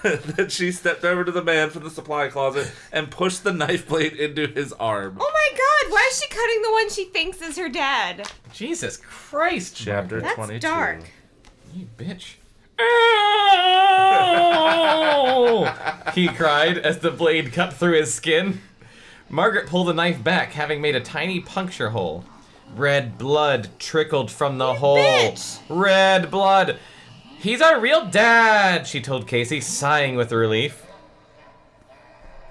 then 0.02 0.48
she 0.48 0.72
stepped 0.72 1.04
over 1.04 1.24
to 1.24 1.32
the 1.32 1.44
man 1.44 1.70
from 1.70 1.84
the 1.84 1.90
supply 1.90 2.28
closet 2.28 2.70
and 2.92 3.10
pushed 3.10 3.44
the 3.44 3.52
knife 3.52 3.86
blade 3.88 4.14
into 4.14 4.46
his 4.46 4.72
arm. 4.74 5.18
oh 5.20 5.30
my 5.32 5.48
god, 5.56 5.92
why 5.92 6.08
is 6.10 6.20
she 6.20 6.28
cutting 6.28 6.62
the 6.62 6.72
one 6.72 6.88
she 6.90 7.04
thinks 7.04 7.42
is 7.42 7.58
her 7.58 7.68
dad? 7.68 8.30
Jesus 8.52 8.96
Christ! 8.96 9.76
Chapter 9.76 10.20
That's 10.20 10.34
22. 10.34 10.60
dark. 10.60 11.00
You 11.74 11.86
bitch. 11.98 12.36
He 16.14 16.28
cried 16.28 16.78
as 16.78 16.98
the 16.98 17.10
blade 17.10 17.52
cut 17.52 17.72
through 17.72 17.98
his 17.98 18.12
skin. 18.12 18.60
Margaret 19.28 19.68
pulled 19.68 19.86
the 19.88 19.94
knife 19.94 20.22
back, 20.22 20.52
having 20.52 20.80
made 20.80 20.96
a 20.96 21.00
tiny 21.00 21.40
puncture 21.40 21.90
hole. 21.90 22.24
Red 22.74 23.16
blood 23.18 23.68
trickled 23.78 24.30
from 24.30 24.58
the 24.58 24.74
hole. 24.74 24.96
bitch. 24.98 25.60
Red 25.68 26.30
blood. 26.30 26.78
He's 27.38 27.60
our 27.62 27.80
real 27.80 28.06
dad, 28.06 28.86
she 28.86 29.00
told 29.00 29.26
Casey, 29.26 29.60
sighing 29.60 30.16
with 30.16 30.30
relief. 30.32 30.84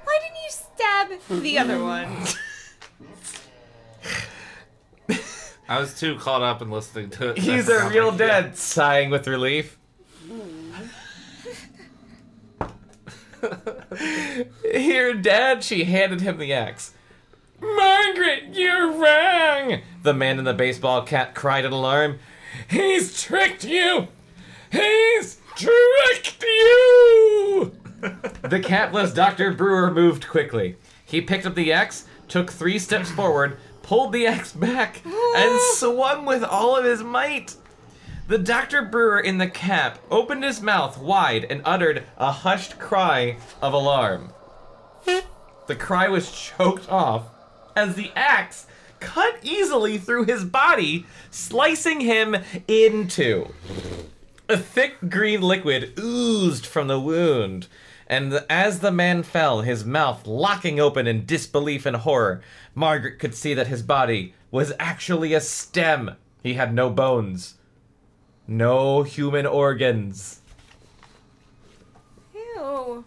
Why 0.04 0.20
didn't 0.22 0.38
you 0.44 0.50
stab 0.50 1.42
the 1.44 1.60
other 1.60 1.84
one? 1.84 2.16
I 5.68 5.80
was 5.80 6.00
too 6.00 6.18
caught 6.18 6.42
up 6.42 6.62
in 6.64 6.72
listening 6.72 7.12
to 7.12 7.30
it. 7.32 7.38
He's 7.38 7.70
I 7.70 7.76
our 7.84 7.90
real 7.90 8.12
my- 8.12 8.18
dad, 8.18 8.58
sighing 8.58 9.10
with 9.12 9.28
relief. 9.28 9.78
Here, 14.72 15.14
Dad, 15.14 15.64
she 15.64 15.86
handed 15.86 16.22
him 16.22 16.38
the 16.38 16.54
axe. 16.54 16.94
Margaret, 17.62 18.54
you're 18.54 18.92
wrong! 18.92 19.82
The 20.04 20.14
man 20.14 20.40
in 20.40 20.46
the 20.46 20.54
baseball 20.54 21.04
cap 21.04 21.36
cried 21.36 21.66
in 21.66 21.72
alarm. 21.72 22.20
He's 22.70 23.22
tricked 23.22 23.64
you! 23.64 24.08
He's 24.72 25.40
tricked 25.56 26.42
you! 26.42 27.72
the 28.02 28.62
capless 28.64 29.14
Dr. 29.14 29.52
Brewer 29.52 29.92
moved 29.92 30.28
quickly. 30.28 30.78
He 31.04 31.22
picked 31.22 31.46
up 31.46 31.56
the 31.56 31.74
axe, 31.74 32.06
took 32.28 32.52
three 32.52 32.80
steps 32.80 33.12
forward, 33.12 33.58
pulled 33.82 34.14
the 34.14 34.28
axe 34.28 34.54
back, 34.54 35.02
and 35.06 35.60
swung 35.74 36.26
with 36.26 36.44
all 36.44 36.78
of 36.78 36.86
his 36.86 37.04
might. 37.04 37.56
The 38.30 38.38
Dr. 38.38 38.84
Brewer 38.84 39.20
in 39.20 39.40
the 39.40 39.50
cap 39.50 39.98
opened 40.12 40.44
his 40.44 40.62
mouth 40.62 41.00
wide 41.00 41.48
and 41.50 41.64
uttered 41.66 42.04
a 42.16 42.32
hushed 42.32 42.78
cry 42.78 43.38
of 43.60 43.74
alarm. 43.74 44.34
The 45.66 45.76
cry 45.76 46.10
was 46.10 46.32
choked 46.32 46.88
off 46.90 47.24
as 47.76 47.96
the 47.96 48.12
axe 48.16 48.68
cut 49.00 49.40
easily 49.42 49.98
through 49.98 50.26
his 50.26 50.46
body, 50.46 51.08
slicing 51.32 52.02
him 52.02 52.36
in 52.68 53.08
two. 53.08 53.52
A 54.48 54.58
thick 54.58 55.10
green 55.10 55.42
liquid 55.42 56.00
oozed 56.00 56.68
from 56.68 56.88
the 56.88 57.00
wound, 57.00 57.66
and 58.06 58.46
as 58.48 58.82
the 58.82 58.92
man 58.92 59.24
fell, 59.24 59.62
his 59.62 59.84
mouth 59.84 60.28
locking 60.28 60.80
open 60.80 61.08
in 61.08 61.26
disbelief 61.26 61.88
and 61.88 61.96
horror, 61.96 62.44
Margaret 62.76 63.18
could 63.18 63.34
see 63.34 63.56
that 63.56 63.70
his 63.70 63.82
body 63.82 64.36
was 64.52 64.72
actually 64.78 65.34
a 65.34 65.42
stem. 65.42 66.12
He 66.44 66.54
had 66.54 66.76
no 66.76 66.92
bones, 66.92 67.56
no 68.50 69.04
human 69.04 69.46
organs. 69.46 70.42
Ew. 72.34 73.04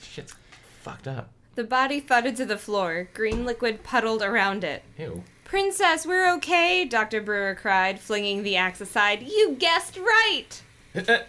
Shit's 0.00 0.34
fucked 0.82 1.08
up. 1.08 1.30
The 1.54 1.64
body 1.64 2.00
thudded 2.00 2.36
to 2.36 2.44
the 2.44 2.58
floor. 2.58 3.08
Green 3.14 3.44
liquid 3.44 3.82
puddled 3.82 4.22
around 4.22 4.62
it. 4.64 4.82
Ew. 4.98 5.24
Princess, 5.44 6.04
we're 6.04 6.30
okay, 6.34 6.84
Dr. 6.84 7.20
Brewer 7.20 7.54
cried, 7.54 8.00
flinging 8.00 8.42
the 8.42 8.56
axe 8.56 8.80
aside. 8.80 9.22
You 9.22 9.56
guessed 9.58 9.96
right! 9.98 10.62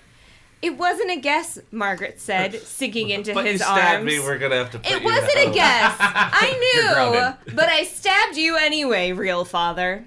It 0.60 0.76
wasn't 0.76 1.12
a 1.12 1.18
guess, 1.18 1.60
Margaret 1.70 2.20
said, 2.20 2.56
sinking 2.64 3.12
into 3.12 3.32
But 3.36 3.46
his 3.46 3.60
you 3.60 3.66
stabbed 3.66 3.98
arms. 3.98 4.06
me. 4.08 4.20
We're 4.20 4.40
gonna 4.40 4.56
have 4.56 4.72
to. 4.72 4.80
Put 4.80 4.92
it 4.92 5.02
you 5.02 5.06
wasn't 5.06 5.38
out. 5.38 5.48
a 5.50 5.52
guess. 5.52 5.96
I 6.00 7.36
knew, 7.46 7.54
but 7.56 7.70
I 7.70 7.84
stabbed 7.84 8.38
you 8.38 8.58
anyway, 8.58 9.12
real 9.12 9.46
father. 9.46 10.04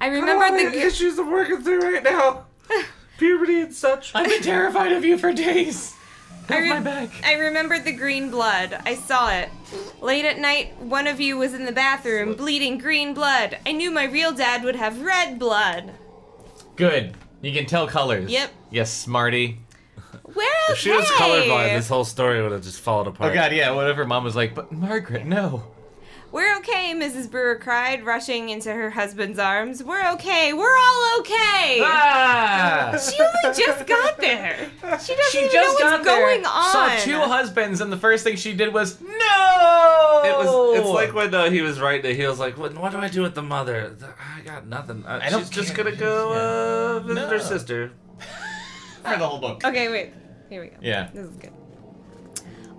I 0.00 0.06
All 0.08 0.12
remember 0.14 0.56
the 0.58 0.64
the. 0.64 0.70
g- 0.72 0.78
issues 0.78 1.18
I'm 1.18 1.30
working 1.30 1.62
through 1.62 1.80
right 1.80 2.02
now. 2.02 2.46
Puberty 3.18 3.60
and 3.60 3.74
such. 3.74 4.12
I've 4.14 4.28
been 4.28 4.42
terrified 4.42 4.92
of 4.92 5.04
you 5.04 5.18
for 5.18 5.32
days. 5.32 5.94
I, 6.48 6.58
re- 6.58 6.68
my 6.70 6.80
back. 6.80 7.10
I 7.24 7.34
remembered 7.34 7.84
the 7.84 7.92
green 7.92 8.30
blood. 8.30 8.80
I 8.84 8.94
saw 8.94 9.30
it. 9.30 9.50
Late 10.00 10.24
at 10.24 10.38
night, 10.38 10.76
one 10.80 11.06
of 11.06 11.20
you 11.20 11.36
was 11.36 11.54
in 11.54 11.64
the 11.64 11.70
bathroom 11.72 12.34
bleeding 12.34 12.78
green 12.78 13.14
blood. 13.14 13.58
I 13.66 13.72
knew 13.72 13.90
my 13.90 14.04
real 14.04 14.32
dad 14.32 14.64
would 14.64 14.74
have 14.76 15.02
red 15.02 15.38
blood. 15.38 15.92
Good. 16.76 17.14
You 17.42 17.52
can 17.52 17.66
tell 17.66 17.86
colors. 17.86 18.30
Yep. 18.30 18.50
Yes, 18.70 18.90
smarty. 18.92 19.58
We're 20.24 20.42
okay. 20.42 20.72
If 20.72 20.78
she 20.78 20.90
was 20.90 21.06
colorblind, 21.10 21.76
this 21.76 21.88
whole 21.88 22.04
story 22.04 22.42
would 22.42 22.52
have 22.52 22.62
just 22.62 22.80
fallen 22.80 23.06
apart. 23.06 23.30
Oh 23.30 23.34
god, 23.34 23.52
yeah. 23.52 23.70
Whatever. 23.72 24.04
Mom 24.06 24.24
was 24.24 24.34
like, 24.34 24.54
but 24.54 24.72
Margaret, 24.72 25.26
no. 25.26 25.64
We're 26.32 26.56
okay, 26.58 26.94
Mrs. 26.94 27.28
Brewer 27.28 27.56
cried, 27.56 28.04
rushing 28.06 28.50
into 28.50 28.72
her 28.72 28.90
husband's 28.90 29.38
arms. 29.40 29.82
We're 29.82 30.08
okay. 30.12 30.52
We're 30.52 30.76
all 30.76 31.18
okay. 31.20 31.80
Ah! 31.82 32.96
She 33.00 33.20
only 33.20 33.56
just 33.58 33.84
got 33.86 34.16
there. 34.18 34.56
She 34.80 34.86
doesn't 35.16 35.30
She 35.32 35.38
even 35.38 35.50
just 35.50 35.78
know 35.80 35.84
got 35.84 35.92
what's 35.98 36.04
there, 36.04 36.20
going 36.20 36.44
on. 36.44 36.70
saw 36.72 36.96
two 36.98 37.18
husbands, 37.18 37.80
and 37.80 37.90
the 37.92 37.96
first 37.96 38.22
thing 38.22 38.36
she 38.36 38.54
did 38.54 38.72
was 38.72 39.00
no. 39.00 40.22
It 40.24 40.36
was. 40.36 40.78
It's 40.78 40.88
like 40.88 41.14
when 41.14 41.34
uh, 41.34 41.50
he 41.50 41.62
was 41.62 41.80
right. 41.80 42.04
it. 42.04 42.14
He 42.16 42.24
was 42.26 42.38
like, 42.38 42.56
"What? 42.56 42.76
What 42.78 42.92
do 42.92 42.98
I 42.98 43.08
do 43.08 43.22
with 43.22 43.34
the 43.34 43.42
mother? 43.42 43.96
I 44.38 44.42
got 44.42 44.66
nothing. 44.68 45.04
Uh, 45.04 45.18
I 45.22 45.30
don't 45.30 45.40
she's 45.40 45.50
just 45.50 45.74
care. 45.74 45.84
gonna 45.84 45.96
go 45.96 46.32
uh, 46.34 47.00
visit 47.00 47.14
No. 47.14 47.28
her 47.28 47.40
sister." 47.40 47.90
for 49.02 49.16
the 49.16 49.26
whole 49.26 49.40
book. 49.40 49.64
Okay, 49.64 49.88
wait. 49.90 50.12
Here 50.48 50.60
we 50.62 50.68
go. 50.68 50.76
Yeah. 50.80 51.08
This 51.12 51.26
is 51.26 51.36
good. 51.36 51.52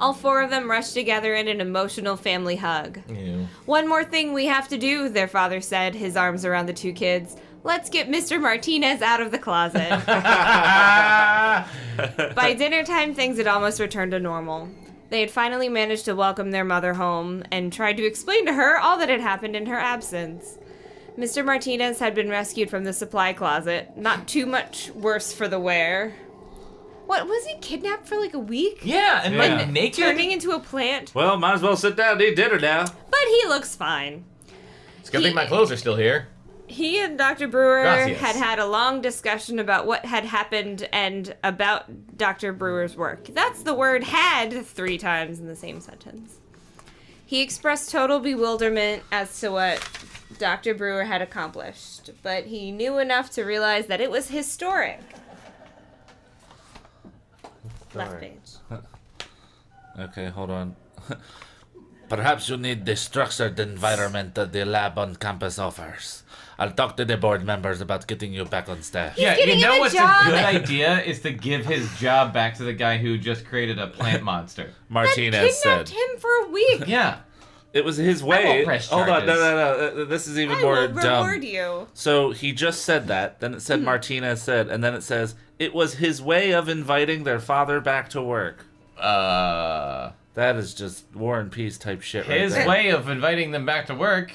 All 0.01 0.13
four 0.13 0.41
of 0.41 0.49
them 0.49 0.69
rushed 0.69 0.95
together 0.95 1.35
in 1.35 1.47
an 1.47 1.61
emotional 1.61 2.17
family 2.17 2.55
hug. 2.55 2.99
Ew. 3.07 3.47
One 3.65 3.87
more 3.87 4.03
thing 4.03 4.33
we 4.33 4.47
have 4.47 4.67
to 4.69 4.77
do, 4.79 5.09
their 5.09 5.27
father 5.27 5.61
said, 5.61 5.93
his 5.93 6.17
arms 6.17 6.43
around 6.43 6.65
the 6.65 6.73
two 6.73 6.91
kids. 6.91 7.37
Let's 7.63 7.91
get 7.91 8.09
Mr. 8.09 8.41
Martinez 8.41 9.03
out 9.03 9.21
of 9.21 9.29
the 9.29 9.37
closet. 9.37 10.03
By 12.35 12.55
dinner 12.57 12.83
time, 12.83 13.13
things 13.13 13.37
had 13.37 13.45
almost 13.45 13.79
returned 13.79 14.13
to 14.13 14.19
normal. 14.19 14.69
They 15.11 15.19
had 15.19 15.29
finally 15.29 15.69
managed 15.69 16.05
to 16.05 16.15
welcome 16.15 16.49
their 16.49 16.65
mother 16.65 16.95
home 16.95 17.43
and 17.51 17.71
tried 17.71 17.97
to 17.97 18.03
explain 18.03 18.47
to 18.47 18.53
her 18.53 18.79
all 18.79 18.97
that 18.97 19.09
had 19.09 19.21
happened 19.21 19.55
in 19.55 19.67
her 19.67 19.77
absence. 19.77 20.57
Mr. 21.15 21.45
Martinez 21.45 21.99
had 21.99 22.15
been 22.15 22.29
rescued 22.29 22.71
from 22.71 22.85
the 22.85 22.93
supply 22.93 23.33
closet, 23.33 23.95
not 23.95 24.27
too 24.27 24.47
much 24.47 24.89
worse 24.91 25.31
for 25.31 25.47
the 25.47 25.59
wear. 25.59 26.15
What, 27.05 27.27
was 27.27 27.45
he 27.45 27.55
kidnapped 27.59 28.07
for 28.07 28.17
like 28.19 28.33
a 28.33 28.39
week? 28.39 28.79
Yeah, 28.83 29.21
and 29.23 29.35
Yeah. 29.35 29.55
like 29.57 29.69
naked. 29.69 30.03
Turning 30.03 30.31
into 30.31 30.51
a 30.51 30.59
plant? 30.59 31.13
Well, 31.13 31.37
might 31.37 31.53
as 31.55 31.61
well 31.61 31.75
sit 31.75 31.95
down 31.95 32.13
and 32.13 32.21
eat 32.21 32.35
dinner 32.35 32.59
now. 32.59 32.85
But 32.85 33.19
he 33.27 33.47
looks 33.47 33.75
fine. 33.75 34.23
It's 34.99 35.09
a 35.09 35.11
good 35.11 35.23
thing 35.23 35.35
my 35.35 35.45
clothes 35.45 35.71
are 35.71 35.77
still 35.77 35.95
here. 35.95 36.27
He 36.67 36.99
and 36.99 37.17
Dr. 37.17 37.49
Brewer 37.49 37.81
Gracias. 37.81 38.19
had 38.19 38.35
had 38.37 38.57
a 38.59 38.65
long 38.65 39.01
discussion 39.01 39.59
about 39.59 39.85
what 39.85 40.05
had 40.05 40.23
happened 40.23 40.87
and 40.93 41.35
about 41.43 42.17
Dr. 42.17 42.53
Brewer's 42.53 42.95
work. 42.95 43.25
That's 43.25 43.63
the 43.63 43.73
word 43.73 44.05
had 44.05 44.65
three 44.65 44.97
times 44.97 45.39
in 45.39 45.47
the 45.47 45.55
same 45.55 45.81
sentence. 45.81 46.37
He 47.25 47.41
expressed 47.41 47.91
total 47.91 48.19
bewilderment 48.19 49.03
as 49.11 49.37
to 49.41 49.51
what 49.51 49.85
Dr. 50.37 50.73
Brewer 50.73 51.03
had 51.03 51.21
accomplished, 51.21 52.11
but 52.23 52.45
he 52.45 52.71
knew 52.71 52.99
enough 52.99 53.29
to 53.31 53.43
realize 53.43 53.87
that 53.87 53.99
it 53.99 54.09
was 54.11 54.29
historic. 54.29 54.99
Left 57.93 58.11
Sorry. 58.11 58.21
page. 58.21 58.79
Okay, 59.99 60.27
hold 60.29 60.49
on. 60.49 60.75
Perhaps 62.09 62.47
you 62.49 62.57
need 62.57 62.85
the 62.85 62.95
structured 62.95 63.59
environment 63.59 64.35
that 64.35 64.51
the 64.53 64.63
lab 64.65 64.97
on 64.97 65.15
campus 65.15 65.59
offers. 65.59 66.23
I'll 66.57 66.71
talk 66.71 66.95
to 66.97 67.05
the 67.05 67.17
board 67.17 67.43
members 67.43 67.81
about 67.81 68.07
getting 68.07 68.33
you 68.33 68.45
back 68.45 68.69
on 68.69 68.81
staff. 68.83 69.17
yeah, 69.17 69.37
you 69.37 69.59
know 69.61 69.77
a 69.77 69.79
what's 69.79 69.93
job. 69.93 70.27
a 70.27 70.29
good 70.29 70.45
idea 70.63 71.01
is 71.03 71.19
to 71.21 71.31
give 71.31 71.65
his 71.65 71.89
job 71.99 72.33
back 72.33 72.55
to 72.57 72.63
the 72.63 72.73
guy 72.73 72.97
who 72.97 73.17
just 73.17 73.45
created 73.45 73.79
a 73.79 73.87
plant 73.87 74.23
monster. 74.23 74.71
Martinez 74.89 75.59
Kidnapped 75.61 75.87
said. 75.87 75.89
him 75.89 76.19
for 76.19 76.29
a 76.45 76.49
week. 76.49 76.83
Yeah. 76.87 77.19
It 77.73 77.85
was 77.85 77.95
his 77.97 78.21
way. 78.23 78.43
won't 78.43 78.65
press 78.65 78.89
Hold 78.89 79.07
on, 79.07 79.25
no, 79.25 79.33
no, 79.35 79.55
no. 79.95 80.01
uh, 80.01 80.05
This 80.05 80.27
is 80.27 80.37
even 80.37 80.57
I 80.57 80.61
more 80.61 80.73
will 80.75 80.87
dumb. 80.89 81.25
reward 81.25 81.43
you. 81.43 81.87
So 81.93 82.31
he 82.31 82.51
just 82.51 82.81
said 82.83 83.07
that. 83.07 83.39
Then 83.39 83.53
it 83.53 83.61
said 83.61 83.79
Hmm. 83.79 83.85
Martinez 83.85 84.41
said, 84.41 84.67
and 84.67 84.83
then 84.83 84.93
it 84.93 85.03
says 85.03 85.35
it 85.57 85.73
was 85.73 85.93
his 85.95 86.21
way 86.21 86.51
of 86.51 86.67
inviting 86.67 87.23
their 87.23 87.39
father 87.39 87.79
back 87.79 88.09
to 88.09 88.21
work. 88.21 88.65
Uh, 88.97 90.11
That 90.33 90.55
is 90.55 90.73
just 90.73 91.05
War 91.15 91.39
and 91.39 91.51
Peace 91.51 91.77
type 91.77 92.01
shit. 92.01 92.27
right 92.27 92.41
his 92.41 92.53
there. 92.53 92.67
way 92.67 92.89
of 92.89 93.09
inviting 93.09 93.51
them 93.51 93.65
back 93.65 93.85
to 93.87 93.95
work 93.95 94.31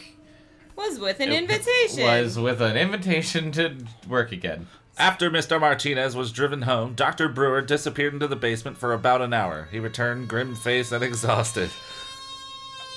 Was 0.74 0.98
with 0.98 1.20
an 1.20 1.30
invitation. 1.32 2.04
was 2.04 2.38
with 2.38 2.60
an 2.60 2.76
invitation 2.76 3.52
to 3.52 3.76
work 4.08 4.32
again. 4.32 4.66
After 4.98 5.30
Mr. 5.30 5.60
Martinez 5.60 6.16
was 6.16 6.32
driven 6.32 6.62
home, 6.62 6.94
Dr. 6.94 7.28
Brewer 7.28 7.60
disappeared 7.60 8.14
into 8.14 8.26
the 8.28 8.36
basement 8.36 8.78
for 8.78 8.92
about 8.94 9.20
an 9.20 9.34
hour. 9.34 9.68
He 9.70 9.78
returned 9.78 10.28
grim 10.28 10.54
faced 10.56 10.90
and 10.92 11.04
exhausted. 11.10 11.70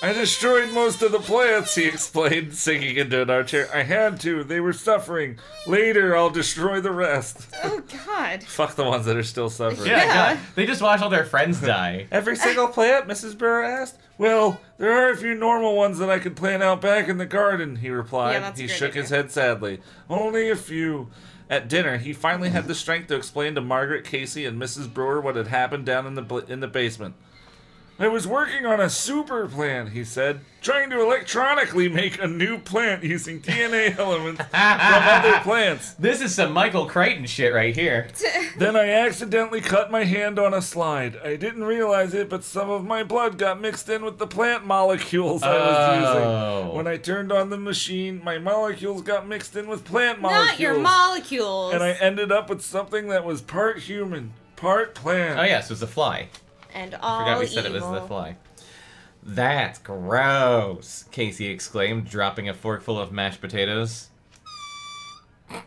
I 0.02 0.14
destroyed 0.14 0.72
most 0.72 1.02
of 1.02 1.12
the 1.12 1.18
plants, 1.18 1.74
he 1.74 1.84
explained, 1.86 2.54
sinking 2.54 2.96
into 2.96 3.20
an 3.20 3.28
armchair. 3.28 3.68
I 3.74 3.82
had 3.82 4.18
to. 4.20 4.42
They 4.42 4.58
were 4.58 4.72
suffering. 4.72 5.38
Later, 5.66 6.16
I'll 6.16 6.30
destroy 6.30 6.80
the 6.80 6.90
rest. 6.90 7.46
Oh, 7.62 7.82
God. 8.06 8.42
Fuck 8.44 8.76
the 8.76 8.84
ones 8.84 9.04
that 9.04 9.16
are 9.16 9.22
still 9.22 9.50
suffering. 9.50 9.88
Yeah, 9.88 10.04
Yeah. 10.04 10.34
God, 10.34 10.38
they 10.54 10.64
just 10.64 10.80
watch 10.80 11.02
all 11.02 11.10
their 11.10 11.26
friends 11.26 11.60
die. 11.62 12.06
Every 12.10 12.34
single 12.36 12.68
plant? 12.68 13.08
Mrs. 13.08 13.36
Brewer 13.36 13.62
asked. 13.62 13.98
Well, 14.16 14.58
there 14.78 14.92
are 14.92 15.10
a 15.10 15.16
few 15.16 15.34
normal 15.34 15.76
ones 15.76 15.98
that 15.98 16.08
I 16.08 16.18
could 16.18 16.34
plant 16.36 16.62
out 16.62 16.80
back 16.80 17.08
in 17.08 17.18
the 17.18 17.26
garden, 17.26 17.76
he 17.76 17.90
replied. 17.90 18.32
Yeah, 18.34 18.40
that's 18.40 18.58
a 18.58 18.62
he 18.62 18.68
great 18.68 18.78
shook 18.78 18.90
idea. 18.92 19.02
his 19.02 19.10
head 19.10 19.30
sadly. 19.30 19.80
Only 20.08 20.48
a 20.50 20.56
few. 20.56 21.08
At 21.50 21.68
dinner, 21.68 21.96
he 21.98 22.12
finally 22.12 22.50
had 22.50 22.68
the 22.68 22.76
strength 22.76 23.08
to 23.08 23.16
explain 23.16 23.56
to 23.56 23.60
Margaret 23.60 24.04
Casey 24.04 24.46
and 24.46 24.56
Mrs. 24.60 24.92
Brewer 24.92 25.20
what 25.20 25.34
had 25.34 25.48
happened 25.48 25.84
down 25.84 26.06
in 26.06 26.14
the 26.14 26.44
in 26.48 26.60
the 26.60 26.68
basement. 26.68 27.16
I 28.00 28.08
was 28.08 28.26
working 28.26 28.64
on 28.64 28.80
a 28.80 28.88
super 28.88 29.46
plant, 29.46 29.90
he 29.90 30.04
said, 30.04 30.40
trying 30.62 30.88
to 30.88 31.02
electronically 31.02 31.86
make 31.86 32.18
a 32.22 32.26
new 32.26 32.56
plant 32.56 33.04
using 33.04 33.40
DNA 33.42 33.94
elements 33.98 34.40
from 34.40 34.48
other 34.54 35.38
plants. 35.40 35.92
This 35.98 36.22
is 36.22 36.34
some 36.34 36.52
Michael 36.52 36.86
Crichton 36.86 37.26
shit 37.26 37.52
right 37.52 37.74
here. 37.76 38.08
Then 38.58 38.74
I 38.74 38.88
accidentally 38.90 39.60
cut 39.60 39.90
my 39.90 40.04
hand 40.04 40.38
on 40.38 40.52
a 40.54 40.60
slide. 40.62 41.16
I 41.22 41.36
didn't 41.36 41.62
realize 41.64 42.14
it, 42.14 42.28
but 42.28 42.42
some 42.42 42.68
of 42.68 42.84
my 42.84 43.02
blood 43.04 43.38
got 43.38 43.60
mixed 43.60 43.88
in 43.88 44.02
with 44.04 44.18
the 44.18 44.26
plant 44.26 44.66
molecules 44.66 45.42
I 45.42 45.54
was 45.54 45.76
Oh. 45.78 46.62
using. 46.64 46.76
When 46.76 46.86
I 46.86 46.96
turned 46.96 47.30
on 47.32 47.50
the 47.50 47.58
machine, 47.58 48.20
my 48.24 48.38
molecules 48.38 49.02
got 49.02 49.28
mixed 49.28 49.56
in 49.56 49.68
with 49.68 49.84
plant 49.84 50.20
molecules. 50.20 50.48
Not 50.50 50.58
your 50.60 50.78
molecules. 50.78 51.74
And 51.74 51.82
I 51.82 51.92
ended 51.92 52.32
up 52.32 52.48
with 52.50 52.60
something 52.62 53.08
that 53.08 53.24
was 53.24 53.40
part 53.40 53.78
human, 53.78 54.32
part 54.56 54.94
plant. 54.94 55.38
Oh 55.38 55.44
yes, 55.44 55.66
it 55.66 55.74
was 55.74 55.82
a 55.82 55.86
fly. 55.86 56.28
And 56.74 56.94
all 56.96 57.20
Forgot 57.20 57.40
we 57.40 57.46
said 57.46 57.66
it 57.66 57.72
was 57.72 57.82
the 57.82 58.02
fly. 58.06 58.36
That's 59.22 59.78
gross, 59.78 61.04
Casey 61.10 61.46
exclaimed, 61.48 62.08
dropping 62.08 62.48
a 62.48 62.54
forkful 62.54 62.98
of 62.98 63.12
mashed 63.12 63.40
potatoes. 63.40 64.08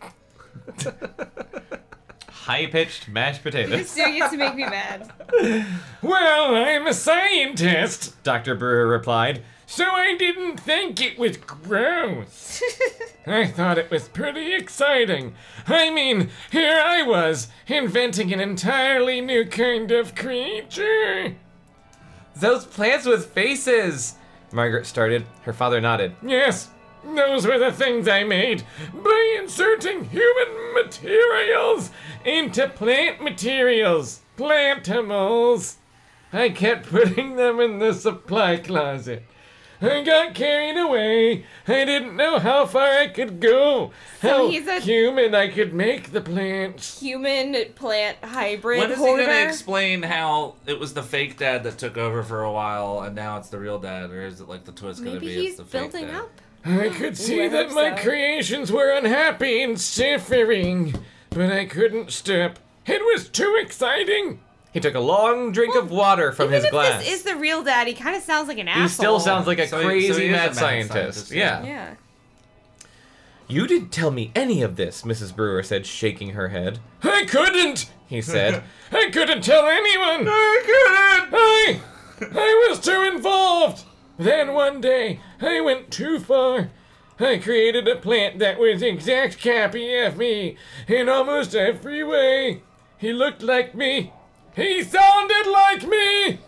High 2.29 2.65
pitched 2.65 3.07
mashed 3.07 3.43
potatoes. 3.43 3.93
Doing 3.95 4.17
it 4.17 4.29
to 4.31 4.37
make 4.37 4.55
me 4.55 4.65
mad. 4.65 5.11
Well, 6.01 6.55
I'm 6.55 6.85
a 6.87 6.93
scientist, 6.93 8.21
Dr. 8.23 8.55
Brewer 8.55 8.87
replied, 8.87 9.41
so 9.73 9.85
I 9.85 10.15
didn't 10.15 10.59
think 10.59 11.01
it 11.01 11.17
was 11.17 11.37
gross. 11.37 12.61
I 13.25 13.47
thought 13.47 13.79
it 13.79 13.89
was 13.89 14.07
pretty 14.07 14.53
exciting. 14.53 15.33
I 15.65 15.89
mean, 15.89 16.29
here 16.51 16.79
I 16.79 17.01
was, 17.01 17.47
inventing 17.65 18.31
an 18.31 18.39
entirely 18.39 19.19
new 19.19 19.45
kind 19.45 19.91
of 19.91 20.13
creature. 20.13 21.37
Those 22.35 22.65
plants 22.65 23.07
with 23.07 23.25
faces, 23.33 24.13
Margaret 24.51 24.85
started. 24.85 25.25
Her 25.41 25.53
father 25.53 25.81
nodded. 25.81 26.17
Yes, 26.21 26.69
those 27.03 27.47
were 27.47 27.57
the 27.57 27.71
things 27.71 28.07
I 28.07 28.23
made 28.23 28.61
by 28.93 29.37
inserting 29.41 30.05
human 30.05 30.75
materials 30.75 31.89
into 32.23 32.67
plant 32.67 33.23
materials. 33.23 34.21
Plantimals. 34.37 35.77
I 36.31 36.49
kept 36.49 36.89
putting 36.91 37.37
them 37.37 37.59
in 37.59 37.79
the 37.79 37.95
supply 37.95 38.57
closet. 38.57 39.23
I 39.83 40.01
got 40.03 40.33
carried 40.33 40.77
away. 40.77 41.45
I 41.67 41.83
didn't 41.85 42.15
know 42.15 42.39
how 42.39 42.65
far 42.65 42.87
I 42.87 43.07
could 43.07 43.39
go. 43.39 43.91
how 44.21 44.47
he's 44.47 44.65
a- 44.67 44.79
human 44.79 45.35
I 45.35 45.49
could 45.49 45.73
make 45.73 46.11
the 46.11 46.21
plant. 46.21 46.79
Human 47.01 47.55
plant 47.75 48.17
hybrid 48.23 48.79
When 48.79 48.91
is 48.91 48.97
he 48.99 49.03
gonna 49.05 49.45
explain 49.47 50.03
how 50.03 50.55
it 50.65 50.79
was 50.79 50.93
the 50.93 51.03
fake 51.03 51.37
dad 51.37 51.63
that 51.65 51.77
took 51.77 51.97
over 51.97 52.23
for 52.23 52.43
a 52.43 52.51
while 52.51 53.01
and 53.01 53.13
now 53.15 53.37
it's 53.37 53.49
the 53.49 53.59
real 53.59 53.77
dad, 53.79 54.09
or 54.11 54.21
is 54.25 54.39
it 54.39 54.47
like 54.47 54.63
the 54.63 54.71
twist 54.71 54.99
gonna 55.03 55.15
Maybe 55.15 55.27
be 55.27 55.33
he's 55.35 55.49
it's 55.51 55.57
the 55.57 55.65
fake 55.65 55.91
building 55.91 56.07
dad? 56.07 56.15
up. 56.21 56.31
I 56.65 56.87
could 56.87 57.17
see 57.17 57.43
I 57.43 57.49
that 57.49 57.71
my 57.73 57.93
so. 57.95 58.01
creations 58.03 58.71
were 58.71 58.91
unhappy 58.91 59.61
and 59.61 59.79
suffering, 59.79 60.93
but 61.29 61.51
I 61.51 61.65
couldn't 61.65 62.11
stop. 62.13 62.57
It 62.85 63.01
was 63.03 63.27
too 63.27 63.57
exciting. 63.61 64.39
He 64.73 64.79
took 64.79 64.95
a 64.95 64.99
long 64.99 65.51
drink 65.51 65.75
of 65.75 65.91
water 65.91 66.31
from 66.31 66.45
Even 66.45 66.55
his 66.55 66.63
if 66.65 66.71
glass. 66.71 67.03
this 67.03 67.13
is 67.13 67.23
the 67.23 67.35
real 67.35 67.63
dad, 67.63 67.87
he 67.87 67.93
kind 67.93 68.15
of 68.15 68.23
sounds 68.23 68.47
like 68.47 68.57
an 68.57 68.67
asshole. 68.67 68.81
he 68.83 68.89
still 68.89 69.19
sounds 69.19 69.45
like 69.47 69.59
a 69.59 69.67
So 69.67 69.77
he- 69.79 69.85
crazy 69.85 70.13
so 70.13 70.19
he 70.19 70.25
is 70.25 70.29
a 70.29 70.31
mad 70.31 70.45
mad 70.47 70.55
scientist. 70.55 70.93
scientist, 70.93 71.31
yeah. 71.31 71.63
yeah. 71.63 71.67
Yeah. 71.67 71.93
You 73.47 73.67
didn't 73.67 73.89
tell 73.89 74.09
me 74.09 74.31
any 74.35 74.61
of 74.63 74.77
this, 74.77 75.03
Mrs. 75.03 75.35
Brewer 75.35 75.63
said, 75.63 75.85
shaking 75.85 76.29
her 76.31 76.47
head. 76.47 76.79
I 77.03 77.25
couldn't, 77.25 77.91
he 78.07 78.21
said. 78.21 78.63
I 78.91 79.09
couldn't 79.11 79.43
tell 79.43 79.67
anyone. 79.67 80.27
I 80.27 80.61
couldn't. 80.65 81.33
I, 82.33 82.39
I 82.39 82.67
was 82.69 82.79
too 82.79 83.01
involved. 83.01 83.83
Then 84.17 84.53
one 84.53 84.79
day, 84.81 85.19
I 85.41 85.59
went 85.61 85.91
too 85.91 86.19
far. 86.19 86.69
I 87.19 87.37
created 87.37 87.87
a 87.87 87.95
plant 87.97 88.39
that 88.39 88.59
was 88.59 88.81
exact 88.81 89.41
copy 89.43 89.93
of 89.99 90.17
me 90.17 90.57
in 90.87 91.09
almost 91.09 91.53
every 91.53 92.03
way. 92.03 92.63
He 92.97 93.11
looked 93.13 93.43
like 93.43 93.75
me. 93.75 94.13
He 94.55 94.83
sounded 94.83 95.47
like 95.47 95.87
me. 95.87 96.39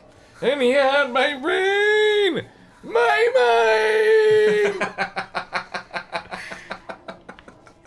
And 0.42 0.62
he 0.62 0.72
had 0.72 1.12
my 1.12 1.36
brain. 1.38 2.46
My 2.84 3.30
mind. 4.70 4.92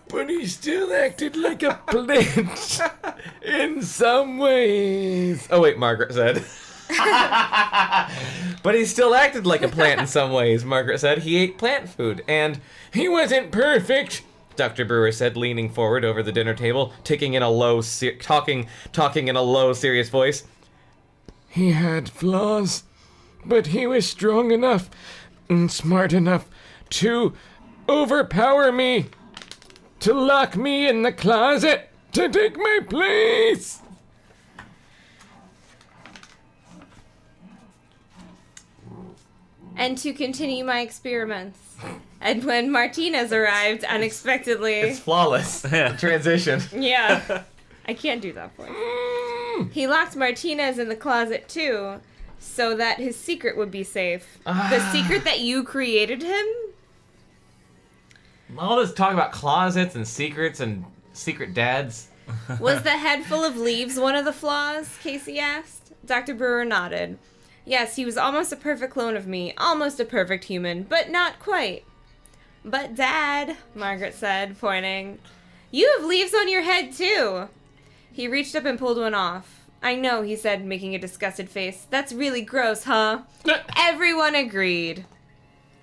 but 0.08 0.28
he 0.28 0.46
still 0.46 0.92
acted 0.92 1.36
like 1.36 1.62
a 1.62 1.80
plant 1.86 2.80
in 3.42 3.82
some 3.82 4.38
ways. 4.38 5.46
Oh, 5.50 5.60
wait, 5.60 5.78
Margaret 5.78 6.12
said. 6.14 6.44
but 8.62 8.74
he 8.74 8.84
still 8.86 9.14
acted 9.14 9.46
like 9.46 9.62
a 9.62 9.68
plant 9.68 10.00
in 10.00 10.06
some 10.06 10.32
ways, 10.32 10.64
Margaret 10.64 10.98
said. 10.98 11.18
He 11.18 11.36
ate 11.36 11.58
plant 11.58 11.88
food, 11.88 12.24
and 12.26 12.60
he 12.92 13.08
wasn't 13.08 13.52
perfect. 13.52 14.22
Dr. 14.58 14.84
Brewer 14.84 15.12
said, 15.12 15.36
leaning 15.36 15.70
forward 15.70 16.04
over 16.04 16.22
the 16.22 16.32
dinner 16.32 16.52
table, 16.52 16.92
taking 17.04 17.34
in 17.34 17.42
a 17.42 17.48
low, 17.48 17.80
ser- 17.80 18.16
talking, 18.16 18.68
talking 18.92 19.28
in 19.28 19.36
a 19.36 19.42
low, 19.42 19.72
serious 19.72 20.10
voice. 20.10 20.44
He 21.48 21.70
had 21.70 22.10
flaws, 22.10 22.82
but 23.44 23.68
he 23.68 23.86
was 23.86 24.06
strong 24.06 24.50
enough 24.50 24.90
and 25.48 25.70
smart 25.70 26.12
enough 26.12 26.46
to 26.90 27.32
overpower 27.88 28.70
me, 28.70 29.06
to 30.00 30.12
lock 30.12 30.56
me 30.56 30.88
in 30.88 31.02
the 31.02 31.12
closet, 31.12 31.88
to 32.12 32.28
take 32.28 32.56
my 32.58 32.80
place. 32.86 33.80
and 39.78 39.96
to 39.96 40.12
continue 40.12 40.64
my 40.64 40.80
experiments. 40.80 41.76
And 42.20 42.44
when 42.44 42.70
Martinez 42.70 43.32
arrived 43.32 43.84
unexpectedly, 43.84 44.74
it's 44.74 44.98
flawless. 44.98 45.62
Transition. 45.98 46.60
yeah, 46.72 47.44
I 47.86 47.94
can't 47.94 48.20
do 48.20 48.32
that 48.32 48.54
voice. 48.56 48.70
Mm. 48.70 49.72
He 49.72 49.86
locked 49.86 50.16
Martinez 50.16 50.78
in 50.78 50.88
the 50.88 50.96
closet 50.96 51.48
too, 51.48 52.00
so 52.38 52.76
that 52.76 52.98
his 52.98 53.16
secret 53.16 53.56
would 53.56 53.70
be 53.70 53.84
safe. 53.84 54.38
The 54.44 54.52
ah. 54.52 54.90
secret 54.92 55.24
that 55.24 55.40
you 55.40 55.62
created 55.62 56.22
him. 56.22 56.46
All 58.58 58.76
this 58.76 58.92
talk 58.94 59.12
about 59.12 59.32
closets 59.32 59.94
and 59.94 60.06
secrets 60.06 60.60
and 60.60 60.84
secret 61.12 61.54
dads. 61.54 62.08
Was 62.60 62.82
the 62.82 62.90
head 62.90 63.24
full 63.24 63.44
of 63.44 63.56
leaves 63.56 63.98
one 63.98 64.14
of 64.14 64.24
the 64.24 64.32
flaws? 64.32 64.96
Casey 65.02 65.38
asked. 65.38 65.92
Dr. 66.04 66.34
Brewer 66.34 66.64
nodded. 66.64 67.18
Yes, 67.64 67.96
he 67.96 68.06
was 68.06 68.16
almost 68.16 68.50
a 68.50 68.56
perfect 68.56 68.94
clone 68.94 69.14
of 69.14 69.26
me, 69.26 69.52
almost 69.58 70.00
a 70.00 70.04
perfect 70.04 70.44
human, 70.44 70.84
but 70.84 71.10
not 71.10 71.38
quite. 71.38 71.84
But, 72.70 72.94
Dad, 72.94 73.56
Margaret 73.74 74.14
said, 74.14 74.58
pointing, 74.60 75.18
you 75.70 75.90
have 75.96 76.06
leaves 76.06 76.34
on 76.34 76.48
your 76.50 76.62
head, 76.62 76.92
too. 76.92 77.48
He 78.12 78.28
reached 78.28 78.54
up 78.54 78.66
and 78.66 78.78
pulled 78.78 78.98
one 78.98 79.14
off. 79.14 79.64
I 79.82 79.94
know, 79.94 80.22
he 80.22 80.36
said, 80.36 80.64
making 80.66 80.94
a 80.94 80.98
disgusted 80.98 81.48
face. 81.48 81.86
That's 81.88 82.12
really 82.12 82.42
gross, 82.42 82.84
huh? 82.84 83.22
Everyone 83.76 84.34
agreed. 84.34 85.06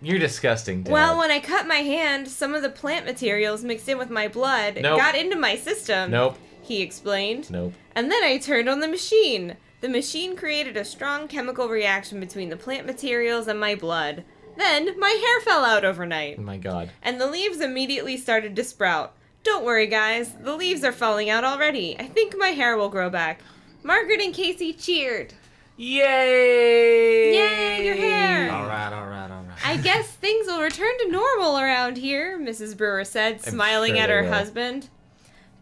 You're 0.01 0.19
disgusting, 0.19 0.83
Dad. 0.83 0.91
Well, 0.91 1.17
when 1.17 1.31
I 1.31 1.39
cut 1.39 1.65
my 1.65 1.77
hand, 1.77 2.27
some 2.27 2.53
of 2.53 2.61
the 2.61 2.69
plant 2.69 3.05
materials 3.05 3.63
mixed 3.63 3.89
in 3.89 3.97
with 3.97 4.09
my 4.11 4.27
blood 4.27 4.77
Nope. 4.81 4.99
got 4.99 5.15
into 5.15 5.35
my 5.37 5.55
system. 5.55 6.11
Nope. 6.11 6.37
He 6.61 6.81
explained. 6.81 7.49
Nope. 7.49 7.73
And 7.95 8.11
then 8.11 8.23
I 8.23 8.37
turned 8.37 8.69
on 8.69 8.81
the 8.81 8.87
machine. 8.87 9.55
The 9.81 9.89
machine 9.89 10.35
created 10.35 10.77
a 10.77 10.85
strong 10.85 11.27
chemical 11.27 11.69
reaction 11.69 12.19
between 12.19 12.49
the 12.49 12.57
plant 12.57 12.85
materials 12.85 13.47
and 13.47 13.59
my 13.59 13.73
blood. 13.75 14.23
Then 14.57 14.99
my 14.99 15.09
hair 15.09 15.39
fell 15.41 15.65
out 15.65 15.83
overnight, 15.85 16.37
Oh 16.39 16.43
my 16.43 16.57
god. 16.57 16.89
and 17.01 17.19
the 17.19 17.27
leaves 17.27 17.59
immediately 17.61 18.17
started 18.17 18.55
to 18.55 18.63
sprout. 18.63 19.13
Don't 19.43 19.65
worry, 19.65 19.87
guys, 19.87 20.33
the 20.41 20.55
leaves 20.55 20.83
are 20.83 20.91
falling 20.91 21.29
out 21.29 21.43
already. 21.43 21.95
I 21.99 22.05
think 22.07 22.35
my 22.37 22.49
hair 22.49 22.75
will 22.77 22.89
grow 22.89 23.09
back. 23.09 23.41
Margaret 23.83 24.21
and 24.21 24.33
Casey 24.33 24.73
cheered. 24.73 25.33
Yay! 25.77 27.33
Yay, 27.35 27.85
your 27.85 27.95
hair! 27.95 28.51
All 28.51 28.65
right, 28.65 28.93
all 28.93 29.07
right, 29.07 29.29
all 29.31 29.43
right. 29.43 29.57
I 29.67 29.77
guess 29.77 30.07
things 30.09 30.47
will 30.47 30.61
return 30.61 30.97
to 30.99 31.11
normal 31.11 31.59
around 31.59 31.97
here, 31.97 32.39
Mrs. 32.39 32.75
Brewer 32.77 33.03
said, 33.03 33.41
smiling 33.41 33.93
sure 33.95 34.03
at 34.03 34.07
they 34.07 34.13
her 34.13 34.23
will. 34.23 34.31
husband. 34.31 34.89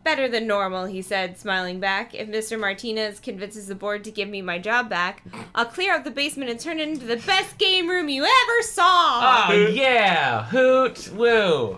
Better 0.04 0.28
than 0.28 0.47
normal, 0.47 0.86
he 0.86 1.01
said, 1.01 1.39
smiling 1.39 1.80
back. 1.80 2.14
If 2.14 2.28
Mr. 2.28 2.60
Martinez 2.60 3.22
convinces 3.22 3.68
the 3.68 3.76
board 3.76 4.04
to 4.04 4.12
give 4.12 4.28
me 4.28 4.41
my 4.41 4.60
job 4.60 4.89
back, 4.89 5.24
I'll 5.56 5.66
clear 5.66 5.93
out 5.93 6.04
the 6.04 6.12
basement 6.12 6.49
and 6.49 6.60
turn 6.60 6.80
it 6.80 6.89
into 6.89 7.06
the 7.06 7.18
best 7.18 7.58
game 7.58 7.89
room 7.89 8.10
you 8.10 8.24
ever 8.24 8.62
saw! 8.64 9.47
Oh 9.49 9.68
yeah! 9.72 10.45
Hoot 10.45 11.10
woo! 11.14 11.78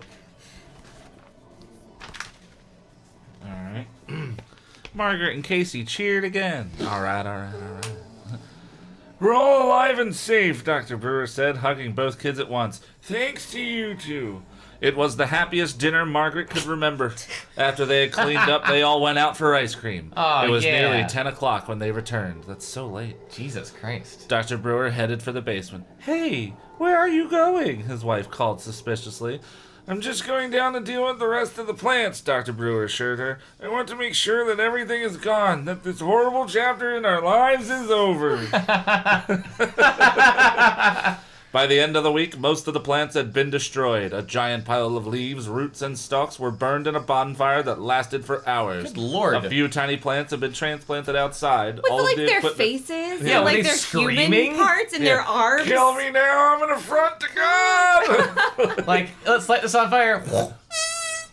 All 3.43 3.51
right. 3.51 3.87
Margaret 4.95 5.35
and 5.35 5.43
Casey 5.43 5.83
cheered 5.83 6.23
again. 6.23 6.71
All 6.81 7.01
right, 7.01 7.25
all 7.25 7.37
right, 7.37 7.53
all 7.53 7.75
right. 7.75 7.91
We're 9.19 9.33
all 9.33 9.67
alive 9.67 9.99
and 9.99 10.15
safe, 10.15 10.63
Dr. 10.63 10.97
Brewer 10.97 11.27
said, 11.27 11.57
hugging 11.57 11.93
both 11.93 12.19
kids 12.19 12.39
at 12.39 12.49
once. 12.49 12.81
Thanks 13.01 13.49
to 13.51 13.61
you 13.61 13.95
two. 13.95 14.41
It 14.85 14.95
was 14.95 15.17
the 15.17 15.25
happiest 15.25 15.79
dinner 15.79 16.05
Margaret 16.05 16.47
could 16.47 16.65
remember. 16.65 17.15
After 17.57 17.87
they 17.87 18.01
had 18.01 18.11
cleaned 18.11 18.51
up, 18.51 18.67
they 18.67 18.83
all 18.83 19.01
went 19.01 19.17
out 19.17 19.35
for 19.35 19.55
ice 19.55 19.73
cream. 19.73 20.13
Oh, 20.17 20.45
it 20.45 20.49
was 20.49 20.63
yeah. 20.63 20.89
nearly 20.89 21.07
10 21.07 21.27
o'clock 21.27 21.67
when 21.67 21.79
they 21.79 21.91
returned. 21.91 22.43
That's 22.43 22.65
so 22.65 22.87
late. 22.87 23.15
Jesus 23.31 23.71
Christ. 23.71 24.29
Dr. 24.29 24.57
Brewer 24.57 24.91
headed 24.91 25.23
for 25.23 25.31
the 25.31 25.41
basement. 25.41 25.85
Hey, 25.99 26.53
where 26.77 26.97
are 26.97 27.07
you 27.07 27.29
going? 27.29 27.81
His 27.81 28.03
wife 28.03 28.29
called 28.29 28.61
suspiciously. 28.61 29.39
I'm 29.87 30.01
just 30.01 30.27
going 30.27 30.51
down 30.51 30.73
to 30.73 30.79
deal 30.79 31.07
with 31.07 31.19
the 31.19 31.27
rest 31.27 31.57
of 31.57 31.67
the 31.67 31.73
plants, 31.73 32.21
Dr. 32.21 32.53
Brewer 32.53 32.83
assured 32.83 33.19
her. 33.19 33.39
I 33.61 33.67
want 33.67 33.87
to 33.89 33.95
make 33.95 34.13
sure 34.13 34.45
that 34.45 34.59
everything 34.59 35.01
is 35.01 35.17
gone, 35.17 35.65
that 35.65 35.83
this 35.83 35.99
horrible 35.99 36.45
chapter 36.45 36.95
in 36.95 37.05
our 37.05 37.21
lives 37.21 37.69
is 37.69 37.89
over. 37.89 38.37
By 41.55 41.67
the 41.67 41.79
end 41.79 41.95
of 41.95 42.03
the 42.03 42.11
week, 42.11 42.37
most 42.37 42.67
of 42.67 42.73
the 42.73 42.81
plants 42.81 43.15
had 43.15 43.31
been 43.31 43.49
destroyed. 43.49 44.11
A 44.11 44.21
giant 44.21 44.65
pile 44.65 44.97
of 44.97 45.07
leaves, 45.07 45.47
roots, 45.47 45.81
and 45.81 45.97
stalks 45.97 46.37
were 46.37 46.51
burned 46.51 46.85
in 46.85 46.97
a 46.97 46.99
bonfire 46.99 47.63
that 47.63 47.79
lasted 47.79 48.25
for 48.25 48.45
hours. 48.45 48.91
Good 48.91 48.97
lord. 48.97 49.35
A 49.35 49.49
few 49.49 49.69
tiny 49.69 49.95
plants 49.95 50.31
had 50.31 50.41
been 50.41 50.51
transplanted 50.51 51.15
outside. 51.15 51.77
With 51.77 51.89
All 51.89 51.99
of 51.99 52.03
like 52.07 52.17
the 52.17 52.25
their 52.25 52.37
equipment- 52.39 52.57
faces 52.57 53.21
Yeah, 53.21 53.37
and 53.37 53.45
like 53.45 53.63
their 53.63 53.71
screaming? 53.71 54.33
human 54.33 54.57
parts 54.57 54.93
and 54.93 55.01
Yeah. 55.01 55.11
their 55.13 55.21
arms. 55.21 55.63
Kill 55.65 55.93
me 55.95 56.11
now, 56.11 56.55
I'm 56.57 56.63
an 56.63 56.71
affront 56.71 57.21
to 57.21 57.27
God! 57.33 58.85
Like, 58.85 59.11
let's 59.25 59.47
light 59.47 59.61
this 59.61 59.75
on 59.75 59.89
fire. 59.89 60.25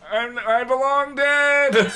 I'm, 0.08 0.38
I 0.38 0.62
belong 0.62 1.16
dead! 1.16 1.92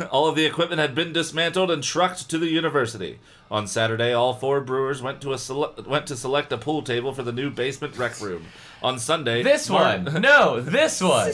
all 0.12 0.28
of 0.28 0.36
the 0.36 0.44
equipment 0.46 0.80
had 0.80 0.94
been 0.94 1.12
dismantled 1.12 1.72
and 1.72 1.82
trucked 1.82 2.30
to 2.30 2.38
the 2.38 2.46
university. 2.48 3.18
On 3.50 3.66
Saturday, 3.66 4.12
all 4.12 4.34
four 4.34 4.60
brewers 4.60 5.00
went 5.02 5.20
to 5.20 5.32
a 5.32 5.38
sele- 5.38 5.74
went 5.86 6.06
to 6.08 6.16
select 6.16 6.52
a 6.52 6.58
pool 6.58 6.82
table 6.82 7.12
for 7.12 7.22
the 7.22 7.32
new 7.32 7.48
basement 7.50 7.96
rec 7.96 8.20
room. 8.20 8.44
On 8.82 8.98
Sunday, 8.98 9.42
This 9.42 9.68
Mar- 9.70 9.98
one. 9.98 10.20
No, 10.20 10.60
this 10.60 11.00
one. 11.00 11.32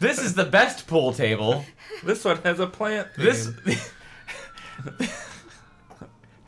This 0.00 0.18
is 0.18 0.34
the 0.34 0.44
best 0.46 0.86
pool 0.86 1.12
table. 1.12 1.64
this 2.02 2.24
one 2.24 2.38
has 2.38 2.58
a 2.58 2.66
plant. 2.66 3.08
This. 3.16 3.50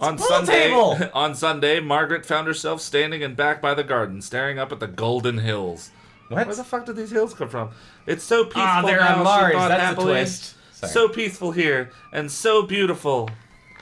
on 0.01 0.17
pool 0.17 0.27
Sunday, 0.27 0.69
table! 0.69 0.99
on 1.15 1.35
Sunday, 1.35 1.81
Margaret 1.81 2.27
found 2.27 2.47
herself 2.47 2.81
standing 2.81 3.23
in 3.23 3.35
back 3.35 3.61
by 3.63 3.75
the 3.75 3.85
garden, 3.85 4.21
staring 4.23 4.59
up 4.59 4.73
at 4.73 4.81
the 4.81 4.87
golden 4.89 5.39
hills. 5.39 5.91
What? 6.29 6.47
Where 6.47 6.57
the 6.57 6.65
fuck 6.65 6.87
did 6.87 6.97
these 6.97 7.11
hills 7.11 7.35
come 7.35 7.49
from? 7.49 7.71
It's 8.07 8.25
so 8.25 8.45
peaceful 8.45 8.63
Ah, 8.63 8.83
they're 8.85 9.01
now, 9.01 9.19
on 9.19 9.25
Mars. 9.25 9.53
That's 9.55 9.81
happily. 9.83 10.07
the 10.07 10.13
twist. 10.21 10.55
Sorry. 10.73 10.93
So 10.93 11.09
peaceful 11.09 11.53
here 11.53 11.91
and 12.13 12.31
so 12.31 12.63
beautiful. 12.63 13.31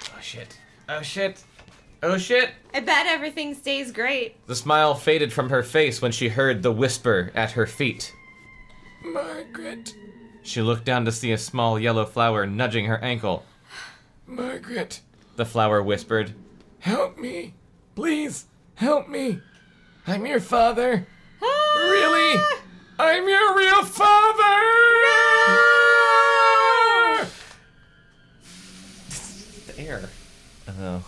Oh 0.04 0.20
shit. 0.20 0.58
Oh 0.94 1.00
shit. 1.00 1.42
Oh 2.02 2.18
shit. 2.18 2.50
I 2.74 2.80
bet 2.80 3.06
everything 3.06 3.54
stays 3.54 3.92
great. 3.92 4.46
The 4.46 4.54
smile 4.54 4.94
faded 4.94 5.32
from 5.32 5.48
her 5.48 5.62
face 5.62 6.02
when 6.02 6.12
she 6.12 6.28
heard 6.28 6.62
the 6.62 6.70
whisper 6.70 7.32
at 7.34 7.52
her 7.52 7.66
feet. 7.66 8.12
Margaret. 9.02 9.94
She 10.42 10.60
looked 10.60 10.84
down 10.84 11.06
to 11.06 11.12
see 11.12 11.32
a 11.32 11.38
small 11.38 11.78
yellow 11.78 12.04
flower 12.04 12.46
nudging 12.46 12.84
her 12.86 12.98
ankle. 12.98 13.46
Margaret. 14.26 15.00
The 15.36 15.46
flower 15.46 15.82
whispered. 15.82 16.34
Help 16.80 17.16
me. 17.16 17.54
Please, 17.94 18.44
help 18.74 19.08
me. 19.08 19.40
I'm 20.06 20.26
your 20.26 20.40
father. 20.40 21.06
Ah! 21.42 21.78
Really? 21.78 22.38
I'm 22.98 23.26
your 23.26 23.56
real 23.56 23.82
father! 23.84 24.60
No! 25.06 27.24
The 29.68 29.80
air. 29.80 30.10
No, 30.78 31.02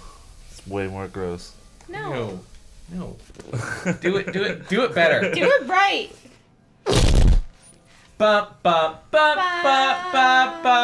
it's 0.51 0.67
way 0.67 0.87
more 0.87 1.09
gross. 1.09 1.53
No. 1.89 2.11
No. 2.11 2.41
No. 2.93 3.17
do 4.01 4.17
it, 4.17 4.33
do 4.33 4.43
it, 4.43 4.69
do 4.69 4.85
it 4.85 4.95
better. 4.95 5.33
Do 5.33 5.43
it 5.43 5.69
right. 5.69 6.11
Ba 8.17 8.49
ba 8.63 8.99
ba 9.11 9.35
ba 9.35 10.11
ba 10.13 10.61
ba. 10.63 10.79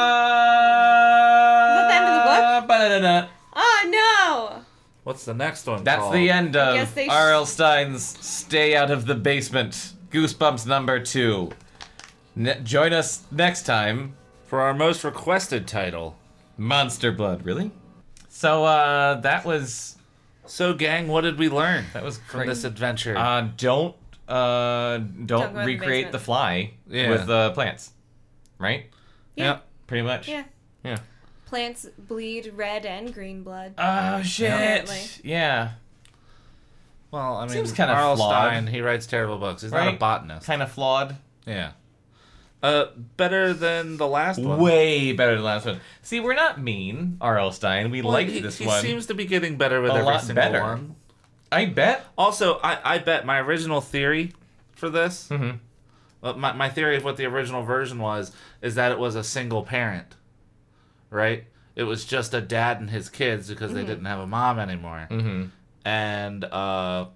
that 1.76 1.88
the 1.88 1.94
end 1.94 2.06
of 2.06 2.14
the 2.16 2.24
book? 2.24 2.68
Ba-da-da-da. 2.68 3.28
Oh 3.54 3.80
no! 3.88 4.62
What's 5.04 5.24
the 5.24 5.34
next 5.34 5.66
one? 5.66 5.84
That's 5.84 6.00
called? 6.00 6.14
the 6.14 6.30
end 6.30 6.56
of 6.56 6.74
guess 6.74 6.92
they 6.92 7.06
sh- 7.06 7.10
R.L. 7.10 7.46
Stine's 7.46 8.04
Stay 8.04 8.74
Out 8.74 8.90
of 8.90 9.06
the 9.06 9.14
Basement. 9.14 9.92
Goosebumps 10.10 10.66
number 10.66 10.98
two. 11.00 11.50
Ne- 12.34 12.60
join 12.64 12.92
us 12.92 13.22
next 13.30 13.62
time. 13.62 14.14
For 14.46 14.60
our 14.60 14.74
most 14.74 15.04
requested 15.04 15.68
title. 15.68 16.16
Monster 16.56 17.12
Blood. 17.12 17.44
Really? 17.46 17.70
So 18.40 18.64
uh, 18.64 19.20
that 19.20 19.44
was 19.44 19.98
So, 20.46 20.72
gang, 20.72 21.08
what 21.08 21.20
did 21.20 21.38
we 21.38 21.50
learn 21.50 21.84
that 21.92 22.02
was 22.02 22.16
from 22.16 22.46
this 22.46 22.64
adventure? 22.64 23.14
Uh, 23.14 23.48
don't 23.58 23.94
uh, 24.26 24.96
don't, 24.96 25.26
go 25.26 25.44
in 25.44 25.54
the 25.56 25.60
recreate 25.66 26.06
basement. 26.06 26.12
the 26.12 26.18
fly 26.20 26.70
Yeah. 26.88 27.10
with 27.10 27.28
uh, 27.28 27.50
plants, 27.50 27.90
right? 28.58 28.86
yeah. 29.36 29.58
Pretty 29.86 30.00
much. 30.02 30.26
Yeah. 30.26 30.44
Yeah. 30.82 31.00
Plants 31.44 31.86
bleed 31.98 32.54
red 32.56 32.86
and 32.86 33.12
green 33.12 33.42
blood. 33.42 33.74
Oh 33.76 34.22
shit. 34.22 34.48
Apparently. 34.48 35.00
Yeah. 35.22 35.72
Well, 37.10 37.36
I 37.36 37.42
mean, 37.42 37.50
Seems 37.50 37.72
kinda 37.72 37.92
R.L. 37.92 38.16
flawed. 38.16 38.52
Stine, 38.52 38.66
he 38.68 38.80
writes 38.80 39.06
terrible 39.06 39.36
books. 39.36 39.60
He's 39.60 39.72
not 39.72 39.92
a 39.92 39.98
botanist. 39.98 40.46
Kind 40.46 40.62
of 40.62 40.72
flawed. 40.72 41.14
Yeah. 41.46 41.72
Uh, 42.62 42.86
better 43.16 43.54
than 43.54 43.96
the 43.96 44.06
last 44.06 44.38
one. 44.38 44.58
Way 44.60 45.12
better 45.12 45.32
than 45.32 45.40
the 45.40 45.46
last 45.46 45.64
one. 45.64 45.80
See, 46.02 46.20
we're 46.20 46.34
not 46.34 46.60
mean, 46.60 47.16
R.L. 47.20 47.52
Stine. 47.52 47.90
We 47.90 48.02
Well, 48.02 48.12
liked 48.12 48.30
he, 48.30 48.40
this 48.40 48.58
he 48.58 48.66
one. 48.66 48.82
seems 48.82 49.06
to 49.06 49.14
be 49.14 49.24
getting 49.24 49.56
better 49.56 49.80
with 49.80 49.92
A 49.92 49.94
every 49.94 50.04
lot 50.06 50.22
single 50.22 50.42
better. 50.44 50.62
one. 50.62 50.96
I 51.50 51.64
bet. 51.64 52.04
Also, 52.18 52.58
I, 52.62 52.96
I 52.96 52.98
bet 52.98 53.24
my 53.24 53.38
original 53.40 53.80
theory 53.80 54.32
for 54.72 54.90
this, 54.90 55.28
Mhm. 55.30 55.58
well, 56.20 56.36
my, 56.36 56.52
my 56.52 56.68
theory 56.68 56.96
of 56.96 57.04
what 57.04 57.16
the 57.16 57.24
original 57.24 57.62
version 57.62 57.98
was, 57.98 58.30
is 58.60 58.74
that 58.74 58.92
it 58.92 58.98
was 58.98 59.14
a 59.16 59.24
single 59.24 59.62
parent, 59.62 60.16
right? 61.08 61.44
It 61.76 61.84
was 61.84 62.04
just 62.04 62.34
a 62.34 62.40
dad 62.42 62.78
and 62.80 62.90
his 62.90 63.08
kids 63.08 63.48
because 63.48 63.72
they 63.72 63.84
didn't 63.84 64.04
have 64.04 64.20
a 64.20 64.26
mom 64.26 64.58
anymore. 64.58 65.08
Mm-hmm. 65.10 65.44
And 65.86 66.44
uh, 66.44 67.06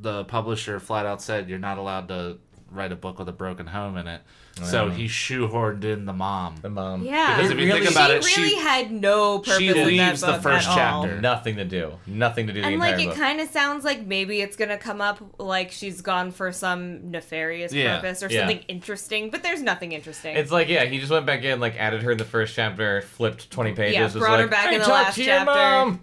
the 0.00 0.24
publisher 0.24 0.78
flat 0.78 1.04
out 1.06 1.20
said, 1.22 1.48
you're 1.48 1.58
not 1.58 1.78
allowed 1.78 2.08
to 2.08 2.38
write 2.74 2.92
a 2.92 2.96
book 2.96 3.18
with 3.18 3.28
a 3.28 3.32
broken 3.32 3.66
home 3.66 3.96
in 3.96 4.06
it. 4.06 4.20
So 4.62 4.88
he 4.88 5.06
shoehorned 5.06 5.82
in 5.84 6.04
the 6.04 6.12
mom. 6.12 6.56
The 6.62 6.70
mom. 6.70 7.02
Yeah. 7.04 7.34
Because 7.36 7.50
if 7.50 7.58
you 7.58 7.66
Really- 7.66 7.80
think 7.80 7.90
about 7.90 8.10
she 8.10 8.16
it, 8.16 8.24
she- 8.24 8.40
really 8.42 8.54
had 8.62 8.92
no 8.92 9.38
purpose 9.40 9.58
she 9.58 9.68
in 9.68 9.74
that 9.76 9.86
leaves 9.86 10.20
the 10.20 10.34
first 10.34 10.68
at 10.68 10.70
all. 10.70 11.02
chapter. 11.04 11.20
Nothing 11.20 11.56
to 11.56 11.64
do. 11.64 11.94
Nothing 12.06 12.46
to 12.46 12.52
do 12.52 12.60
the 12.60 12.66
And 12.66 12.74
entire 12.76 12.96
like 12.96 13.04
it 13.06 13.14
kind 13.18 13.40
of 13.40 13.48
sounds 13.48 13.84
like 13.84 14.06
maybe 14.06 14.40
it's 14.42 14.56
gonna 14.56 14.78
come 14.78 15.00
up 15.00 15.18
like 15.38 15.72
she's 15.72 16.02
gone 16.02 16.30
for 16.30 16.52
some 16.52 17.10
nefarious 17.10 17.72
Yeah, 17.72 17.96
purpose 18.00 18.22
or 18.22 18.28
yeah. 18.28 18.40
something 18.40 18.60
interesting, 18.68 19.30
but 19.30 19.42
there's 19.42 19.60
nothing 19.62 19.90
interesting. 19.92 20.36
It's 20.36 20.52
like 20.52 20.68
yeah, 20.68 20.84
he 20.84 20.98
just 21.00 21.10
went 21.10 21.26
back 21.26 21.42
in, 21.42 21.58
like 21.58 21.74
added 21.76 22.02
her 22.02 22.12
in 22.12 22.18
the 22.18 22.24
first 22.24 22.54
chapter, 22.54 23.00
flipped 23.02 23.50
twenty 23.50 23.72
pages. 23.72 23.94
Yeah, 23.94 24.04
was 24.04 24.12
brought 24.14 24.38
her 24.38 24.42
like, 24.44 24.50
back 24.50 24.66
I 24.68 24.74
in 24.74 24.80
the 24.82 24.86
last 24.88 25.14
to 25.16 25.24
your 25.24 25.34
chapter." 25.38 25.52
mom. 25.52 26.00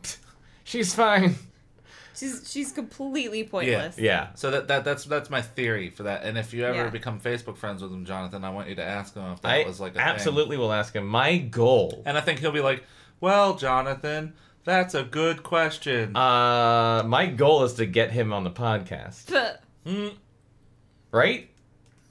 She's 0.65 0.93
fine. 0.93 1.35
She's 2.15 2.49
she's 2.49 2.71
completely 2.71 3.43
pointless. 3.43 3.97
Yeah. 3.97 4.03
yeah. 4.03 4.27
So 4.35 4.51
that, 4.51 4.67
that 4.67 4.83
that's 4.83 5.05
that's 5.05 5.29
my 5.29 5.41
theory 5.41 5.89
for 5.89 6.03
that. 6.03 6.23
And 6.23 6.37
if 6.37 6.53
you 6.53 6.65
ever 6.65 6.75
Yeah. 6.85 6.89
become 6.89 7.19
Facebook 7.19 7.57
friends 7.57 7.81
with 7.81 7.91
him, 7.91 8.05
Jonathan, 8.05 8.43
I 8.43 8.49
want 8.49 8.69
you 8.69 8.75
to 8.75 8.83
ask 8.83 9.13
him 9.15 9.23
if 9.33 9.41
that 9.41 9.49
I 9.51 9.65
was 9.65 9.79
like 9.79 9.91
a 9.93 9.95
thing. 9.95 10.03
absolutely 10.03 10.57
will 10.57 10.73
ask 10.73 10.95
him. 10.95 11.05
My 11.07 11.37
goal. 11.37 12.03
And 12.05 12.17
I 12.17 12.21
think 12.21 12.39
he'll 12.39 12.51
be 12.51 12.61
like, 12.61 12.83
"Well, 13.19 13.55
Jonathan, 13.55 14.33
that's 14.63 14.93
a 14.93 15.03
good 15.03 15.43
question." 15.43 16.15
Uh, 16.15 17.03
my 17.05 17.27
goal 17.27 17.63
is 17.63 17.73
to 17.75 17.85
get 17.85 18.11
him 18.11 18.31
on 18.33 18.43
the 18.43 18.51
podcast. 18.51 19.29
But 19.31 19.63
Right? 21.11 21.49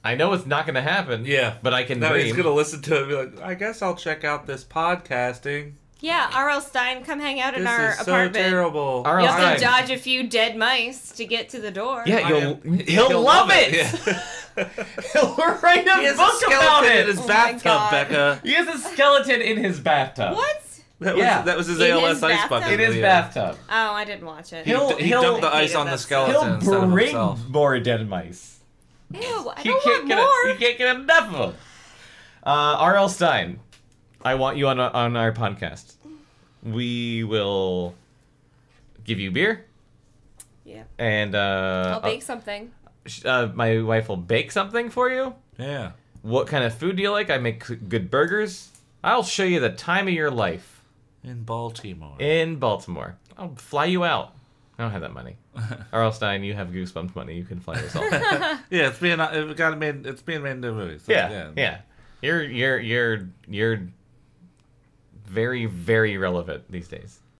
I 0.03 0.15
know 0.15 0.33
it's 0.33 0.45
not 0.47 0.65
going 0.65 0.75
to 0.75 0.81
happen. 0.81 1.25
yeah, 1.25 1.55
But 1.61 1.73
I 1.73 1.83
can 1.83 1.99
now 1.99 2.09
dream. 2.09 2.25
he's 2.25 2.35
gonna 2.35 2.49
listen 2.51 2.81
to 2.81 2.95
it 2.95 2.99
and 3.01 3.09
be 3.09 3.15
like, 3.15 3.41
"I 3.47 3.53
guess 3.53 3.81
I'll 3.83 3.95
check 3.95 4.23
out 4.23 4.47
this 4.47 4.63
podcasting. 4.63 5.73
Yeah, 6.01 6.29
R.L. 6.33 6.61
Stine, 6.61 7.03
come 7.03 7.19
hang 7.19 7.39
out 7.39 7.53
in 7.53 7.61
This 7.63 7.69
our 7.69 7.89
is 7.91 7.95
so 7.97 8.01
apartment. 8.01 8.33
terrible." 8.35 9.03
R.L. 9.05 9.23
You 9.25 9.31
have 9.31 9.57
to 9.57 9.63
dodge 9.63 9.89
a 9.91 9.97
few 9.97 10.27
dead 10.27 10.57
mice 10.57 11.11
to 11.13 11.25
get 11.25 11.49
to 11.49 11.59
the 11.59 11.69
door. 11.71 12.03
Yeah, 12.07 12.27
you'll, 12.27 12.59
am- 12.65 12.79
he'll, 12.79 13.21
love 13.21 13.49
it. 13.51 13.71
Yeah. 13.73 14.69
he'll 15.13 15.35
write 15.61 15.87
a 15.87 15.95
he 15.99 16.05
has 16.05 16.15
a 16.15 16.17
book 16.17 16.41
about 16.47 16.83
skeleton 16.83 16.91
it. 16.91 16.99
in 17.01 17.07
his 17.07 17.19
Oh 17.19 17.27
bathtub, 17.27 17.91
Becca. 17.91 18.39
He 18.43 18.53
has 18.53 18.67
a 18.67 18.77
skeleton 18.79 19.41
in 19.41 19.57
his 19.57 19.79
bathtub. 19.79 20.35
What? 20.35 20.57
That 21.01 21.15
was 21.15 21.23
Yeah. 21.23 21.41
that 21.43 21.57
was 21.57 21.67
his 21.67 21.79
In 21.79 21.91
ALS 21.91 22.09
his 22.15 22.23
ice 22.23 22.31
bathtub? 22.35 22.49
bucket. 22.49 22.73
In 22.73 22.79
his 22.79 22.87
video. 22.89 23.01
bathtub. 23.03 23.57
Oh, 23.69 23.91
I 23.93 24.03
didn't 24.05 24.25
watch 24.25 24.53
it. 24.53 24.65
He, 24.65 24.71
He'll- 24.71 24.97
he 24.97 25.05
he'll- 25.05 25.21
dumped 25.21 25.41
the 25.41 25.53
ice 25.55 25.73
on 25.75 25.85
the 25.85 25.91
that 25.93 25.97
skeleton 25.99 26.33
He'll 26.33 26.53
instead 26.55 26.83
of 26.83 26.89
bring 26.91 27.05
himself. 27.07 27.47
more 27.47 27.79
dead 27.79 28.07
mice. 28.09 28.59
Ew, 29.11 29.19
I 29.55 29.61
He 29.61 29.69
don't 29.69 29.83
can't 29.83 29.85
want 30.03 30.07
get 30.07 30.15
more. 30.17 30.49
A, 30.49 30.53
he 30.55 30.65
can't 30.65 30.77
get 30.77 30.95
enough 30.95 31.27
of 31.27 31.31
them. 31.53 31.55
Uh, 32.45 32.49
R.L. 32.79 33.09
Stine, 33.09 33.59
I 34.23 34.35
want 34.35 34.57
you 34.57 34.67
on 34.67 34.79
on 34.79 35.15
our 35.17 35.31
podcast. 35.31 35.95
We 36.63 37.23
will 37.23 37.95
give 39.03 39.19
you 39.19 39.31
beer, 39.31 39.65
yeah, 40.63 40.83
and 40.99 41.33
uh, 41.35 41.93
I'll 41.95 42.01
bake 42.01 42.21
something. 42.21 42.71
uh, 43.25 43.27
uh, 43.27 43.51
my 43.55 43.81
wife 43.81 44.09
will 44.09 44.17
bake 44.17 44.51
something 44.51 44.89
for 44.89 45.09
you. 45.09 45.33
Yeah. 45.57 45.91
What 46.21 46.45
kind 46.47 46.63
of 46.63 46.73
food 46.75 46.97
do 46.97 47.01
you 47.01 47.09
like? 47.09 47.31
I 47.31 47.39
make 47.39 47.63
good 47.89 48.11
burgers. 48.11 48.69
I'll 49.03 49.23
show 49.23 49.43
you 49.43 49.59
the 49.59 49.71
time 49.71 50.07
of 50.07 50.13
your 50.13 50.29
life 50.29 50.83
In 51.23 51.41
Baltimore. 51.43 52.15
in 52.19 52.57
Baltimore. 52.57 53.17
I'll 53.35 53.55
fly 53.55 53.85
you 53.85 54.03
out. 54.03 54.35
I 54.77 54.83
don't 54.83 54.91
have 54.91 55.01
that 55.01 55.13
money. 55.13 55.37
R.L. 55.91 56.11
Stine, 56.11 56.43
you 56.43 56.53
have 56.53 56.69
goosebumps 56.69 57.15
money. 57.15 57.35
You 57.35 57.43
can 57.43 57.59
fly 57.59 57.75
yourself. 57.75 58.05
yeah, 58.11 58.89
it's 58.89 58.99
being 58.99 59.19
it 59.19 59.57
got 59.57 59.77
made. 59.79 60.05
It's 60.05 60.21
being 60.21 60.43
made 60.43 60.51
into 60.51 60.69
a 60.69 60.73
movie. 60.73 60.99
So, 60.99 61.11
yeah, 61.11 61.49
yeah, 61.57 61.81
You're 62.21 62.43
you're 62.43 62.79
you're 62.79 63.29
you're 63.47 63.81
very 65.31 65.65
very 65.65 66.17
relevant 66.17 66.69
these 66.69 66.89
days. 66.89 67.21